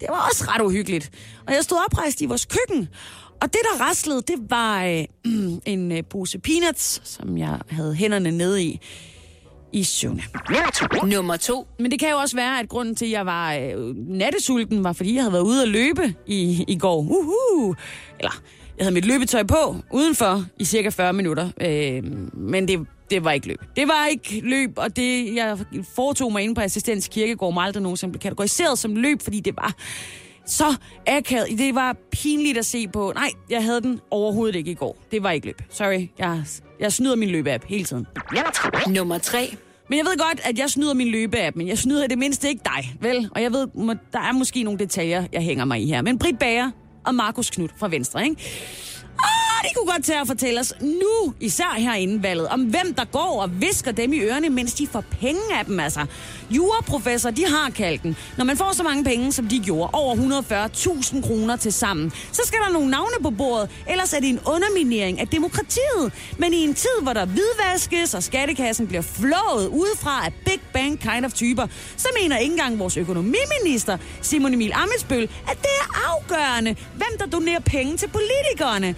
Det 0.00 0.08
var 0.08 0.28
også 0.30 0.44
ret 0.48 0.62
uhyggeligt. 0.62 1.10
Og 1.46 1.54
jeg 1.54 1.64
stod 1.64 1.78
oprejst 1.86 2.20
i 2.20 2.26
vores 2.26 2.44
køkken. 2.46 2.88
Og 3.40 3.52
det, 3.52 3.60
der 3.72 3.84
raslede, 3.84 4.22
det 4.22 4.36
var 4.50 4.84
øh, 4.84 5.04
en 5.74 5.92
øh, 5.92 6.02
pose 6.10 6.38
peanuts, 6.38 7.00
som 7.04 7.38
jeg 7.38 7.58
havde 7.70 7.94
hænderne 7.94 8.30
nede 8.30 8.62
i 8.62 8.80
i 9.72 9.84
søvne. 9.84 10.22
Nummer 11.04 11.36
2. 11.36 11.66
Men 11.78 11.90
det 11.90 12.00
kan 12.00 12.10
jo 12.10 12.16
også 12.16 12.36
være, 12.36 12.60
at 12.60 12.68
grunden 12.68 12.94
til, 12.94 13.04
at 13.04 13.10
jeg 13.10 13.26
var 13.26 13.54
øh, 13.54 13.96
nattesulten, 13.96 14.84
var 14.84 14.92
fordi, 14.92 15.14
jeg 15.14 15.22
havde 15.22 15.32
været 15.32 15.42
ude 15.42 15.62
at 15.62 15.68
løbe 15.68 16.14
i, 16.26 16.64
i 16.68 16.78
går. 16.78 17.00
Uhu. 17.00 17.74
Eller, 18.18 18.42
jeg 18.78 18.84
havde 18.84 18.94
mit 18.94 19.04
løbetøj 19.04 19.42
på 19.42 19.76
udenfor 19.92 20.44
i 20.58 20.64
cirka 20.64 20.88
40 20.88 21.12
minutter. 21.12 21.50
Øh, 21.60 22.04
men 22.34 22.68
det, 22.68 22.86
det 23.10 23.24
var 23.24 23.32
ikke 23.32 23.46
løb. 23.48 23.58
Det 23.76 23.88
var 23.88 24.06
ikke 24.06 24.40
løb, 24.44 24.70
og 24.76 24.96
det, 24.96 25.34
jeg 25.34 25.58
foretog 25.94 26.32
mig 26.32 26.42
inde 26.42 26.54
på 26.54 26.60
Assistens 26.60 27.08
Kirkegård, 27.08 27.54
mig 27.54 27.64
aldrig 27.64 27.82
nogensinde 27.82 28.12
blev 28.12 28.20
kategoriseret 28.20 28.78
som 28.78 28.96
løb, 28.96 29.22
fordi 29.22 29.40
det 29.40 29.56
var 29.56 29.74
så 30.46 30.74
akavet. 31.06 31.58
Det 31.58 31.74
var 31.74 31.96
pinligt 32.12 32.58
at 32.58 32.66
se 32.66 32.88
på. 32.88 33.12
Nej, 33.14 33.30
jeg 33.50 33.64
havde 33.64 33.80
den 33.80 34.00
overhovedet 34.10 34.56
ikke 34.56 34.70
i 34.70 34.74
går. 34.74 34.96
Det 35.10 35.22
var 35.22 35.30
ikke 35.30 35.46
løb. 35.46 35.62
Sorry, 35.70 36.08
jeg, 36.18 36.42
jeg 36.80 36.92
snyder 36.92 37.16
min 37.16 37.28
løbeapp 37.28 37.64
hele 37.68 37.84
tiden. 37.84 38.06
Nummer 38.88 39.18
3. 39.18 39.56
Men 39.88 39.98
jeg 39.98 40.06
ved 40.06 40.18
godt, 40.18 40.40
at 40.44 40.58
jeg 40.58 40.70
snyder 40.70 40.94
min 40.94 41.08
løbeapp, 41.08 41.56
men 41.56 41.68
jeg 41.68 41.78
snyder 41.78 42.04
i 42.04 42.08
det 42.08 42.18
mindste 42.18 42.48
ikke 42.48 42.60
dig, 42.64 42.96
vel? 43.00 43.28
Og 43.34 43.42
jeg 43.42 43.52
ved, 43.52 43.66
må- 43.74 43.94
der 44.12 44.18
er 44.20 44.32
måske 44.32 44.62
nogle 44.62 44.78
detaljer, 44.78 45.26
jeg 45.32 45.42
hænger 45.42 45.64
mig 45.64 45.82
i 45.82 45.86
her. 45.86 46.02
Men 46.02 46.18
Britt 46.18 46.38
Bager 46.38 46.70
og 47.06 47.14
Markus 47.14 47.50
Knudt 47.50 47.70
fra 47.78 47.88
Venstre, 47.88 48.24
ikke? 48.24 48.36
Ah, 49.18 49.49
de 49.62 49.74
kunne 49.76 49.92
godt 49.92 50.04
tage 50.04 50.20
at 50.20 50.26
fortælle 50.26 50.60
os 50.60 50.72
nu, 50.80 51.34
især 51.40 51.74
herinde 51.78 52.22
valget, 52.22 52.48
om 52.48 52.60
hvem 52.60 52.94
der 52.94 53.04
går 53.04 53.42
og 53.42 53.60
visker 53.60 53.92
dem 53.92 54.12
i 54.12 54.20
ørerne, 54.20 54.48
mens 54.50 54.74
de 54.74 54.86
får 54.86 55.04
penge 55.20 55.40
af 55.58 55.64
dem, 55.64 55.80
altså. 55.80 56.06
Juraprofessor, 56.50 57.30
de 57.30 57.44
har 57.46 57.70
kaldt 57.70 58.02
den. 58.02 58.16
Når 58.38 58.44
man 58.44 58.56
får 58.56 58.72
så 58.72 58.82
mange 58.82 59.04
penge, 59.04 59.32
som 59.32 59.48
de 59.48 59.58
gjorde, 59.58 59.90
over 59.92 60.14
140.000 60.16 61.26
kroner 61.26 61.56
til 61.56 61.72
sammen, 61.72 62.12
så 62.32 62.42
skal 62.44 62.58
der 62.66 62.72
nogle 62.72 62.90
navne 62.90 63.16
på 63.22 63.30
bordet, 63.30 63.70
ellers 63.86 64.12
er 64.12 64.20
det 64.20 64.28
en 64.28 64.40
underminering 64.46 65.20
af 65.20 65.28
demokratiet. 65.28 66.12
Men 66.38 66.54
i 66.54 66.64
en 66.64 66.74
tid, 66.74 67.02
hvor 67.02 67.12
der 67.12 67.24
hvidvaskes, 67.24 68.14
og 68.14 68.22
skattekassen 68.22 68.86
bliver 68.86 69.02
flået 69.02 69.66
udefra 69.68 70.26
af 70.26 70.32
big 70.44 70.60
bang 70.72 71.00
kind 71.00 71.24
of 71.24 71.32
typer, 71.32 71.66
så 71.96 72.08
mener 72.22 72.36
ikke 72.38 72.52
engang 72.52 72.78
vores 72.78 72.96
økonomiminister, 72.96 73.98
Simon 74.22 74.54
Emil 74.54 74.72
Amitsbøl, 74.74 75.22
at 75.22 75.58
det 75.62 75.70
er 75.80 76.10
afgørende, 76.10 76.76
hvem 76.94 77.18
der 77.18 77.26
donerer 77.26 77.60
penge 77.60 77.96
til 77.96 78.08
politikerne. 78.08 78.94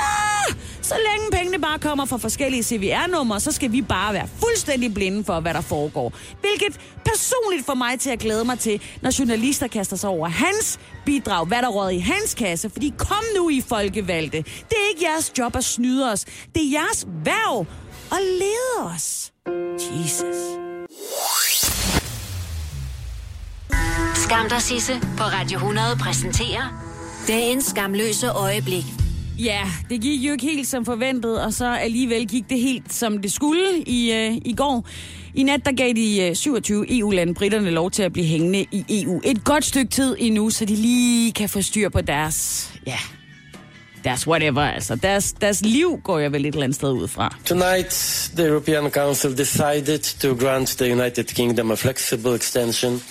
Ah, 0.00 0.54
så 0.82 0.94
længe 0.94 1.30
pengene 1.32 1.58
bare 1.58 1.78
kommer 1.78 2.04
fra 2.04 2.16
forskellige 2.16 2.62
CVR-numre, 2.62 3.40
så 3.40 3.52
skal 3.52 3.72
vi 3.72 3.82
bare 3.82 4.14
være 4.14 4.28
fuldstændig 4.40 4.94
blinde 4.94 5.24
for, 5.24 5.40
hvad 5.40 5.54
der 5.54 5.60
foregår. 5.60 6.12
Hvilket 6.40 6.80
personligt 7.04 7.66
får 7.66 7.74
mig 7.74 8.00
til 8.00 8.10
at 8.10 8.18
glæde 8.18 8.44
mig 8.44 8.58
til, 8.58 8.82
når 9.02 9.18
journalister 9.18 9.66
kaster 9.66 9.96
sig 9.96 10.10
over 10.10 10.28
hans 10.28 10.80
bidrag, 11.04 11.46
hvad 11.46 11.62
der 11.62 11.68
råd 11.68 11.90
i 11.90 11.98
hans 11.98 12.34
kasse. 12.34 12.70
Fordi 12.70 12.94
kom 12.98 13.24
nu 13.36 13.50
i 13.50 13.60
folkevalgte. 13.68 14.38
Det 14.42 14.72
er 14.72 14.88
ikke 14.88 15.04
jeres 15.04 15.32
job 15.38 15.56
at 15.56 15.64
snyde 15.64 16.12
os. 16.12 16.24
Det 16.24 16.62
er 16.66 16.70
jeres 16.70 17.06
værv 17.24 17.66
at 18.12 18.22
lede 18.22 18.94
os. 18.94 19.32
Jesus. 19.78 20.36
Skam 24.14 24.48
dig, 24.48 24.62
Sisse 24.62 25.00
på 25.16 25.24
Radio 25.24 25.56
100 25.56 25.96
præsenterer 26.00 26.84
dagens 27.28 27.64
skamløse 27.64 28.30
øjeblik. 28.30 29.03
Ja, 29.38 29.70
det 29.90 30.00
gik 30.00 30.20
jo 30.20 30.32
ikke 30.32 30.44
helt 30.44 30.68
som 30.68 30.84
forventet, 30.84 31.40
og 31.40 31.52
så 31.52 31.74
alligevel 31.74 32.28
gik 32.28 32.44
det 32.50 32.60
helt 32.60 32.92
som 32.92 33.22
det 33.22 33.32
skulle 33.32 33.78
i, 33.86 34.12
øh, 34.12 34.36
i 34.44 34.54
går. 34.56 34.88
I 35.34 35.42
nat 35.42 35.60
der 35.64 35.72
gav 35.72 35.92
de 35.92 36.22
øh, 36.22 36.34
27 36.34 36.98
EU-lande 36.98 37.34
britterne 37.34 37.70
lov 37.70 37.90
til 37.90 38.02
at 38.02 38.12
blive 38.12 38.26
hængende 38.26 38.66
i 38.70 38.84
EU. 38.88 39.20
Et 39.24 39.44
godt 39.44 39.64
stykke 39.64 39.90
tid 39.90 40.16
endnu, 40.18 40.50
så 40.50 40.64
de 40.64 40.76
lige 40.76 41.32
kan 41.32 41.48
få 41.48 41.62
styr 41.62 41.88
på 41.88 42.00
deres, 42.00 42.70
ja, 42.86 42.98
deres 44.04 44.26
whatever. 44.26 44.62
Altså, 44.62 44.94
deres, 44.94 45.32
deres 45.32 45.60
liv 45.60 46.00
går 46.04 46.18
jeg 46.18 46.32
vel 46.32 46.46
et 46.46 46.46
eller 46.46 46.62
andet 46.62 46.76
sted 46.76 46.92
ud 46.92 47.08
fra. 47.08 47.36
Tonight, 47.44 48.30
the 48.36 48.48
European 48.48 48.90
Council 48.90 49.38
decided 49.38 49.98
to 49.98 50.46
grant 50.46 50.68
the 50.68 50.92
United 50.92 51.24
Kingdom 51.24 51.70
a 51.70 51.74
flexible 51.74 52.34
extension 52.34 53.02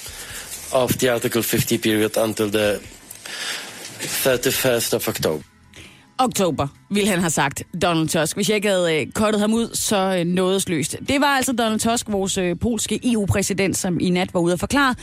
of 0.72 0.94
the 0.94 1.12
Article 1.12 1.44
50 1.44 1.78
period 1.78 2.18
until 2.18 2.52
the 2.52 2.80
31st 4.00 4.96
of 4.96 5.08
October. 5.08 5.53
Oktober, 6.18 6.68
ville 6.90 7.10
han 7.10 7.20
have 7.20 7.30
sagt, 7.30 7.64
Donald 7.82 8.08
Tusk. 8.08 8.36
Hvis 8.36 8.50
jeg 8.50 8.56
ikke 8.56 8.68
havde 8.68 9.02
øh, 9.02 9.12
kottet 9.12 9.42
ham 9.42 9.54
ud, 9.54 9.70
så 9.74 10.18
øh, 10.20 10.26
nådesløst. 10.26 10.96
Det 11.08 11.22
var 11.22 11.28
altså 11.28 11.54
Donald 11.54 11.80
Tusk, 11.80 12.12
vores 12.12 12.38
øh, 12.38 12.60
polske 12.60 13.00
EU-præsident, 13.04 13.78
som 13.78 14.00
i 14.00 14.10
nat 14.10 14.34
var 14.34 14.40
ude 14.40 14.54
at 14.54 14.60
forklare, 14.60 14.96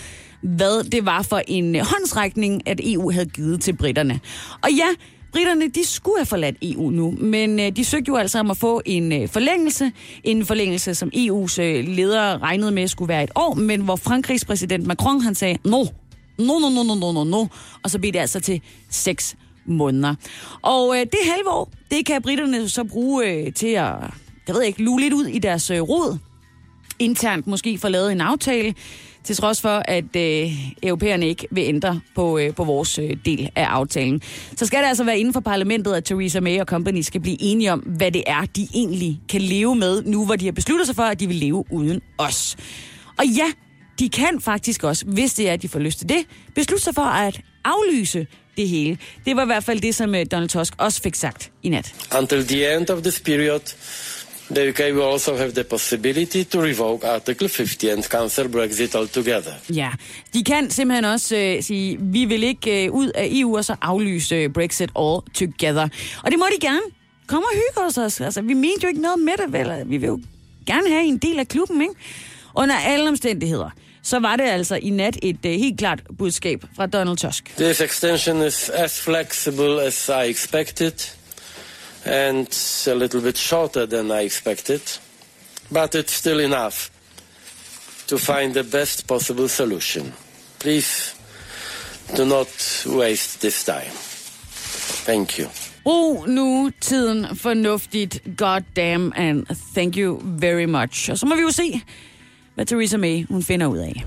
hvad 0.43 0.85
det 0.85 1.07
var 1.07 1.23
for 1.23 1.43
en 1.49 1.77
øh, 1.77 1.83
håndsrækning, 1.83 2.69
at 2.69 2.81
EU 2.85 3.11
havde 3.11 3.27
givet 3.27 3.61
til 3.61 3.77
britterne. 3.77 4.21
Og 4.63 4.73
ja, 4.73 4.87
britterne, 5.33 5.69
de 5.69 5.85
skulle 5.85 6.19
have 6.19 6.27
forladt 6.27 6.57
EU 6.63 6.91
nu, 6.91 7.15
men 7.19 7.61
øh, 7.61 7.77
de 7.77 7.85
søgte 7.85 8.09
jo 8.09 8.17
altså 8.17 8.39
om 8.39 8.51
at 8.51 8.57
få 8.57 8.83
en 8.87 9.13
øh, 9.13 9.29
forlængelse. 9.29 9.93
En 10.25 10.47
forlængelse, 10.47 10.95
som 10.95 11.11
EU's 11.15 11.61
øh, 11.61 11.89
ledere 11.89 12.39
regnede 12.39 12.71
med 12.71 12.89
skulle 12.89 13.09
være 13.09 13.25
et 13.25 13.31
år, 13.35 13.55
men 13.55 13.81
hvor 13.81 13.97
Frankrigs 13.97 14.45
præsident 14.45 14.87
Macron, 14.87 15.21
han 15.21 15.35
sagde, 15.35 15.59
no, 15.65 15.85
no, 16.39 16.59
no, 16.59 16.69
no, 16.69 16.83
no, 16.83 16.95
no, 16.95 17.13
no, 17.13 17.25
no. 17.25 17.47
Og 17.83 17.91
så 17.91 17.99
blev 17.99 18.13
det 18.13 18.19
altså 18.19 18.41
til 18.41 18.61
seks 18.91 19.37
måneder. 19.71 20.14
Og 20.62 20.95
øh, 20.97 21.01
det 21.01 21.18
halve 21.25 21.49
år, 21.51 21.73
det 21.91 22.07
kan 22.07 22.23
britterne 22.23 22.68
så 22.68 22.85
bruge 22.85 23.27
øh, 23.27 23.53
til 23.53 23.66
at, 23.66 23.95
jeg 24.47 24.55
ved 24.55 24.62
ikke, 24.62 24.83
lue 24.83 25.01
lidt 25.01 25.14
ud 25.14 25.27
i 25.27 25.39
deres 25.39 25.71
øh, 25.71 25.81
rod. 25.81 26.18
Internt 26.99 27.47
måske 27.47 27.79
få 27.79 27.89
lavet 27.89 28.12
en 28.12 28.21
aftale, 28.21 28.75
til 29.25 29.37
trods 29.37 29.61
for, 29.61 29.83
at 29.85 30.16
øh, 30.16 30.53
europæerne 30.83 31.29
ikke 31.29 31.47
vil 31.51 31.64
ændre 31.64 32.01
på, 32.14 32.39
øh, 32.39 32.55
på 32.55 32.64
vores 32.64 32.99
øh, 32.99 33.16
del 33.25 33.51
af 33.57 33.64
aftalen. 33.64 34.23
Så 34.57 34.66
skal 34.66 34.83
det 34.83 34.89
altså 34.89 35.05
være 35.05 35.18
inden 35.18 35.33
for 35.33 35.41
parlamentet, 35.41 35.93
at 35.93 36.05
Theresa 36.05 36.41
May 36.41 36.61
og 36.61 36.66
company 36.66 37.01
skal 37.01 37.21
blive 37.21 37.37
enige 37.41 37.73
om, 37.73 37.79
hvad 37.81 38.12
det 38.12 38.23
er, 38.27 38.45
de 38.57 38.68
egentlig 38.75 39.21
kan 39.29 39.41
leve 39.41 39.75
med, 39.75 40.03
nu 40.03 40.27
hvor 40.27 40.37
de 40.37 40.45
har 40.45 40.53
besluttet 40.53 40.87
sig 40.87 40.97
for, 40.97 41.03
at 41.03 41.21
de 41.21 41.27
vil 41.27 41.37
leve 41.37 41.64
uden 41.71 42.01
os. 42.18 42.57
Og 43.18 43.27
ja, 43.27 43.47
de 43.99 44.09
kan 44.09 44.41
faktisk 44.41 44.85
også, 44.85 45.07
hvis 45.07 45.35
det 45.35 45.49
er, 45.49 45.53
at 45.53 45.62
de 45.62 45.68
får 45.68 45.79
lyst 45.79 45.99
til 45.99 46.09
det, 46.09 46.27
beslutte 46.55 46.85
sig 46.85 46.95
for 46.95 47.03
at 47.03 47.41
aflyse 47.64 48.27
det 48.57 48.69
hele. 48.69 48.99
Det 49.27 49.37
var 49.37 49.43
i 49.43 49.47
hvert 49.47 49.65
fald 49.65 49.81
det, 49.81 49.95
som 49.95 50.15
øh, 50.15 50.27
Donald 50.33 50.49
Tusk 50.49 50.75
også 50.79 51.03
fik 51.03 51.15
sagt 51.15 51.51
i 51.63 51.69
nat. 51.69 51.95
Until 52.19 52.47
the 52.47 52.77
end 52.77 52.91
of 52.91 53.03
this 53.03 53.21
period, 53.21 53.61
the 54.51 54.69
UK 54.69 54.79
will 54.79 55.13
also 55.13 55.37
have 55.37 55.53
the 55.53 55.65
possibility 55.65 56.43
to 56.43 56.63
revoke 56.63 57.07
Article 57.09 57.49
50 57.49 57.85
and 57.85 58.03
cancel 58.03 58.49
Brexit 58.49 58.95
altogether. 58.95 59.53
Ja, 59.75 59.91
de 60.35 60.45
kan 60.45 60.71
simpelthen 60.71 61.05
også 61.05 61.37
øh, 61.37 61.63
sige, 61.63 61.99
vi 62.01 62.25
vil 62.25 62.43
ikke 62.43 62.85
øh, 62.85 62.93
ud 62.93 63.09
af 63.15 63.29
EU 63.33 63.57
og 63.57 63.65
så 63.65 63.77
aflyse 63.83 64.35
øh, 64.35 64.51
Brexit 64.53 64.91
all 64.99 65.21
together. 65.35 65.89
Og 66.25 66.31
det 66.31 66.39
må 66.39 66.47
de 66.57 66.61
gerne. 66.67 66.81
Kom 67.27 67.43
og 67.43 67.51
hygge 67.53 67.87
os. 67.89 67.99
også. 67.99 68.25
Altså, 68.25 68.43
vi 68.43 68.55
mente 68.55 68.79
jo 68.83 68.89
ikke 68.89 69.01
noget 69.01 69.19
med 69.19 69.33
det, 69.45 69.53
vel? 69.53 69.91
Vi 69.91 69.97
vil 69.97 70.07
jo 70.07 70.21
gerne 70.67 70.89
have 70.89 71.05
en 71.05 71.19
del 71.19 71.39
af 71.39 71.49
klubben, 71.49 71.81
ikke? 71.83 71.95
Under 72.55 72.75
alle 72.77 73.09
omstændigheder, 73.09 73.71
så 74.03 74.19
var 74.19 74.37
det 74.37 74.45
altså 74.45 74.75
i 74.75 74.91
nat 74.91 75.17
et 75.23 75.45
uh, 75.45 75.51
helt 75.51 75.79
klart 75.79 76.03
budskab 76.19 76.65
fra 76.77 76.87
Donald 76.87 77.19
Tusk. 77.19 77.57
This 77.57 77.81
extension 77.81 78.43
is 78.43 78.69
as 78.69 79.01
flexible 79.01 79.81
as 79.81 80.09
I 80.09 80.29
expected 80.31 80.93
and 82.05 82.47
a 82.87 82.95
little 82.95 83.21
bit 83.21 83.39
shorter 83.39 83.87
than 83.87 84.11
I 84.11 84.25
expected, 84.25 84.81
but 85.71 85.95
it's 85.95 86.13
still 86.13 86.41
enough 86.41 86.91
to 88.07 88.19
find 88.19 88.55
the 88.55 88.65
best 88.65 89.07
possible 89.07 89.49
solution. 89.49 90.13
Please 90.59 91.15
do 92.17 92.25
not 92.25 92.49
waste 92.87 93.41
this 93.41 93.65
time. 93.65 93.93
Thank 95.05 95.39
you. 95.39 95.49
Brug 95.85 96.29
nu 96.29 96.71
tiden 96.81 97.37
fornuftigt. 97.37 98.37
God 98.37 98.63
damn 98.77 99.13
and 99.17 99.47
thank 99.75 99.97
you 99.97 100.21
very 100.25 100.65
much. 100.65 101.11
Og 101.11 101.19
så 101.19 101.27
må 101.27 101.35
vi 101.35 101.41
jo 101.41 101.51
se, 101.51 101.81
hvad 102.61 102.67
Theresa 102.67 102.97
May 102.97 103.27
hun 103.31 103.43
finder 103.43 103.67
ud 103.67 103.79
af. 103.79 104.05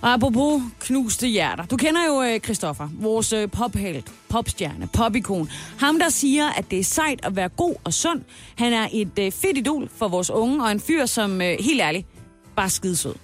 Og 0.00 0.12
apropos 0.12 0.62
knuste 0.80 1.26
hjerter. 1.26 1.64
Du 1.64 1.76
kender 1.76 2.06
jo 2.06 2.22
øh, 2.22 2.40
Christoffer, 2.40 2.88
vores 2.92 3.32
øh, 3.32 3.50
pophelt, 3.50 4.12
popstjerne, 4.28 4.88
popikon. 4.92 5.50
Ham, 5.78 5.98
der 5.98 6.08
siger, 6.08 6.48
at 6.48 6.70
det 6.70 6.78
er 6.78 6.84
sejt 6.84 7.20
at 7.24 7.36
være 7.36 7.48
god 7.48 7.74
og 7.84 7.94
sund. 7.94 8.22
Han 8.56 8.72
er 8.72 8.88
et 8.92 9.18
øh, 9.18 9.32
fedt 9.32 9.58
idol 9.58 9.88
for 9.96 10.08
vores 10.08 10.30
unge, 10.30 10.64
og 10.64 10.72
en 10.72 10.80
fyr, 10.80 11.06
som 11.06 11.40
helt 11.40 11.80
ærligt, 11.80 12.06
bare 12.56 12.70
skidesød. 12.70 13.14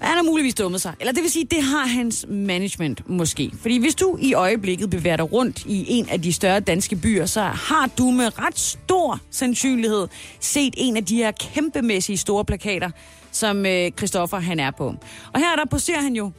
Han 0.00 0.16
har 0.16 0.22
muligvis 0.22 0.54
dummet 0.54 0.80
sig. 0.80 0.94
Eller 1.00 1.12
det 1.12 1.22
vil 1.22 1.30
sige, 1.30 1.44
det 1.44 1.62
har 1.62 1.86
hans 1.86 2.26
management 2.28 3.08
måske. 3.08 3.50
Fordi 3.60 3.78
hvis 3.78 3.94
du 3.94 4.18
i 4.20 4.34
øjeblikket 4.34 4.90
bevæger 4.90 5.16
dig 5.16 5.32
rundt 5.32 5.64
i 5.66 5.84
en 5.88 6.08
af 6.08 6.22
de 6.22 6.32
større 6.32 6.60
danske 6.60 6.96
byer, 6.96 7.26
så 7.26 7.40
har 7.40 7.90
du 7.98 8.10
med 8.10 8.38
ret 8.38 8.58
stor 8.58 9.20
sandsynlighed 9.30 10.08
set 10.40 10.74
en 10.76 10.96
af 10.96 11.04
de 11.04 11.16
her 11.16 11.30
kæmpemæssige 11.30 12.16
store 12.16 12.44
plakater, 12.44 12.90
som 13.32 13.66
øh, 13.66 13.90
Christoffer 13.90 14.38
han 14.38 14.60
er 14.60 14.70
på. 14.70 14.94
Og 15.32 15.40
her 15.40 15.56
der 15.56 15.64
poserer 15.70 16.00
han 16.00 16.16
jo 16.16 16.30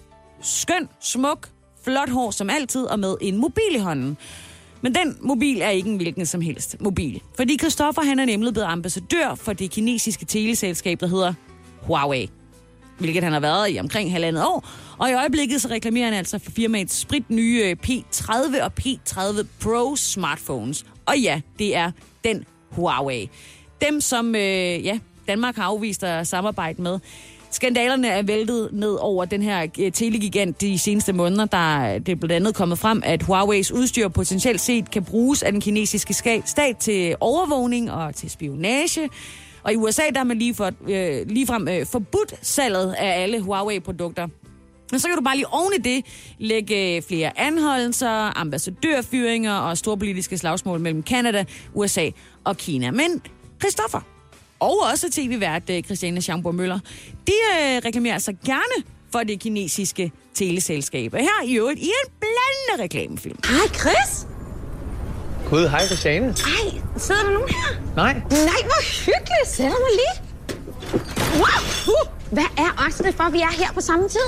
skøn, 0.42 0.90
smuk, 1.02 1.50
flot 1.84 2.10
hår 2.10 2.32
som 2.32 2.50
altid, 2.50 2.84
og 2.84 3.00
med 3.00 3.16
en 3.22 3.38
mobil 3.38 3.76
i 3.76 3.80
hånden. 3.80 4.18
Men 4.82 4.96
den 4.96 5.18
mobil 5.22 5.62
er 5.62 5.70
ikke 5.70 5.90
en 5.90 5.98
hvilken 5.98 6.26
som 6.26 6.42
helst 6.42 6.82
mobil. 6.82 7.22
Fordi 7.36 7.58
Christoffer 7.58 8.02
han 8.02 8.20
er 8.20 8.26
nemlig 8.26 8.54
blevet 8.54 8.68
ambassadør 8.68 9.36
for 9.36 9.54
det 9.54 9.72
kinesiske 9.72 10.26
teleselskab, 10.26 11.00
der 11.00 11.08
hedder 11.08 11.34
Huawei 11.82 12.30
hvilket 13.00 13.24
han 13.24 13.34
har 13.34 13.40
været 13.40 13.76
i 13.76 13.80
omkring 13.80 14.12
halvandet 14.12 14.44
år. 14.44 14.70
Og 14.98 15.10
i 15.10 15.14
øjeblikket 15.14 15.62
så 15.62 15.68
reklamerer 15.68 16.06
han 16.06 16.14
altså 16.14 16.40
for 16.40 16.52
firmaets 16.52 16.96
sprit 16.96 17.30
nye 17.30 17.64
øh, 17.64 17.76
P30 17.88 18.64
og 18.64 18.72
P30 18.82 19.46
Pro 19.62 19.96
smartphones. 19.96 20.86
Og 21.06 21.20
ja, 21.20 21.42
det 21.60 21.76
er 21.76 21.92
den 22.24 22.46
Huawei. 22.70 23.30
Dem, 23.82 24.02
som 24.02 24.36
øh, 24.36 24.86
ja, 24.86 25.00
Danmark 25.28 25.56
har 25.56 25.64
afvist 25.64 26.04
at 26.04 26.28
samarbejde 26.28 26.82
med. 26.82 27.00
Skandalerne 27.52 28.08
er 28.08 28.22
væltet 28.24 28.70
ned 28.72 28.96
over 29.00 29.26
den 29.26 29.42
her 29.42 29.68
øh, 29.80 29.92
telegigant 29.92 30.62
de 30.62 30.80
seneste 30.80 31.14
måneder. 31.14 31.46
Der 31.46 31.78
er 31.78 32.00
det 32.00 32.12
er 32.12 32.16
blandt 32.16 32.34
andet 32.34 32.56
kommet 32.56 32.80
frem, 32.80 33.02
at 33.06 33.24
Huawei's 33.24 33.74
udstyr 33.74 34.08
potentielt 34.08 34.62
set 34.62 34.92
kan 34.92 35.04
bruges 35.04 35.44
af 35.44 35.52
den 35.52 35.62
kinesiske 35.62 36.42
stat 36.46 36.78
til 36.78 37.16
overvågning 37.20 37.92
og 37.92 38.16
til 38.16 38.30
spionage. 38.30 39.10
Og 39.64 39.74
i 39.74 39.76
USA 39.76 40.02
der 40.14 40.18
har 40.18 40.24
man 40.24 40.38
lige 40.38 40.56
for, 40.56 40.72
øh, 40.88 41.28
ligefrem 41.28 41.68
øh, 41.68 41.86
forbudt 41.86 42.34
salget 42.42 42.94
af 42.94 43.22
alle 43.22 43.42
Huawei-produkter. 43.42 44.28
Men 44.92 45.00
så 45.00 45.08
kan 45.08 45.18
du 45.18 45.24
bare 45.24 45.36
lige 45.36 45.48
oven 45.48 45.74
i 45.78 45.82
det 45.82 46.06
lægge 46.38 46.96
øh, 46.96 47.02
flere 47.02 47.40
anholdelser, 47.40 48.38
ambassadørfyringer 48.40 49.54
og 49.54 49.78
store 49.78 49.98
politiske 49.98 50.38
slagsmål 50.38 50.80
mellem 50.80 51.04
Kanada, 51.04 51.46
USA 51.74 52.10
og 52.44 52.58
Kina. 52.58 52.92
Men 52.92 53.22
Christoffer, 53.60 54.02
og 54.60 54.78
også 54.92 55.12
tv-vært 55.12 55.70
øh, 55.70 55.84
Christiane 55.84 56.22
Schamburg 56.22 56.56
Møller, 56.56 56.80
de 57.28 57.34
øh, 57.52 57.82
reklamerer 57.86 58.14
altså 58.14 58.34
gerne 58.46 58.86
for 59.12 59.20
det 59.20 59.40
kinesiske 59.40 60.12
teleselskab. 60.34 61.14
Og 61.14 61.20
her 61.20 61.46
i 61.46 61.54
øvrigt 61.58 61.80
i 61.80 61.84
en 62.06 62.12
blandende 62.20 62.84
reklamefilm. 62.84 63.38
Hej 63.46 63.68
Chris! 63.80 64.28
Gud, 65.50 65.68
hej 65.68 65.86
Christiane. 65.86 66.28
Ej, 66.28 66.82
sidder 66.98 67.24
der 67.24 67.32
nogen 67.32 67.50
her? 67.50 67.82
Nej. 67.96 68.14
Nej, 68.14 68.62
hvor 68.70 68.82
hyggeligt. 69.06 69.48
Sætter 69.48 69.78
mig 69.86 69.92
lige. 70.02 70.16
Wow! 71.42 71.94
Uh, 71.94 72.34
hvad 72.34 72.50
er 72.58 72.86
oddsene 72.86 73.14
for, 73.14 73.24
at 73.24 73.34
vi 73.34 73.40
er 73.40 73.52
her 73.52 73.72
på 73.74 73.82
samme 73.82 74.10
tid? 74.10 74.28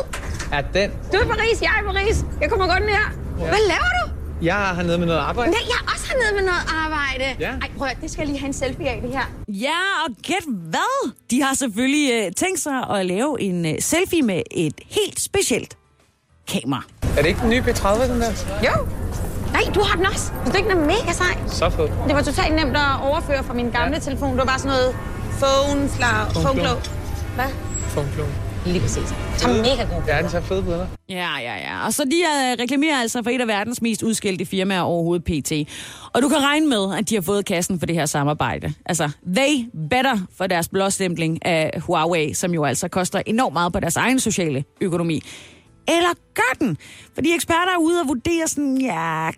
Er 0.52 0.62
den? 0.62 0.92
Du 1.12 1.18
er 1.18 1.24
i 1.24 1.28
Paris, 1.28 1.62
jeg 1.62 1.72
er 1.78 1.82
i 1.82 1.94
Paris. 1.94 2.18
Jeg 2.42 2.50
kommer 2.50 2.68
godt 2.68 2.82
ned 2.82 2.90
her. 2.90 3.10
Ja. 3.40 3.44
Hvad 3.50 3.60
laver 3.68 3.92
du? 4.00 4.21
Jeg 4.42 4.70
er 4.70 4.74
hernede 4.76 4.98
med 4.98 5.08
noget 5.08 5.20
arbejde. 5.20 5.52
Nej, 5.52 5.60
jeg 5.68 5.76
er 5.88 5.92
også 5.94 6.08
hernede 6.08 6.36
med 6.36 6.44
noget 6.52 6.62
arbejde. 6.86 7.36
Ja. 7.40 7.52
Ej, 7.62 7.70
prøv 7.78 7.88
at, 7.88 7.98
det 8.02 8.12
skal 8.12 8.22
jeg 8.22 8.28
lige 8.28 8.40
have 8.40 8.48
en 8.48 8.54
selfie 8.54 8.90
af, 8.90 9.02
det 9.02 9.12
her. 9.12 9.26
Ja, 9.48 9.80
og 10.06 10.16
gæt 10.24 10.46
hvad? 10.48 11.12
De 11.32 11.42
har 11.42 11.54
selvfølgelig 11.54 12.12
øh, 12.14 12.32
tænkt 12.38 12.60
sig 12.60 12.90
at 12.90 13.06
lave 13.06 13.42
en 13.42 13.66
øh, 13.66 13.74
selfie 13.80 14.22
med 14.22 14.42
et 14.52 14.74
helt 14.90 15.20
specielt 15.20 15.78
kamera. 16.48 16.84
Er 17.18 17.22
det 17.22 17.26
ikke 17.26 17.42
den 17.42 17.50
nye 17.50 17.62
P30, 17.62 18.12
den 18.12 18.22
der? 18.22 18.32
Jo. 18.68 18.88
Nej, 19.54 19.62
du 19.76 19.82
har 19.82 19.96
den 19.96 20.06
også. 20.06 20.32
Du 20.46 20.58
ikke, 20.58 20.70
den 20.70 20.78
er 20.78 20.86
mega 20.86 21.12
sej? 21.14 21.38
Så 21.48 21.70
fed. 21.70 21.88
Det 22.08 22.16
var 22.16 22.22
totalt 22.22 22.56
nemt 22.56 22.78
at 22.78 23.02
overføre 23.02 23.44
fra 23.44 23.54
min 23.54 23.70
gamle 23.70 23.94
ja. 23.94 24.00
telefon. 24.00 24.30
Det 24.30 24.38
var 24.38 24.46
bare 24.46 24.60
sådan 24.60 24.78
noget 24.78 24.96
phone, 25.42 25.90
fla, 25.90 26.42
phone 26.42 26.60
glow. 26.62 26.78
Hvad? 27.36 27.46
Funktion. 27.90 28.51
Lige 28.66 28.80
præcis. 28.80 29.14
Så 29.38 29.48
mega 29.48 29.96
god. 29.96 30.04
Ja, 30.08 30.22
den 30.22 30.30
ser 30.30 30.42
fed 30.42 30.64
på 30.64 30.72
dig. 30.72 30.88
Ja, 31.10 31.38
ja, 31.40 31.56
ja. 31.56 31.86
Og 31.86 31.94
så 31.94 32.04
de 32.04 32.10
uh, 32.10 32.62
reklamerer 32.62 33.02
altså 33.02 33.24
for 33.24 33.30
et 33.30 33.42
af 33.42 33.48
verdens 33.48 33.82
mest 33.82 34.04
udskældte 34.04 34.46
firmaer 34.46 34.82
overhovedet, 34.82 35.24
PT. 35.24 35.52
Og 36.14 36.22
du 36.22 36.30
kan 36.30 36.38
regne 36.38 36.68
med, 36.68 36.98
at 36.98 37.10
de 37.10 37.16
har 37.16 37.22
fået 37.22 37.46
kassen 37.46 37.80
for 37.80 37.86
det 37.86 37.96
her 37.96 38.06
samarbejde. 38.06 38.74
Altså, 38.86 39.10
they 39.36 39.70
better 39.90 40.18
for 40.38 40.48
deres 40.48 40.68
blåstempling 40.68 41.46
af 41.46 41.82
Huawei, 41.82 42.34
som 42.34 42.54
jo 42.54 42.64
altså 42.64 42.88
koster 42.88 43.22
enormt 43.26 43.54
meget 43.54 43.74
på 43.74 43.80
deres 43.80 43.96
egen 43.96 44.20
sociale 44.20 44.64
økonomi. 44.82 45.22
Eller 45.88 46.10
gør 46.34 46.66
den? 46.66 46.78
Fordi 47.14 47.34
eksperter 47.36 47.72
er 47.74 47.80
ude 47.80 48.02
og 48.02 48.08
vurdere 48.08 48.48
sådan, 48.48 48.82
ja, 48.82 49.30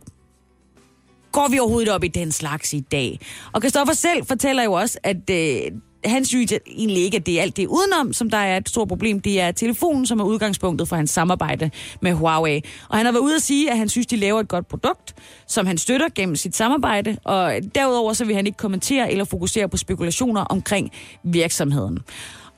går 1.34 1.48
vi 1.48 1.60
overhovedet 1.60 1.90
op 1.90 2.04
i 2.04 2.08
den 2.08 2.32
slags 2.32 2.74
i 2.74 2.80
dag? 2.80 3.20
Og 3.52 3.62
Kristoffer 3.62 3.94
selv 3.94 4.26
fortæller 4.26 4.64
jo 4.64 4.74
også, 4.74 5.00
at 5.04 5.30
øh, 5.30 5.72
han 6.06 6.26
synes 6.26 6.54
egentlig 6.68 7.04
ikke, 7.04 7.18
at 7.18 7.26
det 7.26 7.38
er 7.38 7.42
alt 7.42 7.58
det 7.58 7.68
udenom, 7.68 8.14
som 8.14 8.30
der 8.30 8.38
er 8.38 8.58
et 8.58 8.70
stort 8.70 8.88
problem. 8.88 9.20
Det 9.20 9.42
er 9.42 9.52
telefonen, 9.52 10.06
som 10.06 10.20
er 10.20 10.24
udgangspunktet 10.24 10.88
for 10.88 10.96
hans 10.96 11.12
samarbejde 11.12 11.72
med 12.02 12.14
Huawei. 12.14 12.62
Og 12.90 12.98
han 12.98 13.06
har 13.06 13.14
været 13.14 13.24
ude 13.24 13.36
at 13.36 13.42
sige, 13.42 13.72
at 13.72 13.78
han 13.78 13.90
synes, 13.90 14.08
de 14.08 14.16
laver 14.16 14.40
et 14.40 14.48
godt 14.48 14.68
produkt, 14.68 15.16
som 15.48 15.66
han 15.66 15.78
støtter 15.78 16.08
gennem 16.16 16.36
sit 16.36 16.56
samarbejde. 16.56 17.18
Og 17.24 17.54
derudover 17.76 18.14
så 18.14 18.26
vil 18.26 18.36
han 18.36 18.46
ikke 18.46 18.58
kommentere 18.58 19.12
eller 19.12 19.26
fokusere 19.26 19.70
på 19.70 19.78
spekulationer 19.78 20.42
omkring 20.42 20.92
virksomheden. 21.24 22.00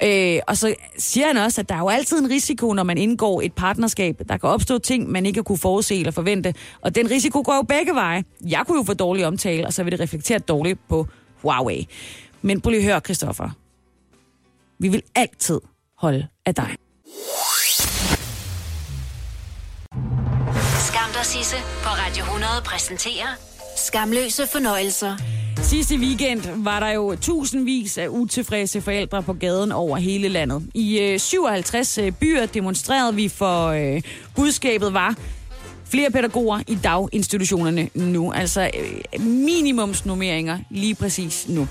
Øh, 0.03 0.39
og 0.47 0.57
så 0.57 0.75
siger 0.97 1.27
han 1.27 1.37
også, 1.37 1.61
at 1.61 1.69
der 1.69 1.75
er 1.75 1.79
jo 1.79 1.89
altid 1.89 2.19
en 2.19 2.29
risiko, 2.29 2.73
når 2.73 2.83
man 2.83 2.97
indgår 2.97 3.41
et 3.41 3.53
partnerskab. 3.53 4.21
Der 4.29 4.37
kan 4.37 4.49
opstå 4.49 4.77
ting, 4.77 5.11
man 5.11 5.25
ikke 5.25 5.43
kunne 5.43 5.57
forudse 5.57 5.95
eller 5.99 6.11
forvente. 6.11 6.53
Og 6.81 6.95
den 6.95 7.11
risiko 7.11 7.41
går 7.45 7.55
jo 7.55 7.61
begge 7.61 7.95
veje. 7.95 8.23
Jeg 8.47 8.63
kunne 8.67 8.77
jo 8.77 8.83
få 8.83 8.93
dårlig 8.93 9.25
omtale, 9.25 9.67
og 9.67 9.73
så 9.73 9.83
vil 9.83 9.91
det 9.91 9.99
reflektere 9.99 10.39
dårligt 10.39 10.79
på 10.89 11.07
Huawei. 11.41 11.87
Men 12.41 12.61
prøv 12.61 12.69
lige 12.69 12.79
at 12.79 12.85
høre, 12.85 12.99
Christoffer. 12.99 13.49
Vi 14.79 14.87
vil 14.87 15.01
altid 15.15 15.59
holde 15.97 16.27
af 16.45 16.55
dig. 16.55 16.75
Skam 20.87 21.09
dig, 21.13 21.25
Sisse, 21.25 21.55
på 21.83 21.89
Radio 21.89 22.23
100 22.23 22.51
præsenterer 22.65 23.27
Skamløse 23.77 24.47
fornøjelser. 24.47 25.17
Sidste 25.63 25.95
weekend 25.95 26.63
var 26.63 26.79
der 26.79 26.89
jo 26.89 27.15
tusindvis 27.15 27.97
af 27.97 28.07
utilfredse 28.07 28.81
forældre 28.81 29.23
på 29.23 29.33
gaden 29.33 29.71
over 29.71 29.97
hele 29.97 30.27
landet. 30.27 30.69
I 30.73 30.99
øh, 30.99 31.19
57 31.19 31.97
øh, 31.97 32.11
byer 32.11 32.45
demonstrerede 32.45 33.15
vi 33.15 33.29
for 33.29 33.67
øh, 33.67 34.01
budskabet 34.35 34.93
var 34.93 35.15
flere 35.85 36.11
pædagoger 36.11 36.59
i 36.67 36.77
daginstitutionerne 36.83 37.89
nu. 37.93 38.31
Altså 38.31 38.71
øh, 38.77 39.21
minimumsnummeringer 39.25 40.59
lige 40.69 40.95
præcis 40.95 41.45
nu. 41.49 41.67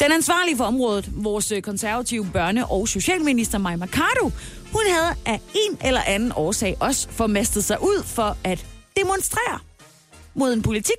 Den 0.00 0.12
ansvarlige 0.12 0.56
for 0.56 0.64
området, 0.64 1.10
vores 1.12 1.52
øh, 1.52 1.62
konservative 1.62 2.30
børne- 2.36 2.70
og 2.72 2.88
socialminister 2.88 3.58
Maja 3.58 3.76
Mercado, 3.76 4.30
hun 4.72 4.82
havde 4.88 5.14
af 5.26 5.40
en 5.54 5.78
eller 5.84 6.00
anden 6.06 6.32
årsag 6.36 6.76
også 6.80 7.08
formastet 7.10 7.64
sig 7.64 7.82
ud 7.82 8.02
for 8.04 8.36
at 8.44 8.66
demonstrere 8.96 9.58
mod 10.34 10.52
en 10.52 10.62
politik, 10.62 10.98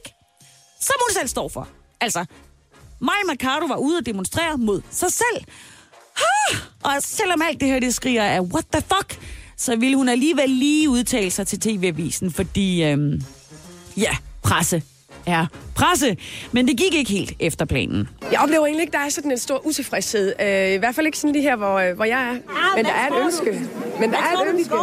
som 0.82 0.96
hun 1.08 1.14
selv 1.14 1.28
står 1.28 1.50
for. 1.50 1.68
Altså, 2.02 2.26
Maja 3.02 3.24
Mercado 3.28 3.66
var 3.66 3.76
ude 3.76 3.98
og 3.98 4.06
demonstrere 4.06 4.58
mod 4.58 4.82
sig 4.92 5.12
selv. 5.12 5.44
Ha! 6.16 6.58
Og 6.84 6.92
selvom 7.00 7.42
alt 7.42 7.60
det 7.60 7.68
her, 7.68 7.80
det 7.80 7.94
skriger 7.94 8.24
af 8.24 8.42
what 8.42 8.66
the 8.74 8.82
fuck, 8.82 9.20
så 9.58 9.76
ville 9.76 9.98
hun 9.98 10.10
alligevel 10.10 10.50
lige 10.50 10.90
udtale 10.90 11.32
sig 11.32 11.48
til 11.48 11.60
TV-avisen, 11.60 12.32
fordi, 12.32 12.84
øhm, 12.84 13.22
ja, 13.98 14.18
presse 14.44 14.84
er 15.26 15.46
presse. 15.76 16.18
Men 16.52 16.68
det 16.68 16.78
gik 16.78 16.94
ikke 16.94 17.12
helt 17.12 17.34
efter 17.40 17.66
planen. 17.66 18.10
Jeg 18.32 18.40
oplever 18.40 18.66
egentlig 18.66 18.82
ikke, 18.82 18.92
der 18.92 19.00
er 19.06 19.10
sådan 19.10 19.32
en 19.32 19.38
stor 19.38 19.66
utilfredshed. 19.68 20.34
Øh, 20.42 20.74
I 20.74 20.78
hvert 20.78 20.96
fald 20.96 21.06
ikke 21.06 21.18
sådan 21.18 21.34
lige 21.34 21.42
her, 21.44 21.56
hvor, 21.56 21.76
øh, 21.80 21.96
hvor 21.96 22.06
jeg 22.06 22.22
er. 22.30 22.34
Men 22.76 22.86
der 22.86 22.92
er 22.92 23.08
et 23.08 23.24
ønske. 23.26 23.70
Men 24.00 24.12
der 24.12 24.18
er 24.18 24.42
et 24.42 24.54
ønske. 24.54 24.74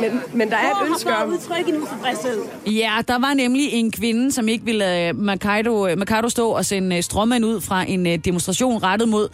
Men, 0.00 0.20
men 0.34 0.50
der 0.50 0.56
er 0.56 0.70
et 0.70 0.88
ønske 0.88 1.16
om... 1.16 1.28
udtrykke 1.28 1.70
en 1.70 1.82
utilfredshed. 1.82 2.42
Ja, 2.66 2.92
der 3.08 3.18
var 3.18 3.34
nemlig 3.34 3.72
en 3.72 3.90
kvinde, 3.90 4.32
som 4.32 4.48
ikke 4.48 4.64
ville 4.64 4.78
lade 4.78 5.12
Mercado, 5.12 5.96
Mercado 5.96 6.28
stå 6.28 6.50
og 6.50 6.64
sende 6.64 6.96
øh, 6.96 7.02
stråmænd 7.02 7.44
ud 7.44 7.60
fra 7.60 7.84
en 7.88 8.06
øh, 8.06 8.18
demonstration 8.18 8.82
rettet 8.82 9.08
mod 9.08 9.28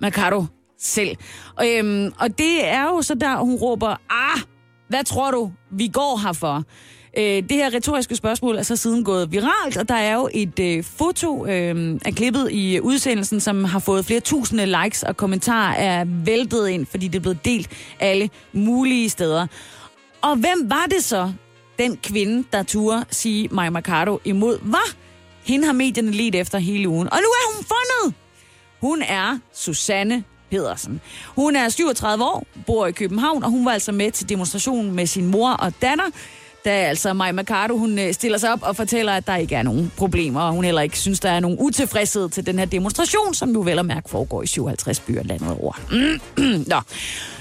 Mercado 0.00 0.44
selv. 0.78 1.16
Og, 1.56 1.68
øhm, 1.68 2.12
og 2.18 2.38
det 2.38 2.68
er 2.68 2.82
jo 2.82 3.02
så 3.02 3.14
der, 3.14 3.36
hun 3.36 3.54
råber, 3.54 3.96
ah, 4.10 4.40
hvad 4.88 5.04
tror 5.04 5.30
du, 5.30 5.52
vi 5.70 5.88
går 5.88 6.20
herfor? 6.22 6.64
Øh, 7.18 7.24
det 7.24 7.52
her 7.52 7.74
retoriske 7.74 8.16
spørgsmål 8.16 8.56
er 8.56 8.62
så 8.62 8.76
siden 8.76 9.04
gået 9.04 9.32
viralt, 9.32 9.76
og 9.76 9.88
der 9.88 9.94
er 9.94 10.14
jo 10.14 10.28
et 10.34 10.58
øh, 10.58 10.84
foto 10.84 11.46
øh, 11.46 12.00
af 12.04 12.14
klippet 12.14 12.48
i 12.50 12.80
udsendelsen, 12.80 13.40
som 13.40 13.64
har 13.64 13.78
fået 13.78 14.04
flere 14.04 14.20
tusinde 14.20 14.66
likes 14.66 15.02
og 15.02 15.16
kommentarer 15.16 15.74
er 15.74 16.04
væltet 16.24 16.68
ind, 16.68 16.86
fordi 16.86 17.08
det 17.08 17.18
er 17.18 17.22
blevet 17.22 17.44
delt 17.44 17.70
alle 18.00 18.30
mulige 18.52 19.08
steder. 19.08 19.46
Og 20.22 20.36
hvem 20.36 20.70
var 20.70 20.86
det 20.90 21.04
så, 21.04 21.32
den 21.78 21.96
kvinde, 21.96 22.44
der 22.52 22.62
turde 22.62 23.04
sige 23.10 23.48
Maja 23.50 23.70
Mercado 23.70 24.20
imod, 24.24 24.58
var? 24.62 24.94
Hende 25.44 25.66
har 25.66 25.72
medierne 25.72 26.10
let 26.10 26.34
efter 26.34 26.58
hele 26.58 26.88
ugen. 26.88 27.12
Og 27.12 27.18
nu 27.18 27.28
er 27.28 27.56
hun 27.56 27.64
fundet! 27.64 28.14
Hun 28.80 29.02
er 29.02 29.38
Susanne 29.52 30.24
Pedersen. 30.50 31.00
Hun 31.26 31.56
er 31.56 31.68
37 31.68 32.24
år, 32.24 32.46
bor 32.66 32.86
i 32.86 32.92
København, 32.92 33.44
og 33.44 33.50
hun 33.50 33.64
var 33.64 33.72
altså 33.72 33.92
med 33.92 34.10
til 34.10 34.28
demonstrationen 34.28 34.92
med 34.92 35.06
sin 35.06 35.26
mor 35.26 35.50
og 35.50 35.72
datter. 35.82 36.04
Da 36.64 36.70
altså 36.70 37.12
Maja 37.12 37.32
Mercado, 37.32 37.76
hun 37.76 37.98
øh, 37.98 38.14
stiller 38.14 38.38
sig 38.38 38.52
op 38.52 38.62
og 38.62 38.76
fortæller, 38.76 39.12
at 39.12 39.26
der 39.26 39.36
ikke 39.36 39.54
er 39.54 39.62
nogen 39.62 39.92
problemer, 39.96 40.40
og 40.40 40.52
hun 40.52 40.64
heller 40.64 40.80
ikke 40.80 40.98
synes, 40.98 41.20
der 41.20 41.30
er 41.30 41.40
nogen 41.40 41.56
utilfredshed 41.60 42.28
til 42.28 42.46
den 42.46 42.58
her 42.58 42.64
demonstration, 42.64 43.34
som 43.34 43.52
jo 43.52 43.60
vel 43.60 43.78
og 43.78 43.86
mærke 43.86 44.10
foregår 44.10 44.42
i 44.42 44.46
57 44.46 45.00
byer 45.00 45.22
landet 45.22 45.56
over. 45.60 45.80
Nå. 46.72 46.80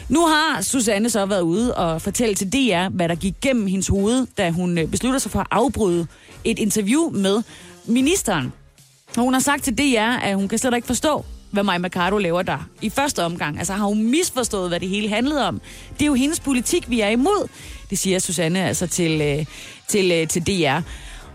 Nu 0.09 0.25
har 0.25 0.61
Susanne 0.61 1.09
så 1.09 1.25
været 1.25 1.41
ude 1.41 1.75
og 1.75 2.01
fortælle 2.01 2.35
til 2.35 2.53
DR, 2.53 2.89
hvad 2.89 3.09
der 3.09 3.15
gik 3.15 3.33
gennem 3.41 3.67
hendes 3.67 3.87
hoved, 3.87 4.27
da 4.37 4.49
hun 4.49 4.77
øh, 4.77 4.87
beslutter 4.87 5.19
sig 5.19 5.31
for 5.31 5.39
at 5.39 5.47
afbryde 5.51 6.07
et 6.43 6.59
interview 6.59 7.09
med 7.09 7.41
ministeren. 7.85 8.53
Og 9.17 9.23
hun 9.23 9.33
har 9.33 9.39
sagt 9.39 9.63
til 9.63 9.77
DR, 9.77 10.17
at 10.23 10.35
hun 10.35 10.47
kan 10.47 10.57
slet 10.57 10.75
ikke 10.75 10.87
forstå, 10.87 11.25
hvad 11.51 11.63
Maja 11.63 11.77
Mercado 11.77 12.17
laver 12.17 12.41
der 12.41 12.69
i 12.81 12.89
første 12.89 13.23
omgang. 13.23 13.57
Altså 13.57 13.73
har 13.73 13.85
hun 13.85 14.03
misforstået, 14.03 14.69
hvad 14.69 14.79
det 14.79 14.89
hele 14.89 15.09
handlede 15.09 15.47
om. 15.47 15.61
Det 15.93 16.01
er 16.01 16.05
jo 16.07 16.13
hendes 16.13 16.39
politik, 16.39 16.89
vi 16.89 17.01
er 17.01 17.09
imod. 17.09 17.47
Det 17.89 17.97
siger 17.97 18.19
Susanne 18.19 18.63
altså 18.63 18.87
til, 18.87 19.21
øh, 19.21 19.45
til, 19.87 20.11
øh, 20.11 20.27
til 20.27 20.47
DR. 20.47 20.81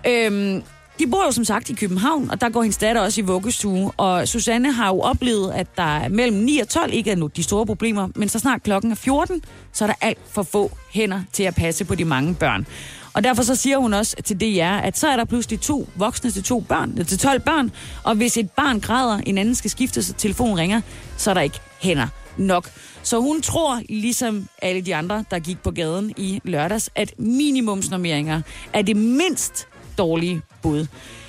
Øhm, 0.07 0.63
de 0.99 1.07
bor 1.07 1.25
jo 1.25 1.31
som 1.31 1.45
sagt 1.45 1.71
i 1.71 1.75
København, 1.75 2.31
og 2.31 2.41
der 2.41 2.49
går 2.49 2.63
hendes 2.63 2.77
datter 2.77 3.03
også 3.03 3.21
i 3.21 3.25
vuggestue. 3.25 3.91
Og 3.97 4.29
Susanne 4.29 4.73
har 4.73 4.89
jo 4.89 5.01
oplevet, 5.01 5.53
at 5.53 5.67
der 5.77 6.09
mellem 6.09 6.37
9 6.37 6.59
og 6.59 6.69
12 6.69 6.93
ikke 6.93 7.11
er 7.11 7.17
nu 7.17 7.27
de 7.27 7.43
store 7.43 7.67
problemer, 7.67 8.09
men 8.15 8.29
så 8.29 8.39
snart 8.39 8.63
klokken 8.63 8.91
er 8.91 8.95
14, 8.97 9.43
så 9.73 9.85
er 9.85 9.89
der 9.89 9.95
alt 10.01 10.19
for 10.31 10.43
få 10.43 10.71
hænder 10.91 11.21
til 11.33 11.43
at 11.43 11.55
passe 11.55 11.85
på 11.85 11.95
de 11.95 12.05
mange 12.05 12.35
børn. 12.35 12.67
Og 13.13 13.25
derfor 13.25 13.43
så 13.43 13.55
siger 13.55 13.79
hun 13.79 13.95
også 13.95 14.17
til 14.25 14.41
DR, 14.41 14.65
at 14.65 14.99
så 14.99 15.09
er 15.09 15.17
der 15.17 15.25
pludselig 15.25 15.61
to 15.61 15.89
voksne 15.95 16.31
til 16.31 16.43
to 16.43 16.61
børn, 16.61 16.99
øh, 16.99 17.07
til 17.07 17.19
12 17.19 17.41
børn, 17.41 17.71
og 18.03 18.15
hvis 18.15 18.37
et 18.37 18.51
barn 18.51 18.81
græder, 18.81 19.19
en 19.27 19.39
anden 19.39 19.55
skal 19.55 19.71
skifte, 19.71 20.03
så 20.03 20.13
telefonen 20.13 20.59
ringer, 20.59 20.81
så 21.17 21.31
er 21.31 21.35
der 21.35 21.41
ikke 21.41 21.61
hænder 21.81 22.09
nok. 22.37 22.71
Så 23.03 23.21
hun 23.21 23.43
tror, 23.43 23.83
ligesom 23.89 24.49
alle 24.63 24.81
de 24.81 24.95
andre, 24.95 25.25
der 25.31 25.39
gik 25.39 25.63
på 25.63 25.71
gaden 25.71 26.15
i 26.17 26.41
lørdags, 26.45 26.91
at 26.95 27.15
minimumsnormeringer 27.19 28.41
er 28.73 28.83
det 28.83 28.97
mindst 28.97 29.69
dårlige 29.99 30.43
bud. 30.63 30.87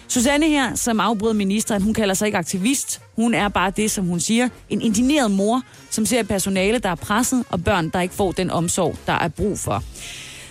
Susanne 0.07 0.47
her, 0.47 0.75
som 0.75 0.99
afbrød 0.99 1.33
ministeren, 1.33 1.81
hun 1.81 1.93
kalder 1.93 2.13
sig 2.13 2.25
ikke 2.25 2.37
aktivist. 2.37 3.01
Hun 3.15 3.33
er 3.33 3.49
bare 3.49 3.71
det, 3.71 3.91
som 3.91 4.05
hun 4.05 4.19
siger, 4.19 4.49
en 4.69 4.81
indineret 4.81 5.31
mor, 5.31 5.61
som 5.89 6.05
ser 6.05 6.23
personale, 6.23 6.79
der 6.79 6.89
er 6.89 6.95
presset, 6.95 7.45
og 7.49 7.63
børn, 7.63 7.89
der 7.89 8.01
ikke 8.01 8.13
får 8.15 8.31
den 8.31 8.51
omsorg, 8.51 8.95
der 9.07 9.13
er 9.13 9.27
brug 9.27 9.59
for. 9.59 9.83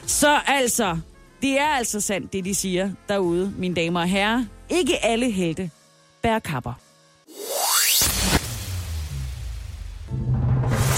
Så 0.06 0.38
altså, 0.46 0.98
det 1.42 1.58
er 1.58 1.66
altså 1.66 2.00
sandt, 2.00 2.32
det 2.32 2.44
de 2.44 2.54
siger 2.54 2.90
derude, 3.08 3.52
mine 3.58 3.74
damer 3.74 4.00
og 4.00 4.08
herrer. 4.08 4.44
Ikke 4.70 5.04
alle 5.04 5.30
helte 5.30 5.70
bærer 6.22 6.38
kapper. 6.38 6.72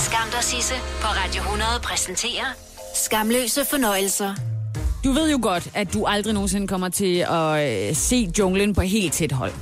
Skam 0.06 0.30
dig, 0.32 0.44
Sisse, 0.44 0.74
på 0.74 1.06
Radio 1.06 1.42
100 1.42 1.70
præsenterer 1.82 2.44
Skamløse 2.94 3.64
fornøjelser. 3.70 4.34
Du 5.04 5.12
ved 5.12 5.30
jo 5.30 5.38
godt, 5.42 5.68
at 5.74 5.94
du 5.94 6.04
aldrig 6.06 6.34
nogensinde 6.34 6.68
kommer 6.68 6.88
til 6.88 7.26
at 7.30 7.88
øh, 7.88 7.96
se 7.96 8.30
junglen 8.38 8.74
på 8.74 8.80
helt 8.80 9.12
tæt 9.12 9.32
hold. 9.32 9.52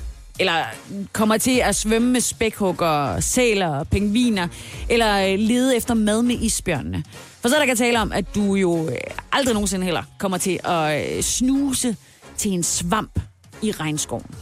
Eller 0.40 0.52
mm, 0.88 1.08
kommer 1.12 1.38
til 1.38 1.58
at 1.58 1.76
svømme 1.76 2.12
med 2.12 2.20
spækhugger, 2.20 3.20
sæler, 3.20 3.84
pingviner, 3.84 4.48
eller 4.88 5.32
øh, 5.32 5.38
lede 5.38 5.76
efter 5.76 5.94
mad 5.94 6.22
med 6.22 6.38
isbjørnene. 6.40 7.04
For 7.40 7.48
så 7.48 7.54
er 7.54 7.58
der 7.58 7.66
kan 7.66 7.76
tale 7.76 8.00
om, 8.00 8.12
at 8.12 8.34
du 8.34 8.54
jo 8.54 8.88
øh, 8.88 8.96
aldrig 9.32 9.54
nogensinde 9.54 9.84
heller 9.84 10.02
kommer 10.18 10.38
til 10.38 10.60
at 10.64 11.24
snuse 11.24 11.96
til 12.36 12.50
en 12.50 12.62
svamp 12.62 13.20
i 13.62 13.72
regnskoven. 13.72 14.34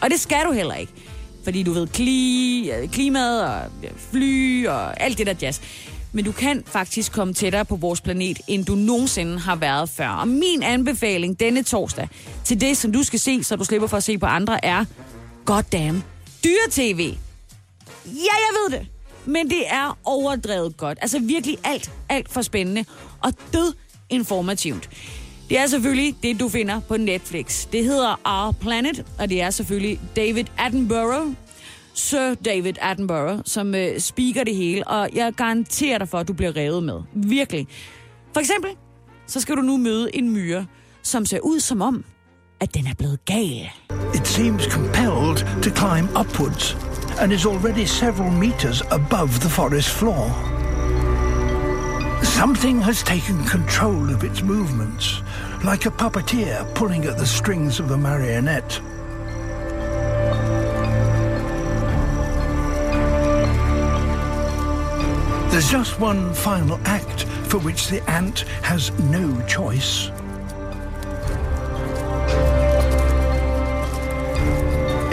Og 0.00 0.10
det 0.10 0.20
skal 0.20 0.44
du 0.46 0.52
heller 0.52 0.74
ikke. 0.74 0.92
Fordi 1.44 1.62
du 1.62 1.72
ved 1.72 1.86
kli, 1.86 2.70
øh, 2.70 2.88
klimaet 2.88 3.42
og 3.42 3.60
øh, 3.84 3.90
fly 4.10 4.66
og 4.66 5.00
alt 5.02 5.18
det 5.18 5.26
der 5.26 5.34
jazz. 5.42 5.60
Men 6.12 6.24
du 6.24 6.32
kan 6.32 6.62
faktisk 6.66 7.12
komme 7.12 7.34
tættere 7.34 7.64
på 7.64 7.76
vores 7.76 8.00
planet, 8.00 8.40
end 8.46 8.64
du 8.64 8.74
nogensinde 8.74 9.38
har 9.38 9.56
været 9.56 9.88
før. 9.88 10.08
Og 10.08 10.28
min 10.28 10.62
anbefaling 10.62 11.40
denne 11.40 11.62
torsdag 11.62 12.08
til 12.44 12.60
det, 12.60 12.76
som 12.76 12.92
du 12.92 13.02
skal 13.02 13.18
se, 13.18 13.44
så 13.44 13.56
du 13.56 13.64
slipper 13.64 13.88
for 13.88 13.96
at 13.96 14.04
se 14.04 14.18
på 14.18 14.26
andre, 14.26 14.64
er 14.64 14.84
goddamn 15.44 16.04
dyre-tv. 16.44 17.14
Ja, 18.06 18.10
jeg 18.14 18.54
ved 18.62 18.78
det. 18.78 18.86
men 19.24 19.50
det 19.50 19.62
er 19.70 19.98
overdrevet 20.04 20.76
godt. 20.76 20.98
Altså 21.00 21.18
virkelig 21.18 21.58
alt, 21.64 21.90
alt 22.08 22.32
for 22.32 22.42
spændende 22.42 22.84
og 23.22 23.32
død 23.52 23.72
informativt. 24.10 24.88
Det 25.48 25.58
er 25.58 25.66
selvfølgelig 25.66 26.16
det, 26.22 26.40
du 26.40 26.48
finder 26.48 26.80
på 26.80 26.96
Netflix. 26.96 27.66
Det 27.72 27.84
hedder 27.84 28.20
Our 28.24 28.52
Planet, 28.52 29.04
og 29.18 29.28
det 29.28 29.42
er 29.42 29.50
selvfølgelig 29.50 30.00
David 30.16 30.44
Attenborough, 30.58 31.34
Sir 31.94 32.34
David 32.34 32.72
Attenborough, 32.80 33.40
som 33.44 33.74
øh, 33.74 34.00
speaker 34.00 34.44
det 34.44 34.56
hele, 34.56 34.88
og 34.88 35.08
jeg 35.14 35.32
garanterer 35.32 35.98
dig 35.98 36.08
for, 36.08 36.18
at 36.18 36.28
du 36.28 36.32
bliver 36.32 36.56
revet 36.56 36.82
med. 36.82 37.00
Virkelig. 37.14 37.66
For 38.32 38.40
eksempel, 38.40 38.70
så 39.26 39.40
skal 39.40 39.56
du 39.56 39.60
nu 39.60 39.76
møde 39.76 40.16
en 40.16 40.30
myre, 40.30 40.66
som 41.02 41.26
ser 41.26 41.40
ud 41.40 41.60
som 41.60 41.82
om, 41.82 42.04
at 42.60 42.74
den 42.74 42.86
er 42.86 42.94
blevet 42.98 43.24
gal. 43.24 43.70
It 44.14 44.28
seems 44.28 44.64
compelled 44.64 45.62
to 45.62 45.70
climb 45.70 46.08
upwards 46.20 46.76
and 47.20 47.32
is 47.32 47.46
already 47.46 47.84
several 47.84 48.32
meters 48.32 48.82
above 48.82 49.28
the 49.28 49.50
forest 49.50 49.88
floor. 49.90 50.57
Something 52.38 52.80
has 52.82 53.02
taken 53.02 53.44
control 53.46 54.10
of 54.10 54.22
its 54.22 54.42
movements, 54.42 55.22
like 55.64 55.86
a 55.86 55.90
puppeteer 55.90 56.72
pulling 56.76 57.04
at 57.04 57.18
the 57.18 57.26
strings 57.26 57.80
of 57.80 57.90
a 57.90 57.98
marionette. 57.98 58.80
There's 65.50 65.68
just 65.68 65.98
one 65.98 66.32
final 66.32 66.78
act 66.84 67.24
for 67.50 67.58
which 67.58 67.88
the 67.88 68.08
ant 68.08 68.42
has 68.62 68.92
no 69.00 69.44
choice. 69.48 70.06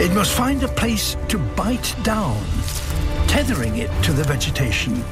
It 0.00 0.14
must 0.14 0.32
find 0.32 0.62
a 0.62 0.68
place 0.68 1.16
to 1.26 1.38
bite 1.38 1.92
down, 2.04 2.40
tethering 3.26 3.78
it 3.78 3.90
to 4.04 4.12
the 4.12 4.22
vegetation. 4.22 5.02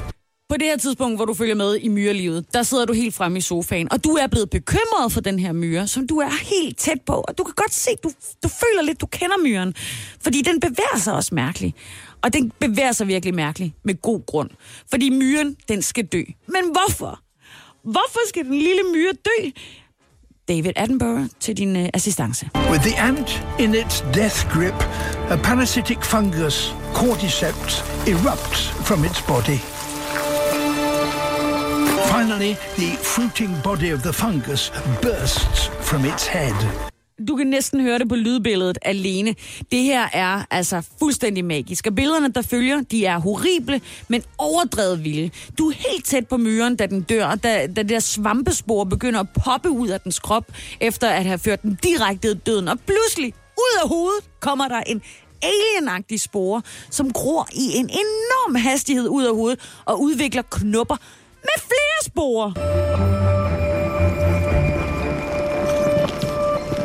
På 0.48 0.56
det 0.56 0.66
her 0.66 0.76
tidspunkt, 0.76 1.18
hvor 1.18 1.24
du 1.24 1.34
følger 1.34 1.54
med 1.54 1.76
i 1.76 1.88
myrelivet, 1.88 2.54
der 2.54 2.62
sidder 2.62 2.84
du 2.84 2.92
helt 2.92 3.14
fremme 3.14 3.38
i 3.38 3.40
sofaen, 3.40 3.92
og 3.92 4.04
du 4.04 4.10
er 4.10 4.26
blevet 4.26 4.50
bekymret 4.50 5.12
for 5.12 5.20
den 5.20 5.38
her 5.38 5.52
myre, 5.52 5.86
som 5.86 6.06
du 6.06 6.18
er 6.18 6.30
helt 6.42 6.78
tæt 6.78 7.00
på, 7.06 7.12
og 7.12 7.38
du 7.38 7.44
kan 7.44 7.54
godt 7.56 7.74
se, 7.74 7.90
du, 8.02 8.10
du 8.42 8.48
føler 8.48 8.82
lidt, 8.82 9.00
du 9.00 9.06
kender 9.06 9.36
myren, 9.44 9.74
fordi 10.20 10.42
den 10.42 10.60
bevæger 10.60 10.98
sig 10.98 11.14
også 11.14 11.34
mærkeligt. 11.34 11.76
Og 12.22 12.32
den 12.32 12.52
bevæger 12.58 12.92
sig 12.92 13.08
virkelig 13.08 13.34
mærkeligt, 13.34 13.72
med 13.84 14.02
god 14.02 14.26
grund. 14.26 14.50
Fordi 14.90 15.10
myren, 15.10 15.56
den 15.68 15.82
skal 15.82 16.06
dø. 16.06 16.22
Men 16.46 16.62
hvorfor? 16.72 17.20
Hvorfor 17.82 18.28
skal 18.28 18.44
den 18.44 18.54
lille 18.54 18.82
myre 18.94 19.12
dø? 19.12 19.50
David 20.48 20.72
Attenborough 20.76 21.26
til 21.40 21.56
din 21.56 21.76
uh, 21.76 21.88
assistance. 21.94 22.50
With 22.70 22.82
the 22.82 23.00
ant 23.00 23.46
in 23.58 23.74
its 23.74 24.00
death 24.00 24.48
grip, 24.52 24.78
a 25.30 25.36
parasitic 25.36 25.98
fungus, 26.02 26.74
cordyceps, 26.94 27.82
erupts 28.08 28.68
from 28.86 29.04
its 29.04 29.22
body. 29.22 29.73
Finally, 32.24 32.56
the 32.76 32.96
fruiting 33.02 33.50
body 33.64 33.92
of 33.94 34.02
the 34.02 34.12
fungus 34.12 34.72
bursts 35.02 35.70
from 35.80 36.04
its 36.04 36.26
head. 36.26 36.54
Du 37.28 37.36
kan 37.36 37.46
næsten 37.46 37.80
høre 37.80 37.98
det 37.98 38.08
på 38.08 38.14
lydbilledet 38.14 38.78
alene. 38.82 39.34
Det 39.72 39.82
her 39.82 40.08
er 40.12 40.44
altså 40.50 40.82
fuldstændig 40.98 41.44
magisk. 41.44 41.86
Og 41.86 41.94
billederne, 41.94 42.28
der 42.28 42.42
følger, 42.42 42.82
de 42.90 43.06
er 43.06 43.18
horrible, 43.18 43.80
men 44.08 44.22
overdrevet 44.38 45.04
vilde. 45.04 45.30
Du 45.58 45.68
er 45.68 45.74
helt 45.74 46.04
tæt 46.04 46.28
på 46.28 46.36
myren, 46.36 46.76
da 46.76 46.86
den 46.86 47.02
dør, 47.02 47.34
da, 47.34 47.66
da 47.66 47.82
det 47.82 47.88
der 47.88 48.00
svampespor 48.00 48.84
begynder 48.84 49.20
at 49.20 49.28
poppe 49.44 49.70
ud 49.70 49.88
af 49.88 50.00
dens 50.00 50.18
krop, 50.18 50.44
efter 50.80 51.08
at 51.08 51.24
have 51.24 51.38
ført 51.38 51.62
den 51.62 51.78
direkte 51.82 52.30
i 52.30 52.34
døden. 52.34 52.68
Og 52.68 52.78
pludselig, 52.86 53.34
ud 53.58 53.78
af 53.82 53.88
hovedet, 53.88 54.24
kommer 54.40 54.68
der 54.68 54.80
en 54.80 55.02
alienagtig 55.42 56.20
spore, 56.20 56.62
som 56.90 57.12
gror 57.12 57.48
i 57.52 57.76
en 57.76 57.84
enorm 57.84 58.54
hastighed 58.54 59.08
ud 59.08 59.24
af 59.24 59.34
hovedet 59.34 59.60
og 59.84 60.02
udvikler 60.02 60.42
knopper, 60.50 60.96
med 61.44 61.58
flere 61.70 62.00
sporer. 62.04 62.52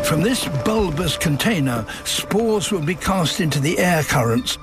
From 0.06 0.22
this 0.24 0.50
bulbous 0.66 1.12
container, 1.12 1.84
spores 2.06 2.72
will 2.74 2.86
be 2.86 2.94
cast 2.94 3.40
into 3.40 3.60
the 3.60 3.80
air 3.80 4.04
currents, 4.04 4.60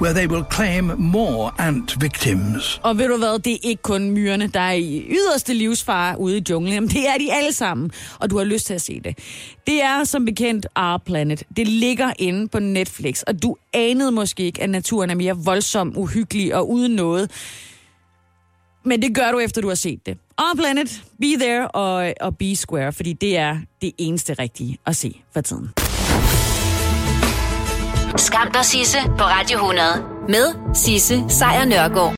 where 0.00 0.14
they 0.14 0.26
will 0.26 0.44
claim 0.50 0.92
more 0.98 1.52
ant 1.58 2.02
victims. 2.02 2.80
Og 2.82 2.98
ved 2.98 3.08
du 3.08 3.16
hvad, 3.16 3.38
det 3.38 3.52
er 3.52 3.58
ikke 3.62 3.82
kun 3.82 4.10
myrerne, 4.10 4.46
der 4.46 4.60
er 4.60 4.72
i 4.72 5.06
yderste 5.10 5.54
livsfare 5.54 6.20
ude 6.20 6.38
i 6.38 6.42
junglen. 6.50 6.74
Jamen, 6.74 6.90
det 6.90 7.08
er 7.08 7.18
de 7.18 7.32
alle 7.32 7.52
sammen, 7.52 7.90
og 8.18 8.30
du 8.30 8.38
har 8.38 8.44
lyst 8.44 8.66
til 8.66 8.74
at 8.74 8.82
se 8.82 9.00
det. 9.04 9.18
Det 9.66 9.82
er 9.82 10.04
som 10.04 10.24
bekendt 10.24 10.66
Our 10.76 10.98
Planet. 11.06 11.42
Det 11.56 11.68
ligger 11.68 12.12
inde 12.18 12.48
på 12.48 12.58
Netflix, 12.58 13.22
og 13.22 13.42
du 13.42 13.56
anede 13.72 14.12
måske 14.12 14.42
ikke, 14.42 14.62
at 14.62 14.70
naturen 14.70 15.10
er 15.10 15.14
mere 15.14 15.36
voldsom, 15.36 15.92
uhyggelig 15.96 16.54
og 16.54 16.70
uden 16.70 16.92
noget. 16.92 17.30
Men 18.84 19.02
det 19.02 19.14
gør 19.14 19.32
du, 19.32 19.38
efter 19.38 19.60
du 19.60 19.68
har 19.68 19.74
set 19.74 20.06
det. 20.06 20.18
Our 20.38 20.56
Planet, 20.56 21.02
Be 21.20 21.26
There 21.40 21.68
og, 21.68 22.14
og 22.20 22.38
Be 22.38 22.56
Square, 22.56 22.92
fordi 22.92 23.12
det 23.12 23.36
er 23.38 23.58
det 23.82 23.92
eneste 23.98 24.34
rigtige 24.34 24.78
at 24.86 24.96
se 24.96 25.20
for 25.32 25.40
tiden. 25.40 25.70
Skam 28.16 28.50
dig, 28.52 28.64
Sisse, 28.64 28.98
på 29.18 29.24
Radio 29.24 29.58
100. 29.58 29.84
Med 30.28 30.74
Sisse 30.74 31.24
Sejr 31.28 31.64
Nørgaard. 31.64 32.10